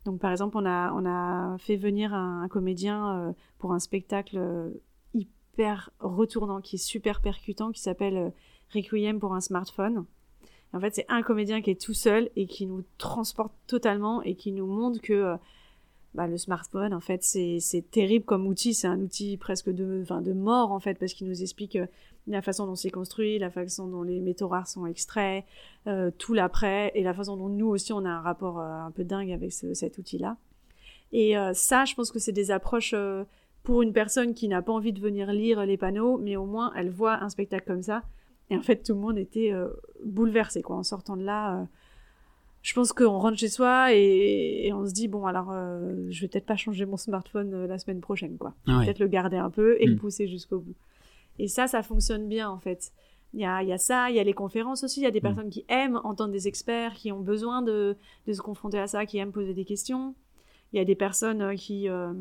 [0.05, 4.39] Donc par exemple, on a, on a fait venir un, comédien euh, pour un spectacle
[5.61, 8.33] euh, retournant, qui est super percutant, qui s'appelle
[8.75, 10.05] Requiem pour un smartphone.
[10.73, 14.35] en fait, c'est un comédien qui est tout seul et qui nous transporte totalement et
[14.35, 15.37] qui nous montre que
[16.15, 18.75] bah, le smartphone, en fait, c'est terrible comme outil.
[18.75, 21.79] C'est un outil presque de, mort, en fait, parce qu'il nous explique
[22.29, 25.45] la façon dont c'est construit, la façon dont les métaux rares sont extraits,
[25.87, 28.91] euh, tout l'après, et la façon dont nous aussi on a un rapport euh, un
[28.91, 30.37] peu dingue avec cet outil-là.
[31.13, 32.95] Et euh, ça, je pense que c'est des approches
[33.69, 36.73] pour une personne qui n'a pas envie de venir lire les panneaux, mais au moins
[36.75, 38.03] elle voit un spectacle comme ça.
[38.49, 39.53] Et en fait, tout le monde était
[40.03, 41.67] bouleversé, quoi, en sortant de là.
[42.63, 45.53] je pense qu'on rentre chez soi et, on se dit bon alors
[46.09, 48.55] je vais peut-être pas changer mon smartphone la semaine prochaine quoi.
[48.67, 49.99] Ah peut-être le garder un peu et le hmm.
[49.99, 50.77] pousser jusqu'au bout.
[51.39, 52.91] Et ça, ça fonctionne bien en fait.
[53.35, 55.11] Il y a, y a, ça, il y a les conférences aussi, il y a
[55.11, 55.23] des mm.
[55.23, 57.95] personnes qui aiment entendre des experts, qui ont besoin de,
[58.27, 60.15] de, se confronter à ça, qui aiment poser des questions.
[60.73, 62.15] Il y a des personnes euh, qui euh,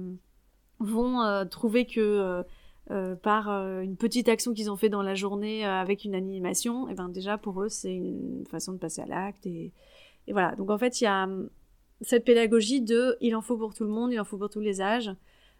[0.79, 2.43] vont euh, trouver que
[3.21, 6.95] par une petite action qu'ils ont fait dans la journée avec une animation, et eh
[6.95, 9.45] ben déjà pour eux c'est une façon de passer à l'acte.
[9.45, 9.73] Et,
[10.27, 11.49] et, voilà, donc en fait il y a hum,
[11.99, 14.61] cette pédagogie de il en faut pour tout le monde, il en faut pour tous
[14.61, 15.11] les âges.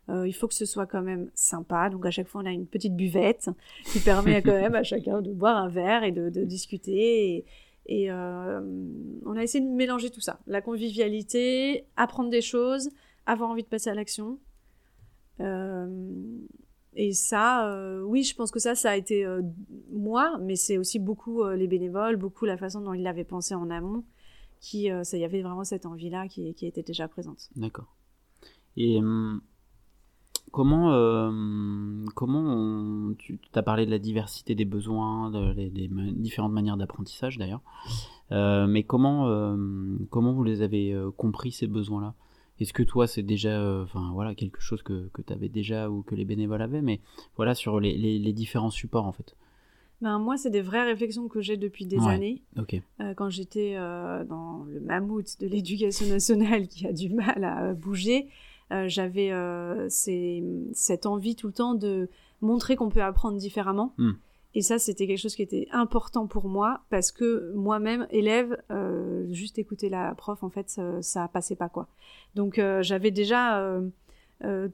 [0.10, 1.90] Euh, il faut que ce soit quand même sympa.
[1.90, 3.50] Donc à chaque fois, on a une petite buvette
[3.92, 7.46] qui permet quand même à chacun de boire un verre et de, discuter.
[7.88, 8.62] Et, euh,
[9.26, 10.40] on a essayé de mélanger tout ça.
[10.48, 12.90] La convivialité, apprendre des choses,
[13.26, 14.40] avoir envie de passer à l'action.
[15.40, 15.88] Euh,
[16.94, 19.42] et ça, euh, oui, je pense que ça, ça a été euh,
[19.92, 23.70] moi, mais c'est aussi beaucoup les bénévoles, beaucoup la façon dont ils l'avaient pensé en
[23.70, 24.04] amont,
[24.60, 27.50] qui, ça, y avait vraiment cette envie-là qui, était déjà présente.
[27.56, 27.94] D'accord.
[28.76, 29.00] Et
[30.52, 31.32] comment,
[32.16, 37.62] comment tu as parlé de la diversité des besoins, des différentes manières d'apprentissage d'ailleurs,
[38.32, 39.56] mais comment,
[40.10, 42.16] comment vous les avez compris ces besoins-là?
[42.60, 46.02] Est-ce que toi, c'est déjà euh, voilà, quelque chose que, que tu avais déjà ou
[46.02, 47.02] que les bénévoles avaient, mais
[47.36, 49.36] voilà, sur les, les, différents supports en fait?
[50.02, 52.44] Ben, Moi, c'est des vraies réflexions que j'ai depuis des années.
[52.58, 57.74] Euh, quand j'étais euh, dans le mammouth de l'éducation nationale qui a du mal à
[57.74, 58.28] bouger,
[58.88, 59.32] j'avais
[59.90, 62.10] cette envie tout le temps de
[62.42, 63.94] montrer qu'on peut apprendre différemment.
[63.98, 64.14] Hmm.
[64.56, 69.26] Et ça, c'était quelque chose qui était important pour moi parce que moi-même, élève, euh,
[69.32, 71.88] juste écouter la prof, en fait, ça, passait pas quoi.
[72.36, 73.60] Donc euh, j'avais déjà
[74.44, 74.70] euh,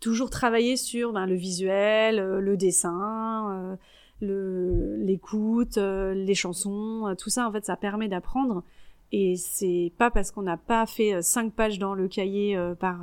[0.00, 3.78] toujours travaillé sur ben, le visuel, le dessin,
[4.20, 7.48] l'écoute, les chansons, tout ça.
[7.48, 8.62] En fait, ça permet d'apprendre.
[9.10, 13.00] Et c'est pas parce qu'on n'a pas fait cinq pages dans le cahier par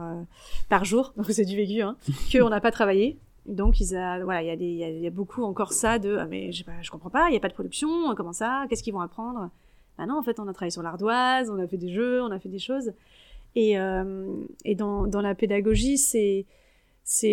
[0.69, 1.95] par jour, donc c'est du vécu, hein,
[2.31, 3.19] qu'on n'a pas travaillé.
[3.47, 6.51] Donc, il voilà, il y, a il y, a beaucoup encore ça de ah, mais
[6.51, 9.01] je, je comprends pas, il n'y a pas de production, comment ça, qu'est-ce qu'ils vont
[9.01, 9.49] apprendre?
[9.97, 12.31] Ah non, en fait, on a travaillé sur l'ardoise, on a fait des jeux, on
[12.31, 12.93] a fait des choses.
[13.55, 14.33] Et, euh,
[14.63, 16.45] et dans, dans, la pédagogie, c'est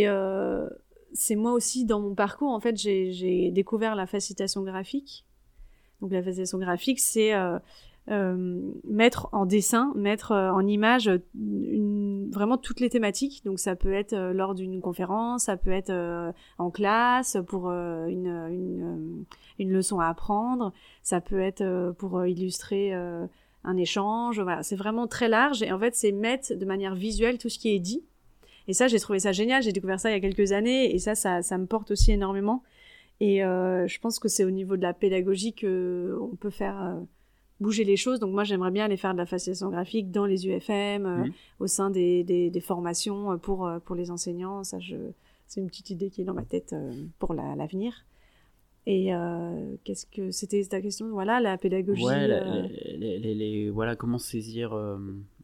[0.07, 0.69] euh,
[1.13, 5.25] c'est moi aussi dans mon parcours en fait j'ai découvert la facilitation graphique.
[6.01, 7.59] Donc la facilitation graphique, c'est euh,
[8.09, 13.45] mettre en dessin, mettre euh, en image une, vraiment toutes les thématiques.
[13.45, 15.93] Donc ça peut être euh, lors d'une conférence, ça peut être
[16.59, 19.25] en classe pour une, une,
[19.59, 24.41] une, leçon à apprendre, ça peut être pour illustrer un échange.
[24.41, 27.59] Voilà, c'est vraiment très large et en fait c'est mettre de manière visuelle tout ce
[27.59, 28.05] qui est dit.
[28.67, 29.63] Et ça, j'ai trouvé ça génial.
[29.63, 32.13] J'ai découvert ça il y a quelques années et ça, ça, ça me porte aussi
[32.13, 32.63] énormément.
[33.21, 36.99] Et je pense que c'est au niveau de la pédagogie que on peut faire
[37.61, 38.21] bouger les choses.
[38.21, 41.33] Donc moi, j'aimerais bien aller faire de la facilitation graphique dans les UFM, euh, mmh.
[41.61, 44.65] au sein des, des, formations euh, pour, euh, pour les enseignants.
[44.65, 44.97] Ça, je,
[45.47, 46.75] c'est une petite idée qui est dans ma tête
[47.19, 48.05] pour l'avenir.
[48.87, 49.11] Et
[49.85, 51.11] qu'est-ce que c'était ta question?
[51.11, 52.05] Voilà, la pédagogie.
[52.05, 52.27] Ouais,
[52.97, 54.75] les, les, voilà, comment saisir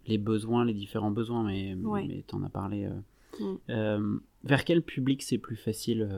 [0.07, 2.89] les besoins, les différents besoins, mais, mais tu en as parlé.
[3.41, 4.19] Mmh.
[4.45, 6.09] vers quel public c'est plus facile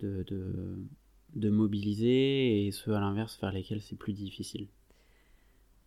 [0.00, 0.76] de, de,
[1.34, 4.68] de mobiliser et ceux à l'inverse vers lesquels c'est plus difficile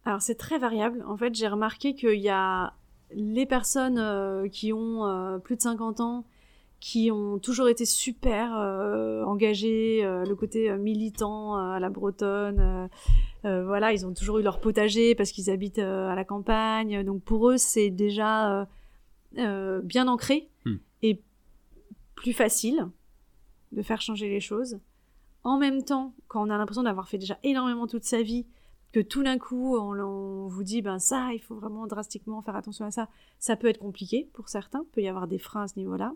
[0.05, 1.03] Alors c'est très variable.
[1.07, 2.73] En fait, j'ai remarqué qu'il y a
[3.11, 6.25] les personnes euh, qui ont euh, plus de 50 ans
[6.81, 12.89] qui ont toujours été super euh, engagées, le côté militant à la bretonne.
[13.43, 17.03] voilà, ils ont toujours eu leur potager parce qu'ils habitent à la campagne.
[17.03, 18.67] Donc pour eux, c'est déjà
[19.31, 20.75] bien ancré hmm.
[21.01, 21.21] et
[22.13, 22.87] plus facile
[23.71, 24.77] de faire changer les choses.
[25.45, 28.47] En même temps, quand on a l'impression d'avoir fait déjà énormément toute sa vie,
[28.91, 32.83] que tout d'un coup on, vous dit ben ça, il faut vraiment drastiquement faire attention
[32.83, 35.77] à ça, ça peut être compliqué pour certains, peut y avoir des freins à ce
[35.77, 36.13] niveau-là.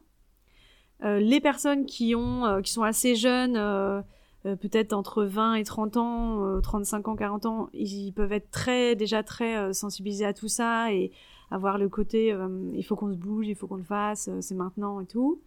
[1.04, 4.02] Euh, les personnes qui ont, euh, qui sont assez jeunes, euh,
[4.44, 9.22] peut-être entre 20 et 30 ans, 35 ans, 40 ans, ils, peuvent être très, déjà
[9.22, 11.12] très sensibilisés à tout ça et
[11.52, 12.36] avoir le côté
[12.74, 15.40] il faut qu'on se bouge, il faut qu'on le fasse, c'est maintenant et tout.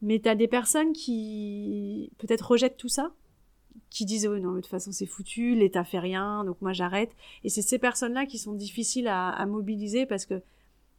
[0.00, 3.12] Mais t'as des personnes qui peut-être rejettent tout ça,
[3.90, 6.72] qui disent oh non mais de toute façon c'est foutu, l'État fait rien, donc moi
[6.72, 7.14] j'arrête.
[7.44, 10.42] Et c'est ces personnes-là qui sont difficiles à, mobiliser parce que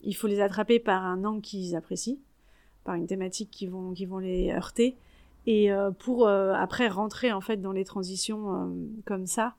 [0.01, 2.17] il faut les attraper par un angle qu'ils apprécient,
[2.83, 4.95] par une thématique qui vont qui vont les heurter,
[5.45, 8.67] et euh, pour euh, après rentrer en fait dans les transitions euh,
[9.05, 9.55] comme ça.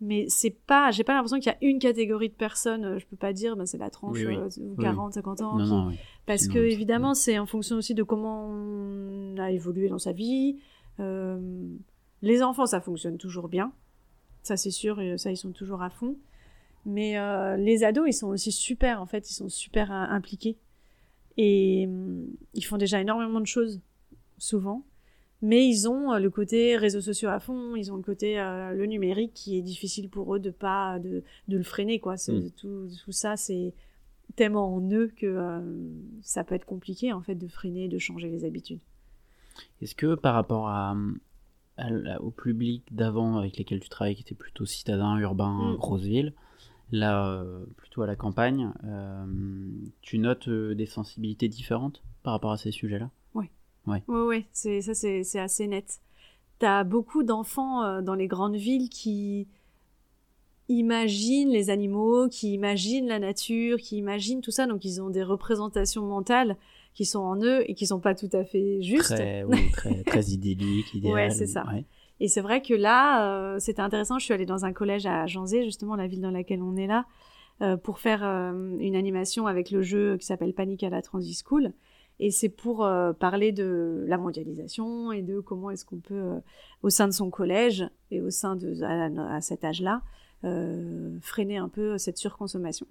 [0.00, 3.16] Mais c'est pas j'ai pas l'impression qu'il y a une catégorie de personnes je peux
[3.16, 4.18] pas dire ben c'est la tranche
[4.80, 5.92] 40 50 euh, ans
[6.26, 10.58] parce que évidemment c'est en fonction aussi de comment on a évolué dans sa vie.
[11.00, 11.38] Euh,
[12.22, 13.72] les enfants ça fonctionne toujours bien.
[14.42, 16.16] Ça c'est sûr et ça ils sont toujours à fond.
[16.86, 17.16] Mais
[17.56, 19.30] les ados ils sont aussi super en fait.
[19.30, 20.58] Ils sont super impliqués.
[21.36, 21.88] Et
[22.54, 23.80] ils font déjà énormément de choses
[24.38, 24.84] souvent.
[25.44, 28.72] Mais ils ont euh, le côté réseaux sociaux à fond, ils ont le côté euh,
[28.72, 32.14] le numérique qui est difficile pour eux de pas de, de le freiner quoi.
[32.14, 32.50] Mm.
[32.56, 33.74] Tout, tout, ça c'est
[34.34, 35.60] tellement en eux que euh,
[36.22, 38.80] ça peut être compliqué en fait de freiner, de changer les habitudes.
[39.80, 40.96] Est-ce que par rapport à,
[42.20, 45.76] au public d'avant avec lesquels tu travailles, qui était plutôt citadin, urbain, mm.
[45.76, 46.32] grosse ville,
[46.90, 47.44] là
[47.76, 48.72] plutôt à la campagne,
[50.02, 53.10] tu notes des sensibilités différentes par rapport à ces sujets-là?
[53.86, 54.02] Ouais.
[54.08, 56.00] Ouais, c'est ça, c'est assez net.
[56.58, 59.48] T'as beaucoup d'enfants euh, dans les grandes villes qui
[60.68, 65.22] imaginent les animaux, qui imaginent la nature, qui imaginent tout ça, donc ils ont des
[65.22, 66.56] représentations mentales
[66.94, 69.14] qui sont en eux et qui sont pas tout à fait justes.
[69.14, 71.14] Très, oui, très, très idyllique, idéal.
[71.14, 71.64] Ouais, c'est ça.
[72.20, 74.18] Et c'est vrai que là, euh, c'était intéressant.
[74.18, 76.86] Je suis allée dans un collège à Janzé, justement la ville dans laquelle on est
[76.86, 77.06] là,
[77.60, 81.36] euh, pour faire euh, une animation avec le jeu qui s'appelle Panic à la Transit
[81.44, 81.72] School.
[82.20, 82.88] Et c'est pour
[83.18, 86.40] parler de la mondialisation et de comment est-ce qu'on peut,
[86.84, 90.00] au sein de son collège et au sein de à, cet âge-là,
[91.20, 92.86] freiner un peu cette surconsommation.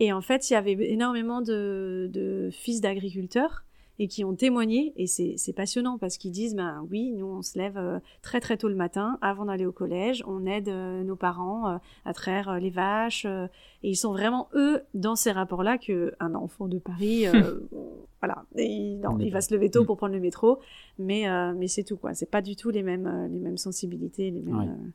[0.00, 3.64] Et en fait, il y avait énormément de, de fils d'agriculteurs
[3.98, 4.92] et qui ont témoigné.
[4.96, 8.56] Et c'est passionnant parce qu'ils disent, ben oui, nous on se lève euh, très très
[8.56, 12.58] tôt le matin avant d'aller au collège, on aide euh, nos parents euh, à traire
[12.58, 13.26] les vaches.
[13.26, 17.26] et ils sont vraiment eux dans ces rapports-là que un enfant de Paris,
[18.20, 19.00] voilà, il,
[19.32, 19.86] va se lever tôt mm.
[19.86, 20.58] pour prendre le métro,
[20.98, 22.14] mais mais c'est tout quoi.
[22.14, 24.92] C'est pas du tout les mêmes les mêmes sensibilités, les mêmes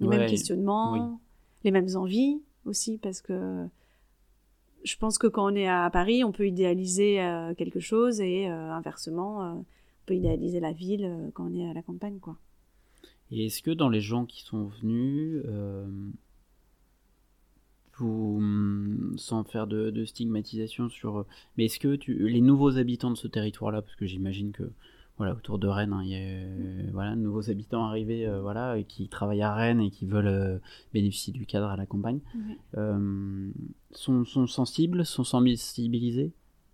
[0.00, 1.20] les mêmes questionnements,
[1.64, 3.66] les mêmes envies aussi parce que
[4.86, 8.48] je pense que quand on est à Paris, on peut idéaliser euh, quelque chose et
[8.48, 9.64] euh, inversement, euh, on
[10.06, 12.36] peut idéaliser la ville quand on est à la campagne, quoi.
[13.32, 15.42] Et est-ce que dans les gens qui sont venus,
[17.96, 23.16] vous, hum, sans faire de, stigmatisation sur, mais est-ce que tu, les nouveaux habitants de
[23.16, 24.70] ce territoire-là, parce que j'imagine que
[25.18, 28.40] voilà, autour de Rennes, hein, il y a euh, voilà, de nouveaux habitants arrivés euh,
[28.42, 30.58] voilà, qui travaillent à Rennes et qui veulent euh,
[30.92, 32.20] bénéficier du cadre à la campagne.
[33.92, 36.32] sont, sont, sensibles, sont sensibilisés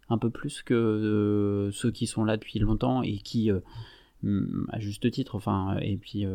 [0.08, 5.36] un peu plus que ceux qui sont là depuis longtemps et qui, à juste titre,
[5.36, 6.26] enfin, et puis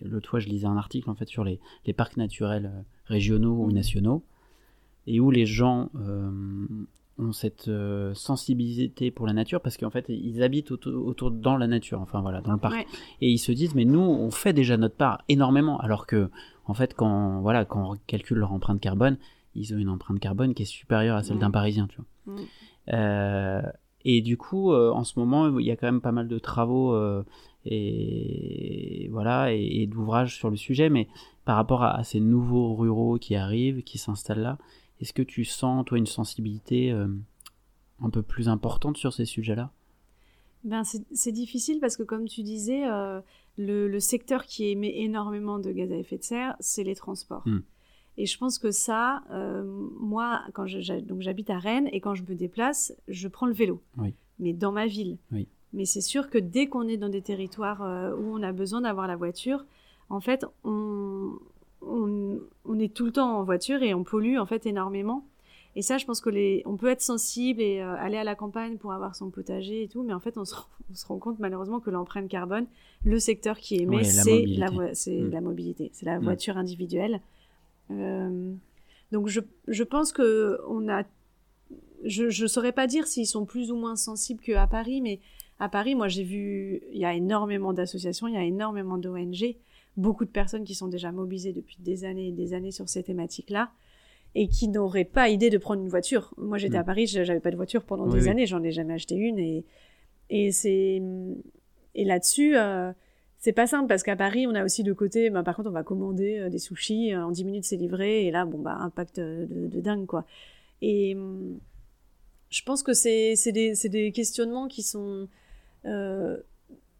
[0.00, 3.70] l'autre fois je lisais un article en fait sur les, les parcs naturels régionaux ou
[3.70, 4.24] nationaux
[5.06, 5.90] et où les gens
[7.20, 11.66] ont cette euh, sensibilité pour la nature parce qu'en fait ils habitent autour, dans la
[11.66, 12.86] nature enfin voilà dans le parc.
[13.20, 15.78] Et ils se disent mais nous on fait déjà notre part énormément.
[15.78, 16.30] Alors que
[16.66, 19.16] en fait quand voilà quand on calcule leur empreinte carbone
[19.54, 22.36] ils ont une empreinte carbone qui est supérieure à celle d'un parisien tu vois.
[22.92, 23.62] Euh,
[24.04, 26.38] et du coup euh, en ce moment il y a quand même pas mal de
[26.38, 26.96] travaux
[27.66, 30.88] et voilà et, d'ouvrages sur le sujet.
[30.88, 31.08] Mais
[31.44, 34.58] par rapport à ces nouveaux ruraux qui arrivent qui s'installent là
[35.00, 37.08] est-ce que tu sens, toi, une sensibilité euh,
[38.00, 39.70] un peu plus importante sur ces sujets-là?
[40.62, 43.20] Ben, c'est difficile parce que, comme tu disais, euh,
[43.56, 47.42] le, secteur qui émet énormément de gaz à effet de serre, c'est les transports.
[47.46, 47.60] Hmm.
[48.18, 49.64] Et je pense que ça, euh,
[49.98, 53.80] moi, quand j'habite à Rennes et quand je me déplace, je prends le vélo.
[54.38, 55.16] Mais dans ma ville.
[55.72, 57.80] Mais c'est sûr que dès qu'on est dans des territoires
[58.18, 59.64] où on a besoin d'avoir la voiture,
[60.10, 61.38] en fait, on,
[61.82, 65.26] on, est tout le temps en voiture et on pollue en fait énormément.
[65.76, 68.34] Et ça, je pense que les, on peut être sensible et euh, aller à la
[68.34, 70.54] campagne pour avoir son potager et tout, mais en fait, on se,
[71.06, 72.66] rend compte malheureusement que l'empreinte carbone,
[73.04, 75.30] le secteur qui émet, c'est la, mm.
[75.30, 76.24] la, mobilité, c'est la mm.
[76.24, 77.20] voiture individuelle.
[77.92, 78.52] Euh,
[79.12, 81.04] donc, je, je, pense que on a,
[82.04, 85.20] je ne saurais pas dire s'ils sont plus ou moins sensibles qu'à Paris, mais
[85.60, 89.54] à Paris, moi, j'ai vu, il y a énormément d'associations, il y a énormément d'ONG
[89.96, 93.02] beaucoup de personnes qui sont déjà mobilisées depuis des années et des années sur ces
[93.02, 93.70] thématiques-là
[94.34, 96.32] et qui n'auraient pas idée de prendre une voiture.
[96.36, 96.80] Moi, j'étais mm.
[96.80, 99.64] à Paris, j'avais pas de voiture pendant des années, j'en ai jamais acheté une et
[100.32, 101.02] et c'est
[101.96, 102.92] et là-dessus euh,
[103.38, 105.72] c'est pas simple parce qu'à Paris, on a aussi de côté, bah, par contre, on
[105.72, 108.76] va commander euh, des sushis, euh, en 10 minutes c'est livré, et là, bon, bah,
[108.80, 110.26] impact de, de dingue, quoi.
[110.82, 111.16] Et
[112.50, 115.26] je pense que c'est des, des questionnements qui sont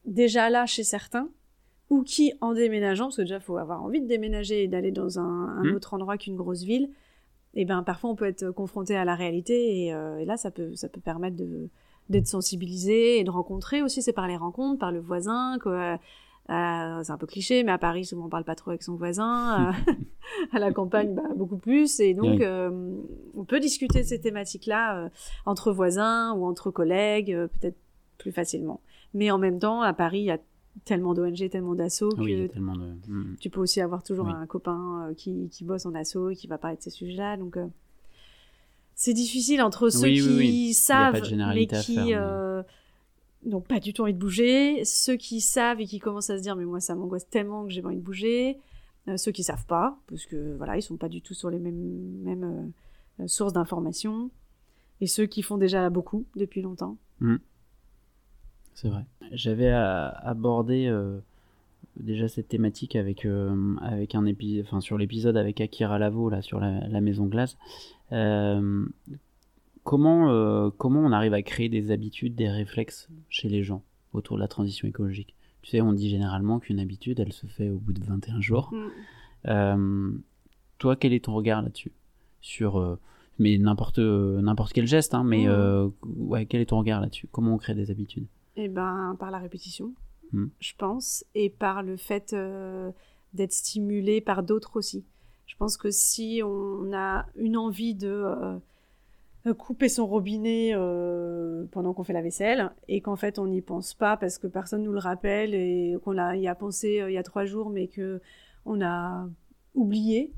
[0.07, 1.29] déjà là chez certains,
[1.91, 4.93] ou qui, en déménageant, parce que déjà, il faut avoir envie de déménager et d'aller
[4.93, 5.75] dans un, mmh.
[5.75, 6.89] autre endroit qu'une grosse ville,
[7.55, 10.75] et ben parfois on peut être confronté à la réalité, et, euh, là, ça peut,
[10.77, 11.69] ça peut permettre de
[12.09, 15.97] d'être sensibilisé et de rencontrer aussi, c'est par les rencontres, par le voisin, que, euh,
[17.05, 19.73] c'est un peu cliché, mais à Paris, souvent on parle pas trop avec son voisin.
[20.53, 22.01] à la campagne, bah, beaucoup plus.
[22.01, 22.97] Et donc, euh,
[23.37, 25.09] on peut discuter de ces thématiques-là
[25.47, 27.79] entre voisins ou entre collègues, peut-être
[28.19, 28.81] plus facilement.
[29.15, 30.39] Mais en même temps, à Paris, il y a
[30.85, 32.95] tellement d'ONG, tellement d'assauts que tellement de...
[33.09, 33.37] Hmm.
[33.41, 36.47] tu peux aussi avoir toujours un copain euh, qui, qui, bosse en asso et qui
[36.47, 37.37] va parler de ces sujets-là.
[37.37, 37.67] Donc euh,
[38.95, 41.21] c'est difficile entre ceux qui savent
[41.55, 42.63] mais qui euh,
[43.45, 46.43] n'ont pas du tout envie de bouger, ceux qui savent et qui commencent à se
[46.43, 48.59] dire mais moi ça m'angoisse tellement que j'ai envie de bouger,
[49.17, 52.23] ceux qui savent pas parce que voilà ils sont pas du tout sur les mêmes
[52.23, 52.73] mêmes
[53.27, 54.31] sources d'informations
[55.01, 56.97] et ceux qui font déjà beaucoup depuis longtemps.
[57.21, 57.37] Hmm.
[58.81, 59.05] C'est vrai.
[59.32, 61.19] J'avais abordé euh,
[61.97, 66.40] déjà cette thématique avec, euh, avec un épisode, enfin sur l'épisode avec Akira Lavo là
[66.40, 67.59] sur la, maison glace.
[68.12, 68.86] Euh,
[69.85, 73.82] comment, comment on arrive à créer des habitudes, des réflexes chez les gens
[74.15, 75.35] autour de la transition écologique?
[75.61, 78.73] Tu sais, on dit généralement qu'une habitude, elle se fait au bout de 21 jours.
[79.44, 80.20] Mm.
[80.78, 81.93] toi, quel est ton regard là-dessus?
[82.40, 82.98] Sur
[83.39, 85.12] mais n'importe n'importe quel geste.
[85.12, 85.93] Hein, mais Mmh.
[86.16, 87.28] ouais, quel est ton regard là-dessus?
[87.31, 88.27] Comment on crée des habitudes?
[88.62, 89.95] Eh ben, par la répétition,
[90.32, 90.47] Mm.
[90.61, 92.91] je pense, et par le fait euh,
[93.35, 95.05] d'être stimulé par d'autres aussi.
[95.47, 98.24] Je pense que si on a une envie de
[99.47, 103.61] euh, couper son robinet euh, pendant qu'on fait la vaisselle, et qu'en fait on n'y
[103.61, 107.12] pense pas parce que personne nous le rappelle et qu'on a, y a pensé il
[107.12, 108.20] y a trois jours, mais que
[108.66, 109.28] on a
[109.74, 110.32] oublié,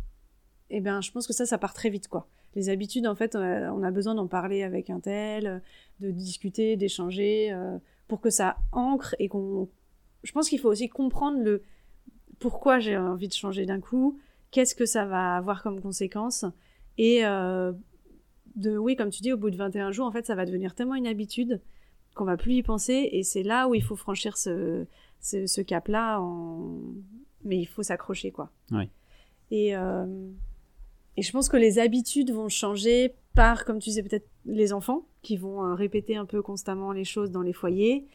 [0.70, 2.26] eh ben, je pense que ça, ça part très vite, quoi.
[2.54, 5.62] Les habitudes, en fait, on a besoin d'en parler avec un tel,
[6.00, 7.78] de discuter, d'échanger, euh,
[8.12, 9.70] pour que ça ancre et qu'on.
[10.22, 11.62] Je pense qu'il faut aussi comprendre le
[12.40, 14.18] pourquoi j'ai envie de changer d'un coup,
[14.50, 16.44] qu'est-ce que ça va avoir comme conséquence,
[16.98, 17.72] et euh,
[18.54, 20.74] de, oui, comme tu dis, au bout de 21 jours, en fait, ça va devenir
[20.74, 21.62] tellement une habitude
[22.14, 24.84] qu'on va plus y penser, et c'est là où il faut franchir ce,
[25.20, 26.80] ce, ce cap-là, en...
[27.44, 28.50] mais il faut s'accrocher, quoi.
[29.50, 30.28] Et, euh,
[31.16, 35.06] et je pense que les habitudes vont changer par, comme tu disais, peut-être les enfants
[35.22, 38.06] qui vont euh, répéter un peu constamment les choses dans les foyers,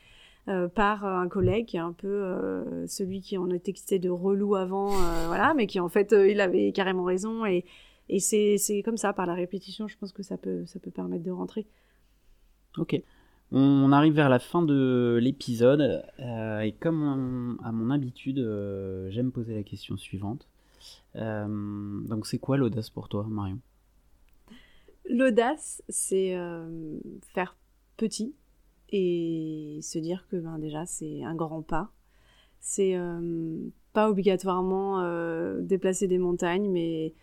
[0.48, 4.90] euh, par euh, un collègue un peu celui qui en était excité de relou avant,
[5.28, 7.46] voilà, mais qui en fait, il avait carrément raison.
[7.46, 7.66] Et,
[8.10, 11.24] et c'est comme ça, par la répétition, je pense que ça peut, ça peut permettre
[11.24, 11.66] de rentrer.
[12.78, 13.02] Ok.
[13.54, 18.40] On arrive vers la fin de l'épisode et comme à mon habitude,
[19.10, 20.50] j'aime poser la question suivante.
[21.16, 23.60] Donc c'est quoi l'audace pour toi, Marion?
[25.10, 27.00] L'audace, c'est euh,
[27.34, 27.56] faire
[27.96, 28.34] petit
[28.90, 31.92] et se dire que ben, déjà c'est un grand pas.
[32.60, 33.58] C'est euh,
[33.94, 37.14] pas obligatoirement euh, déplacer des montagnes, mais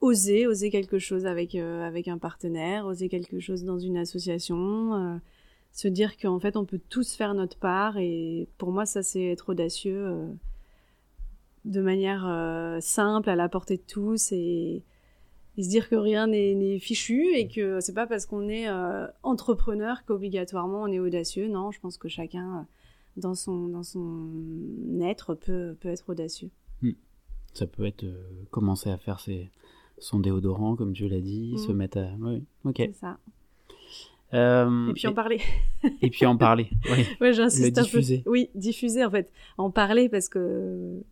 [0.00, 5.20] oser, oser quelque chose avec, avec un partenaire, oser quelque chose dans une association,
[5.72, 9.24] se dire qu'en fait on peut tous faire notre part et pour moi ça c'est
[9.24, 10.28] être audacieux
[11.64, 14.84] de manière simple, à la portée de tous et,
[15.58, 19.06] et se dire que rien n'est fichu et que c'est pas parce qu'on est euh,
[19.24, 21.48] entrepreneur qu'obligatoirement on est audacieux.
[21.48, 22.62] Non, je pense que chacun, euh,
[23.16, 24.30] dans son, dans son
[25.02, 26.50] être, peut, peut être audacieux.
[27.54, 29.50] Ça peut être euh, commencer à faire ses,
[29.98, 32.06] son déodorant, comme tu l'as dit, se mettre à...
[32.20, 32.76] Oui, ok.
[32.76, 33.18] C'est ça.
[34.34, 35.40] Euh, Et puis en parler.
[36.02, 36.68] et puis en parler.
[36.84, 37.04] oui.
[37.20, 38.18] ouais, j'insiste un diffuser.
[38.18, 38.30] peu.
[38.30, 39.32] Oui, diffuser en fait.
[39.56, 41.02] En parler parce que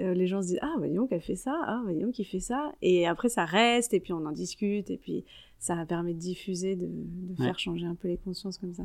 [0.00, 2.72] euh, les gens se disent Ah, voyons qu'elle fait ça, ah, voyons qu'il fait ça.
[2.82, 5.24] Et après, ça reste, et puis on en discute, et puis
[5.58, 7.46] ça permet de diffuser, de, de Ouais.
[7.46, 8.84] faire changer un peu les consciences comme ça.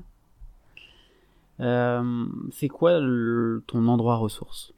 [1.60, 4.74] Euh, c'est quoi le- ton endroit ressource?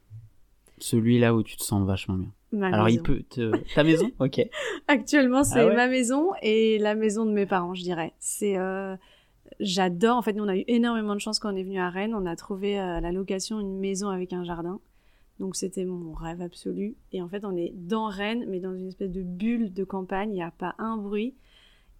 [0.78, 2.28] Celui là où tu te sens vachement bien.
[2.52, 3.02] Ma Alors il maison.
[3.04, 3.22] peut...
[3.28, 4.10] te- Ta maison?
[4.18, 4.40] Ok.
[4.86, 5.74] Actuellement, c'est Ah ouais?
[5.74, 8.12] ma maison et la maison de mes parents, je dirais.
[8.18, 8.96] C'est, euh,
[9.60, 10.16] j'adore.
[10.16, 12.14] En fait, nous, on a eu énormément de chance quand on est venu à Rennes.
[12.14, 14.78] On a trouvé à la location une maison avec un jardin.
[15.40, 16.96] Donc, c'était mon rêve absolu.
[17.12, 20.30] Et en fait, on est dans Rennes, mais dans une espèce de bulle de campagne.
[20.30, 21.34] Il n'y a pas un bruit.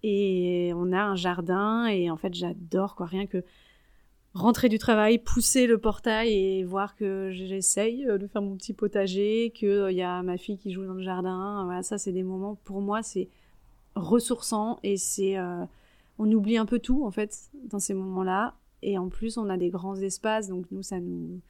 [0.03, 1.87] Et on a un jardin.
[1.87, 3.05] Et en fait, j'adore, quoi.
[3.05, 3.43] Rien que
[4.33, 8.73] rentrer du travail, pousser le portail et voir que j'essaye euh, de faire mon petit
[8.73, 11.63] potager, qu'il y a ma fille qui joue dans le jardin.
[11.65, 13.29] Voilà, ça, c'est des moments, pour moi, c'est
[13.95, 15.37] ressourçant et c'est.
[15.37, 15.65] euh,
[16.17, 18.55] on oublie un peu tout, en fait, dans ces moments-là.
[18.81, 21.41] Et en plus, on a des grands espaces, donc nous, ça nous.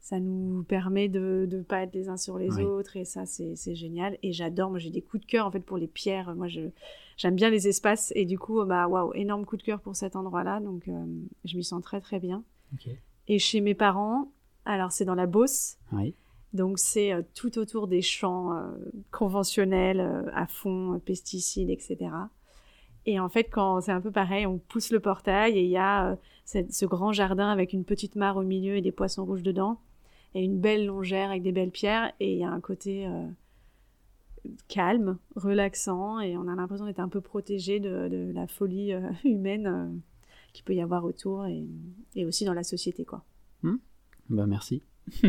[0.00, 2.62] Ça nous permet de ne pas être les uns sur les Oui.
[2.62, 4.16] autres et ça c'est génial.
[4.22, 6.34] Et j'adore moi j'ai des coups de cœur en fait pour les pierres.
[6.34, 6.60] Moi je
[7.16, 10.16] j'aime bien les espaces et du coup bah waouh énorme coup de cœur pour cet
[10.16, 11.04] endroit là donc euh,
[11.44, 12.42] je m'y sens très très bien.
[13.26, 14.30] Et chez mes parents,
[14.64, 16.14] alors c'est dans la Beauce, Oui.
[16.54, 18.70] donc c'est euh, tout autour des champs euh,
[19.10, 20.00] conventionnels,
[20.34, 21.96] à fond, pesticides, etc.
[23.06, 25.76] Et en fait, quand c'est un peu pareil, on pousse le portail et il y
[25.76, 26.16] a euh,
[26.70, 29.80] ce grand jardin avec une petite mare au milieu et des poissons rouges dedans,
[30.38, 33.26] et une belle longère avec des belles pierres, et il y a un côté euh,
[34.68, 39.10] calme, relaxant, et on a l'impression d'être un peu protégé de, de la folie euh,
[39.24, 39.88] humaine euh,
[40.52, 41.66] qu'il peut y avoir autour et,
[42.14, 43.24] et aussi dans la société, quoi.
[44.30, 44.82] Bah merci.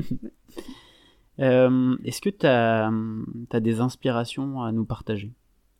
[1.39, 2.91] Euh, Est-ce que tu as,
[3.61, 5.31] des inspirations à nous partager?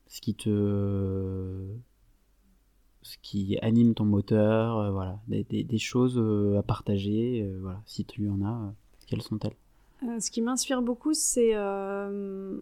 [0.07, 1.67] Ce qui te...
[3.01, 7.57] Ce qui anime ton moteur, euh, voilà, des, des- des choses euh, à partager, euh,
[7.59, 8.73] voilà, si tu en as,
[9.09, 9.55] quelles sont-elles?
[10.03, 12.59] Euh, ce qui m'inspire beaucoup, c'est euh,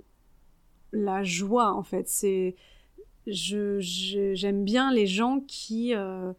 [0.94, 2.08] la joie, en fait.
[2.08, 2.56] C'est,
[3.28, 6.32] j'aime bien les gens qui euh,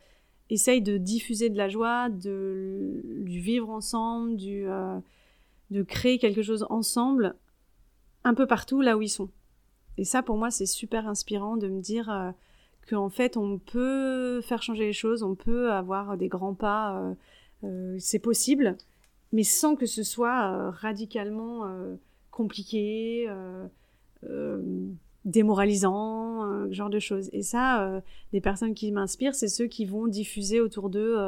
[0.49, 7.35] essayent de diffuser de la joie, de, du vivre ensemble, de créer quelque chose ensemble,
[8.25, 9.29] un peu partout là où ils sont.
[9.99, 12.33] Et ça, pour moi, c'est super inspirant de me dire
[12.89, 17.15] qu'en fait, on peut faire changer les choses, on peut avoir des grands pas,
[17.99, 18.79] c'est possible
[19.33, 21.97] mais sans que ce soit euh, radicalement euh,
[22.31, 23.27] compliqué,
[24.25, 24.63] euh,
[25.25, 27.29] démoralisant, ce genre de choses.
[27.33, 28.03] Et ça,
[28.33, 31.19] des personnes qui m'inspirent, c'est ceux qui vont diffuser autour d'eux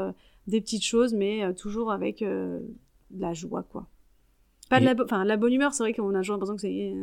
[0.46, 2.62] des petites choses, mais toujours avec de
[3.18, 3.86] la joie, quoi.
[4.70, 6.94] Pas de la, enfin, la bonne humeur, c'est vrai qu'on a toujours l'impression que c'est,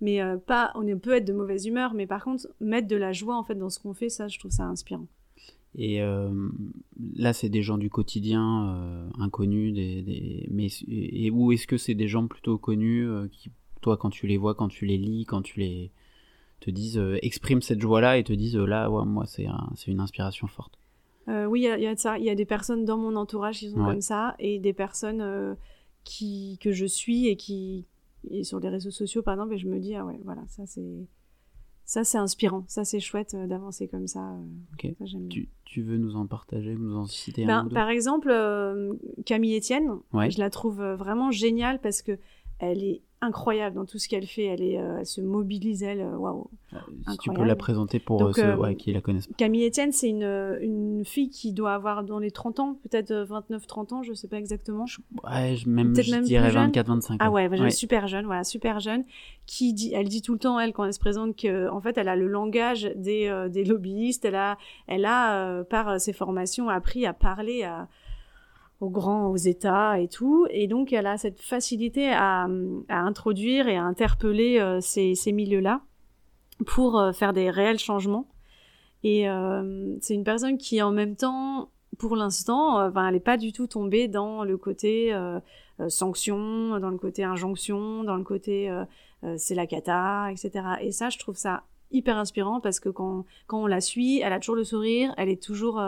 [0.00, 3.36] mais pas, on peut être de mauvaise humeur, mais par contre, mettre de la joie
[3.36, 5.06] en fait dans ce qu'on fait, ça, je trouve ça inspirant.
[5.76, 6.30] Et euh,
[7.14, 11.78] là, c'est des gens du quotidien euh, inconnus, des, des, mais et, ou est-ce que
[11.78, 14.98] c'est des gens plutôt connus euh, qui, toi, quand tu les vois, quand tu les
[14.98, 15.92] lis, quand tu les
[16.58, 20.46] te disent, expriment cette joie-là et te disent, là, ouais, moi, c'est c'est une inspiration
[20.46, 20.76] forte?
[21.26, 22.18] oui, il y, a de ça.
[22.18, 25.56] Il y a des personnes dans mon entourage qui sont comme ça et des personnes
[26.02, 27.86] qui que je suis et qui
[28.28, 30.66] et sur les réseaux sociaux, par exemple, et je me dis, ah ouais, voilà, ça
[30.66, 31.06] c'est
[31.90, 34.36] ça c'est inspirant, ça c'est chouette euh, d'avancer comme ça.
[34.80, 34.92] Euh,
[35.64, 38.94] tu, veux nous en partager, nous en citer ben, un Par exemple, euh,
[39.26, 42.16] Camille Etienne, je la trouve vraiment géniale parce que
[42.60, 44.44] elle est incroyable dans tout ce qu'elle fait.
[44.44, 46.48] Elle, est, euh, elle se mobilise, elle, euh, waouh.
[47.10, 50.58] si tu peux la présenter pour euh, ceux qui la connaissent Camille Etienne, c'est une,
[50.60, 54.38] une fille qui doit avoir dans les 30 ans, peut-être 29-30 ans, je sais pas
[54.38, 54.86] exactement.
[55.24, 57.16] ouais, même, je même dirais 24-25 ans.
[57.20, 59.04] Ah ouais, super jeune, voilà, super jeune.
[59.46, 61.98] Qui dit, elle dit tout le temps, elle, quand elle se présente, qu'en en fait,
[61.98, 64.24] elle a le langage des, des lobbyistes.
[64.24, 67.88] Elle a, elle a par ses formations, appris à parler à
[68.80, 70.46] aux grands, aux États et tout.
[70.50, 72.48] Et donc, elle a cette facilité à,
[72.88, 75.82] introduire et à interpeller euh, ces, milieux-là
[76.66, 78.26] pour euh, faire des réels changements.
[79.02, 83.36] Et euh, c'est une personne qui, en même temps, pour l'instant, euh, elle n'est pas
[83.36, 85.14] du tout tombée dans le côté
[85.88, 88.70] sanction, dans le côté injonction, dans le côté
[89.36, 90.64] c'est la cata, etc.
[90.82, 94.32] Et ça, je trouve ça hyper inspirant parce que quand, quand on la suit, elle
[94.34, 95.80] a toujours le sourire, elle est toujours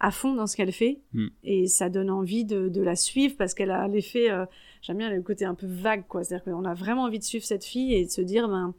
[0.00, 1.26] à fond dans ce qu'elle fait mm.
[1.44, 4.46] et ça donne envie de, de la suivre parce qu'elle a l'effet euh,
[4.82, 6.24] j'aime bien le côté un peu vague quoi.
[6.24, 8.48] C'est à dire qu'on a vraiment envie de suivre cette fille et de se dire
[8.48, 8.74] ben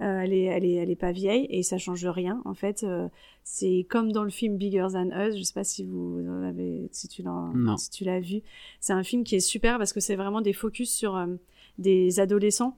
[0.00, 2.82] euh, elle est elle est elle est pas vieille et ça change rien en fait.
[2.82, 3.08] Euh,
[3.44, 7.08] c'est comme dans le film Bigger Than Us je sais pas si vous avez si
[7.08, 8.42] tu l'as si tu l'as vu.
[8.80, 11.24] C'est un film qui est super parce que c'est vraiment des focus sur
[11.78, 12.76] des adolescents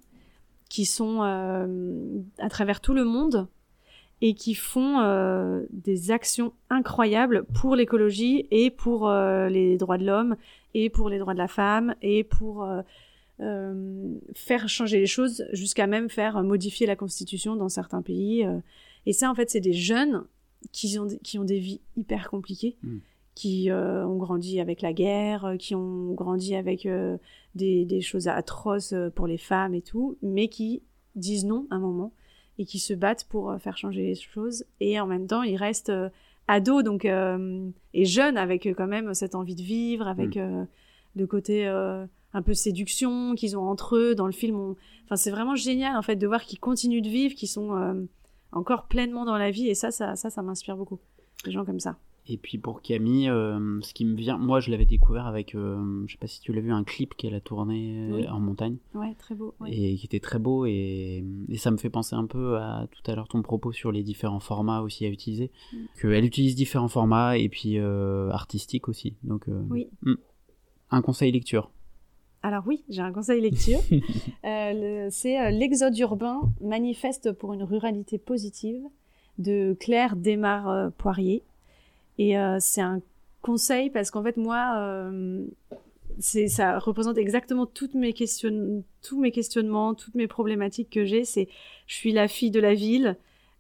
[0.69, 3.49] qui sont à travers tout le monde
[4.23, 10.05] et qui font euh, des actions incroyables pour l'écologie et pour euh, les droits de
[10.05, 10.37] l'homme
[10.75, 12.69] et pour les droits de la femme et pour
[13.41, 18.47] euh, faire changer les choses jusqu'à même faire modifier la constitution dans certains pays.
[19.07, 20.25] Et ça, en fait, c'est des jeunes
[20.73, 22.99] qui ont, qui ont des vies hyper compliquées, hmm.
[23.35, 26.87] qui ont grandi avec la guerre, qui ont grandi avec
[27.55, 30.83] des, des choses atroces pour les femmes et tout, mais qui
[31.17, 32.13] disent non à un moment
[32.61, 34.65] et qui se battent pour euh, faire changer les choses.
[34.81, 36.11] Et en même temps, ils restent euh,
[36.47, 40.67] ados donc, euh, et jeunes avec quand même cette envie de vivre, avec mm.
[41.17, 44.75] le côté un peu séduction qu'ils ont entre eux dans le film.
[45.05, 48.09] Enfin, c'est vraiment génial en fait de voir qu'ils continuent de vivre, qu'ils sont
[48.51, 50.99] encore pleinement dans la vie et ça, ça, ça, ça m'inspire beaucoup.
[51.45, 51.97] Des gens comme ça.
[52.31, 56.05] Et puis pour Camille, euh, ce qui me vient, moi je l'avais découvert avec, euh,
[56.07, 58.77] je sais pas si tu l'as vu, un clip qu'elle a tourné euh, en montagne.
[58.95, 59.53] Ouais, très beau.
[59.67, 63.11] Et qui était très beau et, et, ça me fait penser un peu à tout
[63.11, 65.51] à l'heure ton propos sur les différents formats aussi à utiliser.
[65.73, 65.77] Mm.
[66.01, 69.17] Qu'elle utilise différents formats et puis artistiques aussi.
[69.25, 69.89] Donc, oui.
[70.03, 70.15] Mm.
[70.93, 71.73] Un conseil lecture.
[72.45, 73.81] Alors oui, j'ai un conseil lecture.
[74.43, 78.83] c'est L'Exode urbain, manifeste pour une ruralité positive
[79.39, 81.43] de Claire Desmar Poirier.
[82.21, 83.01] Et euh, c'est un
[83.41, 85.43] conseil parce qu'en fait, moi, euh,
[86.19, 91.25] ça représente exactement toutes mes questions, tous mes questionnements, toutes mes problématiques que j'ai.
[91.25, 91.49] C'est,
[91.87, 93.17] je suis la fille de la ville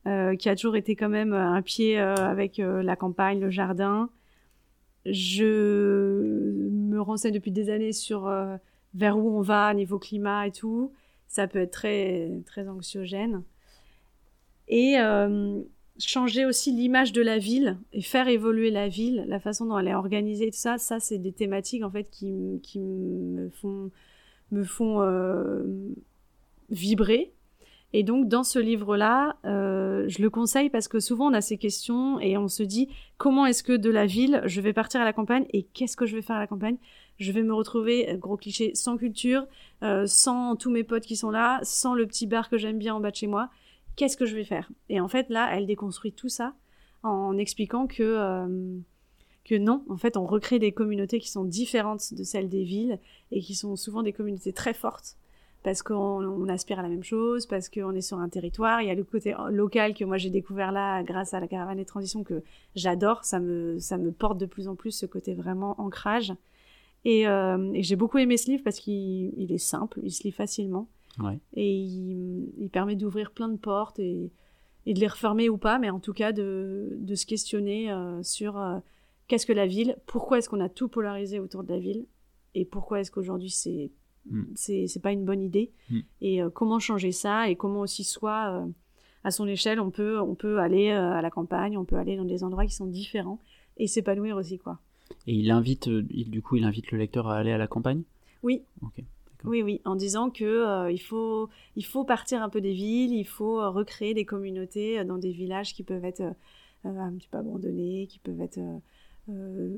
[0.06, 4.10] euh, qui a toujours été quand même un pied avec la campagne, le jardin.
[5.06, 6.20] Je
[6.70, 8.30] me renseigne depuis des années sur
[8.92, 10.92] vers où on va niveau climat et tout.
[11.28, 13.42] Ça peut être très très anxiogène.
[14.68, 14.98] Et
[16.00, 19.88] changer aussi l'image de la ville et faire évoluer la ville, la façon dont elle
[19.88, 23.90] est organisée, tout ça, ça c'est des thématiques en fait qui, qui me font
[24.50, 25.62] me font euh,
[26.70, 27.32] vibrer.
[27.92, 31.58] Et donc dans ce livre-là, euh, je le conseille parce que souvent on a ces
[31.58, 35.04] questions et on se dit comment est-ce que de la ville je vais partir à
[35.04, 36.76] la campagne et qu'est-ce que je vais faire à la campagne?
[37.18, 39.46] Je vais me retrouver gros cliché sans culture,
[39.82, 42.94] euh, sans tous mes potes qui sont là, sans le petit bar que j'aime bien
[42.94, 43.50] en bas de chez moi
[43.96, 44.70] qu'est-ce que je vais faire?
[44.88, 46.54] Et en fait, là, elle déconstruit tout ça
[47.02, 48.78] en expliquant que, euh,
[49.44, 52.98] que non, en fait, on recrée des communautés qui sont différentes de celles des villes
[53.30, 55.16] et qui sont souvent des communautés très fortes
[55.62, 58.80] parce qu'on aspire à la même chose, parce qu'on est sur un territoire.
[58.80, 61.76] Il y a le côté local que moi j'ai découvert là grâce à la caravane
[61.76, 62.42] des transitions que
[62.74, 63.24] j'adore.
[63.24, 66.32] Ça me, ça me porte de plus en plus ce côté vraiment ancrage.
[67.04, 70.32] Et, euh, et j'ai beaucoup aimé ce livre parce qu'il est simple, il se lit
[70.32, 70.88] facilement.
[71.54, 74.30] Et il, permet d'ouvrir plein de portes et,
[74.86, 78.78] de les refermer ou pas, mais en tout cas de, se questionner euh, sur euh,
[79.28, 82.06] qu'est-ce que la ville, pourquoi est-ce qu'on a tout polarisé autour de la ville
[82.54, 83.92] et pourquoi est-ce qu'aujourd'hui c'est
[84.28, 84.42] mm.
[84.56, 86.00] c'est pas une bonne idée mm.
[86.20, 88.66] et euh, comment changer ça et comment aussi soit
[89.22, 92.24] à son échelle on peut on peut aller à la campagne, on peut aller dans
[92.24, 93.38] des endroits qui sont différents
[93.76, 94.80] et s'épanouir aussi quoi.
[95.26, 98.02] Et il invite du coup il invite le lecteur à aller à la campagne?
[98.42, 98.62] Oui.
[99.44, 103.12] Oui, oui, en disant que euh, il, faut, il faut partir un peu des villes,
[103.12, 106.22] il faut euh, recréer des communautés euh, dans des villages qui peuvent être
[106.84, 108.58] un petit peu abandonnés, qui peuvent être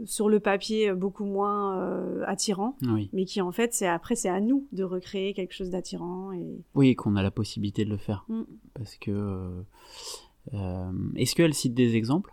[0.05, 2.76] sur le papier beaucoup moins attirants,
[3.12, 6.32] mais qui en fait, c'est après, c'est à nous de recréer quelque chose d'attirant.
[6.32, 6.62] Et...
[6.74, 8.24] Oui, qu'on a la possibilité de le faire.
[8.28, 8.43] Mm.
[8.72, 9.64] Parce que.
[11.16, 12.32] Est-ce qu'elle cite des exemples?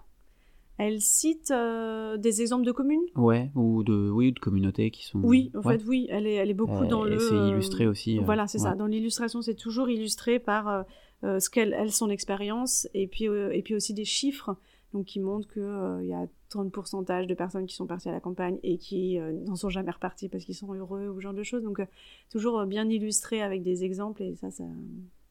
[0.80, 3.04] Elle cite euh, des exemples de communes?
[3.16, 5.20] Ouais, ou de, oui, de communautés qui sont.
[5.22, 7.20] Oui, en fait, oui, elle est, elle est beaucoup dans le.
[7.20, 8.18] c'est illustré aussi.
[8.18, 8.76] Euh, voilà, c'est ça.
[8.76, 10.86] Dans l'illustration, c'est toujours illustré par
[11.24, 14.56] euh, ce qu'elle, elle, son expérience, et puis, et puis aussi des chiffres
[14.94, 18.58] donc qui montrent qu'il y a 30% de personnes qui sont parties à la campagne
[18.64, 21.62] et qui n'en sont jamais reparties parce qu'ils sont heureux ou ce genre de choses.
[21.62, 21.86] Donc,
[22.32, 24.64] toujours bien illustré avec des exemples, et ça, ça.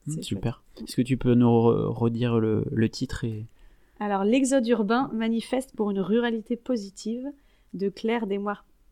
[0.05, 0.63] Mmh, super.
[0.81, 1.59] Est-ce que tu peux nous
[1.91, 3.47] redire le, le titre et
[3.99, 7.27] alors, l'exode urbain manifeste pour une ruralité positive
[7.73, 8.25] de Claire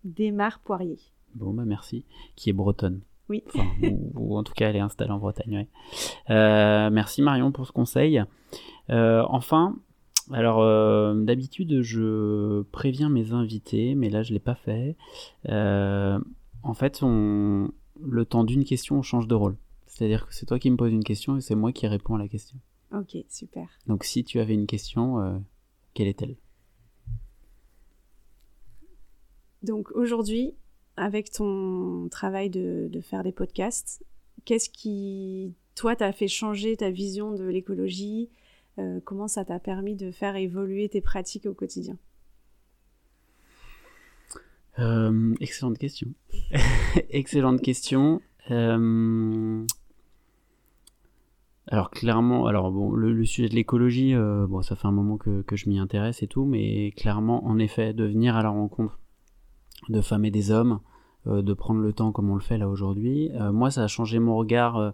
[0.04, 1.00] Desmar Poirier.
[1.34, 2.04] Bon, bah merci.
[2.36, 3.02] Qui est bretonne.
[3.30, 3.44] Oui.
[4.16, 5.68] ou, en tout cas, elle est installée en Bretagne.
[6.30, 8.24] Euh, merci Marion pour ce conseil.
[8.90, 9.78] Euh, enfin,
[10.32, 14.96] alors euh, d'habitude, je préviens mes invités, mais là, je ne l'ai pas fait.
[15.48, 17.70] en fait, on...
[18.02, 19.58] le temps d'une question, on change de rôle.
[19.88, 22.20] C'est-à-dire que c'est toi qui me poses une question et c'est moi qui réponds à
[22.20, 22.58] la question.
[22.94, 23.68] Ok, super.
[23.88, 25.38] Donc si tu avais une question, euh,
[25.94, 26.36] quelle est-elle?
[29.64, 30.56] Donc aujourd'hui,
[30.96, 34.04] avec ton travail de, faire des podcasts,
[34.46, 38.30] qu'est-ce qui, toi, t'a fait changer ta vision de l'écologie?
[38.80, 41.98] Euh, Comment ça t'a permis de faire évoluer tes pratiques au quotidien?
[44.80, 46.08] Euh, Excellente question.
[47.10, 48.22] excellente question.
[51.70, 55.44] Alors clairement, alors bon, le, sujet de l'écologie, euh, bon, ça fait un moment que,
[55.52, 59.00] je m'y intéresse et tout, mais clairement, en effet, de venir à la rencontre
[59.90, 60.80] de femmes et des hommes,
[61.28, 63.88] euh, de prendre le temps comme on le fait là aujourd'hui, euh, moi, ça a
[63.88, 64.94] changé mon regard.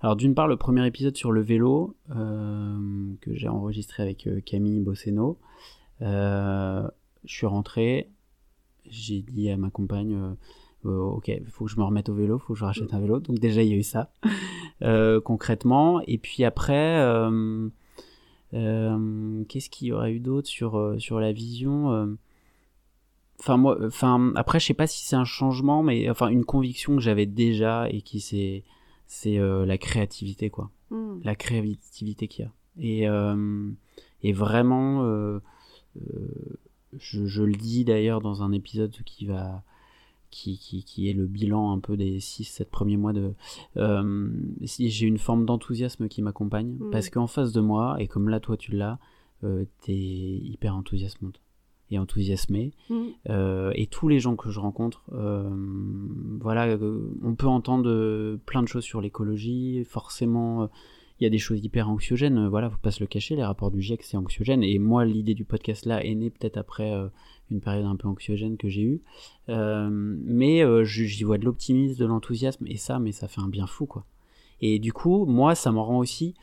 [0.00, 5.38] alors d'une part, le premier épisode sur le vélo que j'ai enregistré avec Camille Bosseno,
[6.00, 6.88] je
[7.26, 8.10] suis rentré,
[8.90, 10.36] j'ai dit à ma compagne
[10.86, 12.94] euh, ok, il faut que je me remette au vélo, il faut que je rachète
[12.94, 13.20] un vélo.
[13.20, 14.12] Donc déjà, il y a eu ça,
[14.82, 16.00] euh, concrètement.
[16.06, 17.68] Et puis après, euh,
[18.52, 22.16] qu'est-ce qu'il y aurait eu d'autre sur, sur la vision
[23.40, 26.96] Enfin, moi, enfin, après, je sais pas si c'est un changement, mais enfin, une conviction
[26.96, 28.64] que j'avais déjà et qui c'est,
[29.06, 30.70] c'est la créativité, quoi.
[30.90, 31.20] Hmm.
[31.22, 32.52] La créativité qu'il y a.
[32.80, 33.06] Et,
[34.22, 35.04] et vraiment,
[36.96, 39.62] je, je, le dis d'ailleurs dans un épisode qui va,
[40.30, 43.34] qui, qui, qui, est le bilan un peu des 6-7 premiers mois de...
[43.76, 44.30] Euh,
[44.62, 46.90] j'ai une forme d'enthousiasme qui m'accompagne, mm.
[46.90, 48.98] parce qu'en face de moi, et comme là toi tu l'as,
[49.44, 51.40] euh, t'es hyper enthousiasmante
[51.90, 52.72] et enthousiasmé.
[52.90, 53.02] Mm.
[53.30, 55.48] Euh, et tous les gens que je rencontre, euh,
[56.40, 56.76] voilà,
[57.22, 60.68] on peut entendre plein de choses sur l'écologie, forcément
[61.20, 63.70] il y a des choses hyper anxiogènes, voilà, faut pas se le cacher, les rapports
[63.70, 66.92] du GIEC c'est anxiogène, et moi l'idée du podcast là est née peut-être après
[67.50, 69.00] une période un peu anxiogène que j'ai eue.
[69.48, 73.48] Euh, mais euh, j'y vois de l'optimisme, de l'enthousiasme, et ça, mais ça fait un
[73.48, 74.04] bien fou, quoi.
[74.60, 76.34] Et du coup, moi, ça me rend aussi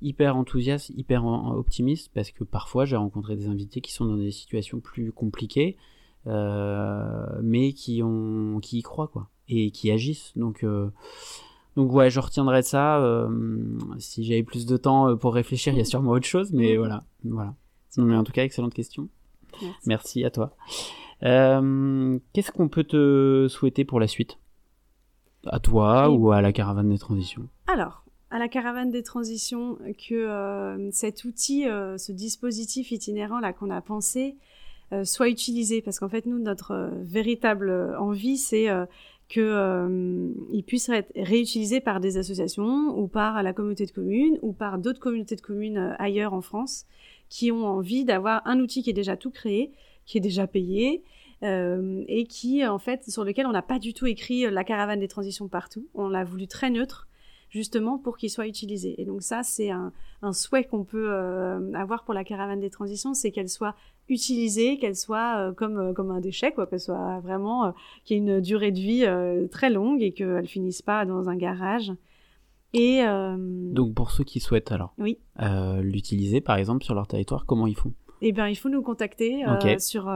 [0.00, 4.30] hyper enthousiaste, hyper optimiste, parce que parfois, j'ai rencontré des invités qui sont dans des
[4.30, 5.76] situations plus compliquées,
[6.26, 8.02] euh, mais qui,
[8.62, 10.32] qui y croient, quoi, et qui agissent.
[10.36, 10.64] Donc,
[11.76, 13.28] donc ouais, je retiendrai de ça.
[13.98, 17.04] si j'avais plus de temps pour réfléchir, il y a sûrement autre chose, mais voilà.
[17.24, 17.54] voilà.
[17.98, 19.08] Mais en tout cas, excellente question.
[19.86, 20.56] Merci, à toi.
[21.22, 24.38] Euh, qu'est-ce qu'on peut te souhaiter pour la suite?
[25.46, 27.48] À toi ou à la caravane des transitions?
[27.66, 29.78] Alors, à la caravane des transitions,
[30.08, 34.36] que euh, cet outil, euh, ce dispositif itinérant là qu'on a pensé,
[35.02, 35.82] soit utilisé.
[35.82, 38.68] Parce qu'en fait, nous, notre véritable envie, c'est
[39.34, 44.78] qu'il puisse être réutilisé par des associations ou par la communauté de communes ou par
[44.78, 46.86] d'autres communautés de communes ailleurs en France
[47.28, 49.72] qui ont envie d'avoir un outil qui est déjà tout créé,
[50.06, 51.02] qui est déjà payé,
[51.42, 55.00] euh, et qui, en fait, sur lequel on n'a pas du tout écrit la caravane
[55.00, 55.88] des transitions partout.
[55.94, 57.08] On l'a voulu très neutre,
[57.54, 59.00] justement pour qu'il soit utilisé.
[59.00, 59.92] Et donc ça, c'est un,
[60.32, 63.76] souhait qu'on peut euh, avoir pour la caravane des transitions, c'est qu'elle soit
[64.08, 67.72] utilisée, qu'elle soit euh, comme comme un déchet, quoi, qu'elle soit vraiment
[68.04, 71.36] qu'il y ait une durée de vie très longue et qu'elle finisse pas dans un
[71.36, 71.92] garage.
[72.72, 73.04] Et
[73.46, 75.20] donc pour ceux qui souhaitent alors oui.
[75.80, 77.92] l'utiliser par exemple sur leur territoire, comment ils font?
[78.20, 79.44] Eh bien, il faut nous contacter
[79.78, 80.12] sur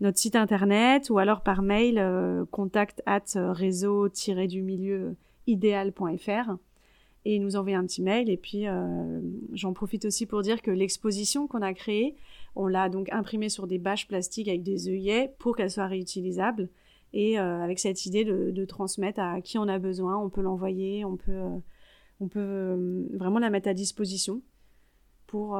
[0.00, 5.16] notre site internet ou alors par mail contact at réseau-du-milieu
[5.46, 6.56] idéal.fr
[7.24, 8.28] et nous envoyer un petit mail.
[8.28, 9.20] Et puis, euh,
[9.52, 12.16] j'en profite aussi pour dire que l'exposition qu'on a créée,
[12.54, 16.68] on l'a donc imprimée sur des bâches plastiques avec des œillets pour qu'elle soit réutilisable.
[17.12, 21.04] Et euh, avec cette idée de, transmettre à qui on a besoin, on peut l'envoyer,
[21.04, 21.58] on peut, euh,
[22.20, 24.42] on peut vraiment la mettre à disposition
[25.26, 25.58] pour,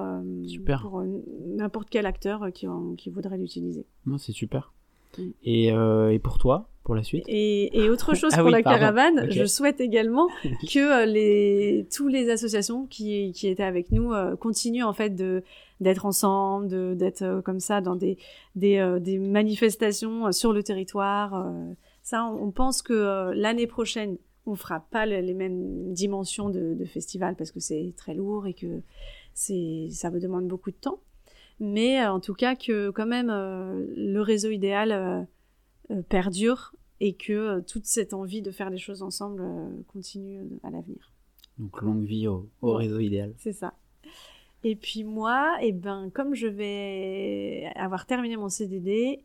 [0.81, 1.03] pour
[1.47, 2.66] n'importe quel acteur qui,
[2.97, 3.86] qui voudrait l'utiliser.
[4.19, 4.73] c'est super.
[5.19, 5.23] Mm.
[5.43, 7.24] Et, et pour toi, pour la suite.
[7.27, 10.28] Et, autre chose ah pour la caravane, je souhaite également
[10.73, 15.11] que euh, les, tous les associations qui, qui étaient avec nous euh, continuent en fait
[15.11, 15.43] de
[15.81, 18.16] d'être ensemble, d'être euh, comme ça dans des
[18.55, 21.52] des, des manifestations sur le territoire.
[22.02, 24.16] ça, on, pense que l'année prochaine,
[24.47, 28.55] on fera pas les, mêmes dimensions de, de festival parce que c'est très lourd et
[28.55, 28.82] que
[29.32, 31.01] c'est ça me demande beaucoup de temps.
[31.61, 35.23] Mais en tout cas que quand même le réseau idéal euh,
[36.09, 40.70] perdure et que euh, toute cette envie de faire les choses ensemble euh, continue à
[40.70, 41.12] l'avenir.
[41.59, 43.35] Donc longue vie au, réseau idéal.
[43.39, 43.74] C'est ça.
[44.62, 49.20] Et puis moi, et eh ben, comme je vais avoir terminé mon CDD,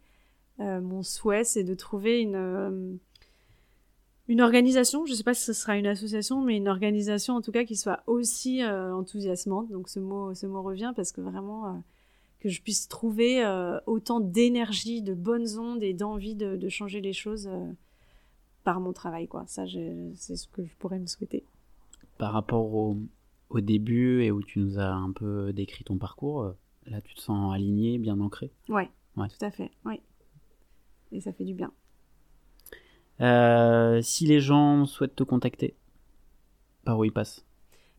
[0.59, 2.99] mon souhait c'est de trouver une,
[4.27, 7.41] une organisation, je ne sais pas si ce sera une association, mais une organisation en
[7.41, 9.71] tout cas qui soit aussi enthousiasmante.
[9.71, 11.81] Donc ce mot, ce mot revient parce que vraiment
[12.39, 17.13] que je puisse trouver euh, autant d'énergie, de bonnes ondes et d'envie de, changer les
[17.13, 17.71] choses euh,
[18.63, 19.27] par mon travail.
[19.27, 19.43] Quoi.
[19.47, 19.65] Ça,
[20.15, 21.43] c'est ce que je pourrais me souhaiter.
[22.17, 22.97] Par rapport au,
[23.49, 27.13] au, début et où tu nous as un peu décrit ton parcours, euh, là, tu
[27.13, 29.71] te sens aligné, bien ancré ouais, ouais, tout à fait.
[29.85, 30.01] Ouais.
[31.11, 31.71] Et ça fait du bien.
[34.01, 35.75] si les gens souhaitent te contacter,
[36.85, 37.45] par où ils passent?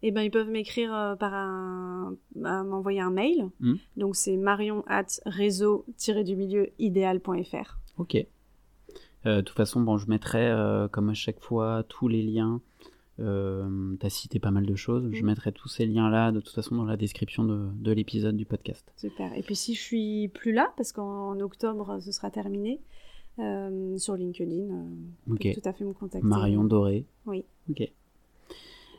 [0.02, 3.48] Eh ben, ils peuvent m'écrire euh, par un, m'envoyer un mail.
[3.60, 3.74] Hmm.
[3.96, 7.78] Donc c'est marion at réseau-du milieu idéal.fr.
[7.98, 8.16] Ok.
[9.26, 12.60] Euh, de toute façon, bon, je mettrai euh, comme à chaque fois tous les liens.
[13.18, 15.10] Euh, tu as cité pas mal de choses.
[15.12, 15.26] Je hmm.
[15.26, 18.90] mettrai tous ces liens-là de toute façon dans la description de, de l'épisode du podcast.
[18.96, 19.36] Super.
[19.36, 22.80] Et puis si je suis plus là, parce qu'en octobre ce sera terminé,
[23.96, 24.66] sur LinkedIn,
[25.26, 26.26] vous pouvez tout à fait me contacter.
[26.26, 27.06] Marion Doré.
[27.24, 27.44] Oui.
[27.70, 27.90] Ok.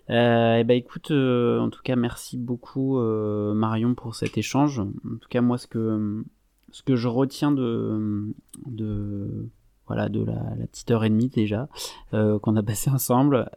[0.09, 4.37] Euh, et eh ben écoute, euh, en tout cas merci beaucoup euh, Marion pour cet
[4.37, 4.79] échange.
[4.79, 6.23] En tout cas moi ce que
[6.71, 8.33] ce que je retiens de
[8.65, 9.49] de
[9.87, 10.41] voilà de la,
[10.71, 11.69] petite heure et demie déjà
[12.13, 13.49] euh, qu'on a passé ensemble,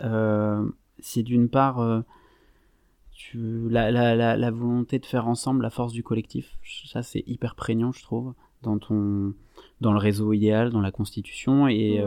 [0.99, 2.05] c'est d'une part
[3.13, 6.57] tu, la, la, la, volonté de faire ensemble la force du collectif.
[6.87, 9.35] Ça c'est hyper prégnant je trouve dans ton
[9.81, 12.05] dans le réseau idéal, dans la constitution et.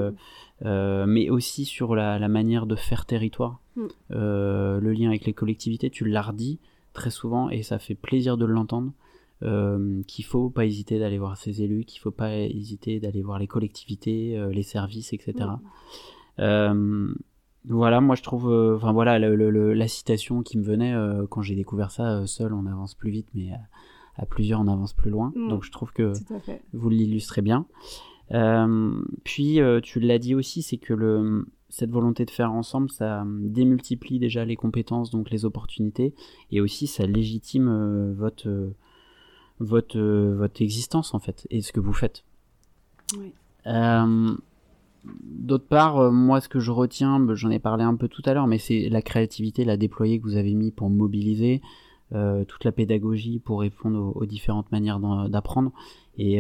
[0.64, 3.86] Mais aussi sur la, la manière de faire territoire Mm.
[4.12, 6.60] Euh, le lien avec les collectivités, tu l'as redit
[6.94, 8.92] très souvent et ça fait plaisir de l'entendre.
[9.44, 13.38] Euh, qu'il faut pas hésiter d'aller voir ses élus, qu'il faut pas hésiter d'aller voir
[13.38, 15.50] les collectivités, euh, les services, etc.
[16.40, 17.14] Mm.
[17.66, 20.96] voilà, moi je trouve, enfin voilà, la citation qui me venait
[21.30, 23.52] quand j'ai découvert ça, seul on avance plus vite, mais
[24.16, 25.32] à, plusieurs on avance plus loin.
[25.36, 25.50] Mm.
[25.50, 26.14] Donc je trouve que
[26.74, 27.68] vous l'illustrez bien.
[28.30, 34.20] Puis tu l'as dit aussi, c'est que le, cette volonté de faire ensemble, ça démultiplie
[34.20, 36.14] déjà les compétences, donc les opportunités,
[36.52, 38.76] et aussi ça légitime euh, votre, euh,
[39.60, 42.24] votre, euh, votre existence en fait, et ce que vous faites.
[45.24, 48.34] D'autre part, moi ce que je retiens, bah, j'en ai parlé un peu tout à
[48.34, 51.62] l'heure, mais c'est la créativité, la déployée que vous avez mis pour mobiliser,
[52.12, 55.00] toute la pédagogie pour répondre aux, différentes manières
[55.30, 55.72] d'apprendre,
[56.18, 56.40] et,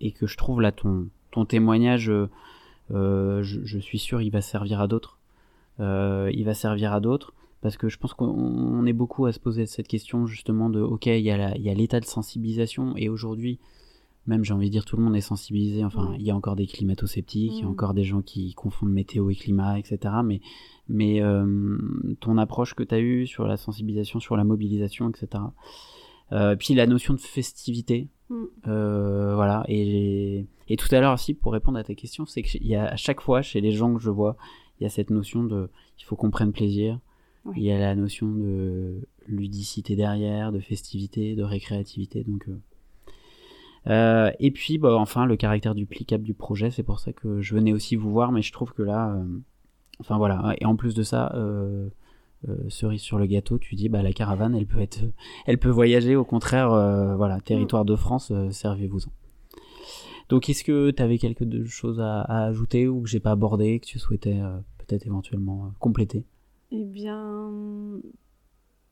[0.00, 2.12] et, que je trouve là ton, ton témoignage
[2.92, 5.18] euh, je, suis sûr il va servir à d'autres.
[5.78, 7.32] Euh, il va servir à d'autres.
[7.60, 11.06] Parce que je pense qu'on est beaucoup à se poser cette question justement de ok
[11.06, 12.96] il y a l'état de sensibilisation.
[12.96, 13.58] Et aujourd'hui
[14.26, 15.84] même j'ai envie de dire tout le monde est sensibilisé.
[15.84, 17.70] Enfin il y a encore des climato-sceptiques il y a mm.
[17.70, 20.40] encore des gens qui confondent météo et climat etc mais
[20.88, 21.78] mais euh,
[22.20, 25.44] ton approche que tu as eue sur la sensibilisation sur la mobilisation etc
[26.32, 28.44] euh, puis la notion de festivité mm.
[28.66, 32.64] euh, voilà et et tout à l'heure aussi, pour répondre à ta question, c'est qu'il
[32.64, 34.36] y a à chaque fois chez les gens que je vois,
[34.78, 36.98] il y a cette notion de, il faut qu'on prenne plaisir.
[37.56, 42.22] Il y a la notion de ludicité derrière, de festivité, de récréativité.
[42.22, 42.60] Donc, euh,
[43.88, 47.54] euh, et puis, bah, enfin, le caractère duplicable du projet, c'est pour ça que je
[47.54, 49.20] venais aussi vous voir, mais je trouve que là,
[49.98, 50.54] enfin voilà.
[50.60, 51.34] Et en plus de ça,
[52.68, 55.00] cerise sur le gâteau, tu dis, bah la caravane, elle peut être,
[55.46, 56.16] elle peut voyager.
[56.16, 56.68] Au contraire,
[57.16, 59.10] voilà, territoire de France, servez-vous-en.
[60.30, 63.86] Donc, est-ce que tu avais quelque chose à, ajouter ou que j'ai pas abordé, que
[63.86, 66.24] tu souhaitais euh, peut-être éventuellement euh, compléter?
[66.70, 67.50] Eh bien,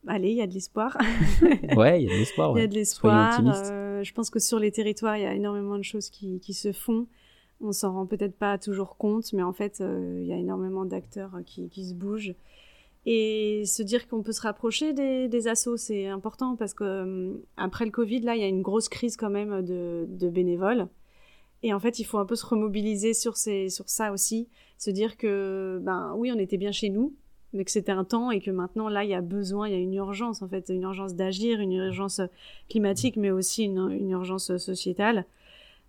[0.05, 0.97] allez, il y a de l'espoir.
[1.77, 2.57] ouais, il y a de l'espoir.
[2.57, 3.41] Il y a de l'espoir.
[3.41, 6.53] Euh, je pense que sur les territoires, il y a énormément de choses qui, qui
[6.53, 7.07] se font.
[7.61, 10.83] On s'en rend peut-être pas toujours compte, mais en fait, euh, il y a énormément
[10.83, 12.35] d'acteurs qui, qui, se bougent.
[13.05, 17.33] Et se dire qu'on peut se rapprocher des, des assos, c'est important parce que euh,
[17.57, 20.87] après le Covid, là, il y a une grosse crise quand même de, bénévoles.
[21.63, 24.47] Et en fait, il faut un peu se remobiliser sur, ça aussi,
[24.77, 27.15] se dire que, ben oui, on était bien chez nous,
[27.53, 29.75] mais que c'était un temps et que maintenant là il y a besoin, il y
[29.75, 32.21] a une urgence en fait, une urgence d'agir, une urgence
[32.69, 35.25] climatique, mais aussi une, une urgence sociétale.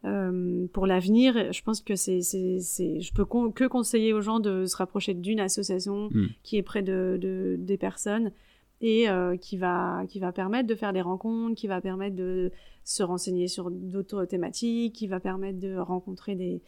[0.07, 4.77] Euh, pour l'avenir, je pense que c'est, je peux que conseiller aux gens de se
[4.77, 6.29] rapprocher d'une association mm.
[6.43, 8.33] qui est près de, de des personnes
[8.81, 12.51] et euh, qui va qui va permettre de faire des rencontres, qui va permettre de
[12.85, 16.63] se renseigner sur d'autres thématiques, qui va permettre de rencontrer des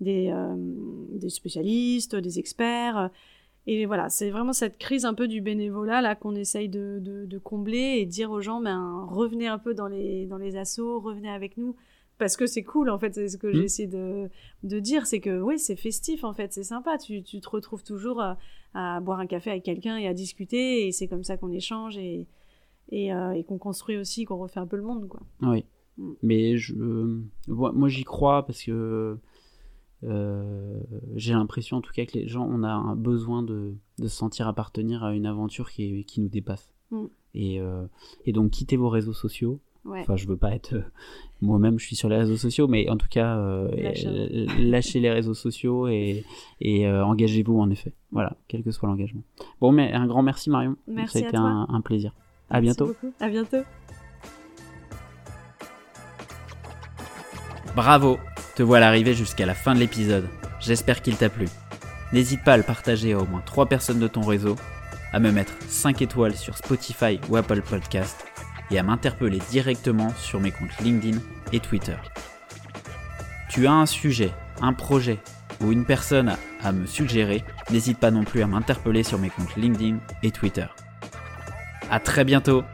[0.00, 0.54] des, euh,
[1.12, 3.10] des spécialistes, des experts.
[3.66, 7.38] Et voilà, c'est vraiment cette crise un peu du bénévolat là qu'on essaye de, de,
[7.38, 11.30] combler et dire aux gens, ben revenez un peu dans les dans les assos, revenez
[11.30, 11.74] avec nous
[12.18, 13.14] parce que c'est cool en fait.
[13.14, 13.54] C'est ce que mmh.
[13.54, 14.28] j'essaie de,
[14.62, 16.98] de dire, c'est que oui, c'est festif en fait, c'est sympa.
[16.98, 20.92] Tu, tu te retrouves toujours à, boire un café avec quelqu'un et à discuter et
[20.92, 22.26] c'est comme ça qu'on échange et
[22.90, 25.20] et, euh, et qu'on construit aussi, qu'on refait un peu le monde quoi.
[25.42, 25.64] Oui.
[25.96, 26.12] Mmh.
[26.22, 26.74] Mais je,
[27.48, 29.18] moi j'y crois parce que
[30.04, 30.80] euh,
[31.14, 34.16] j'ai l'impression en tout cas que les gens, on a un besoin de, de se
[34.16, 36.74] sentir appartenir à une aventure qui, qui nous dépasse.
[36.90, 37.04] Mm.
[37.34, 37.86] Et, euh,
[38.26, 39.60] et, donc quittez vos réseaux sociaux.
[39.86, 40.74] Enfin, je veux pas être.
[40.74, 40.82] Euh,
[41.42, 43.38] moi-même, je suis sur les réseaux sociaux, mais en tout cas,
[44.58, 46.24] lâchez les réseaux sociaux et,
[46.62, 47.92] et engagez-vous en effet.
[48.12, 49.20] Voilà, quel que soit l'engagement.
[49.60, 50.76] Bon, mais un grand merci Marion.
[50.86, 52.14] Merci Ça a été Un, un, plaisir.
[52.48, 52.86] À bientôt.
[52.86, 53.12] Beaucoup.
[53.20, 53.58] À bientôt.
[57.76, 58.16] Bravo
[58.54, 60.28] te voilà arrivé jusqu'à la fin de l'épisode.
[60.60, 61.46] J'espère qu'il t'a plu.
[62.12, 64.54] N'hésite pas à le partager à au moins 3 personnes de ton réseau,
[65.12, 68.24] à me mettre 5 étoiles sur Spotify ou Apple Podcast
[68.70, 71.18] et à m'interpeller directement sur mes comptes LinkedIn
[71.52, 71.96] et Twitter.
[73.48, 75.18] Tu as un sujet, un projet
[75.60, 79.56] ou une personne à me suggérer, n'hésite pas non plus à m'interpeller sur mes comptes
[79.56, 80.66] LinkedIn et Twitter.
[81.90, 82.64] A très bientôt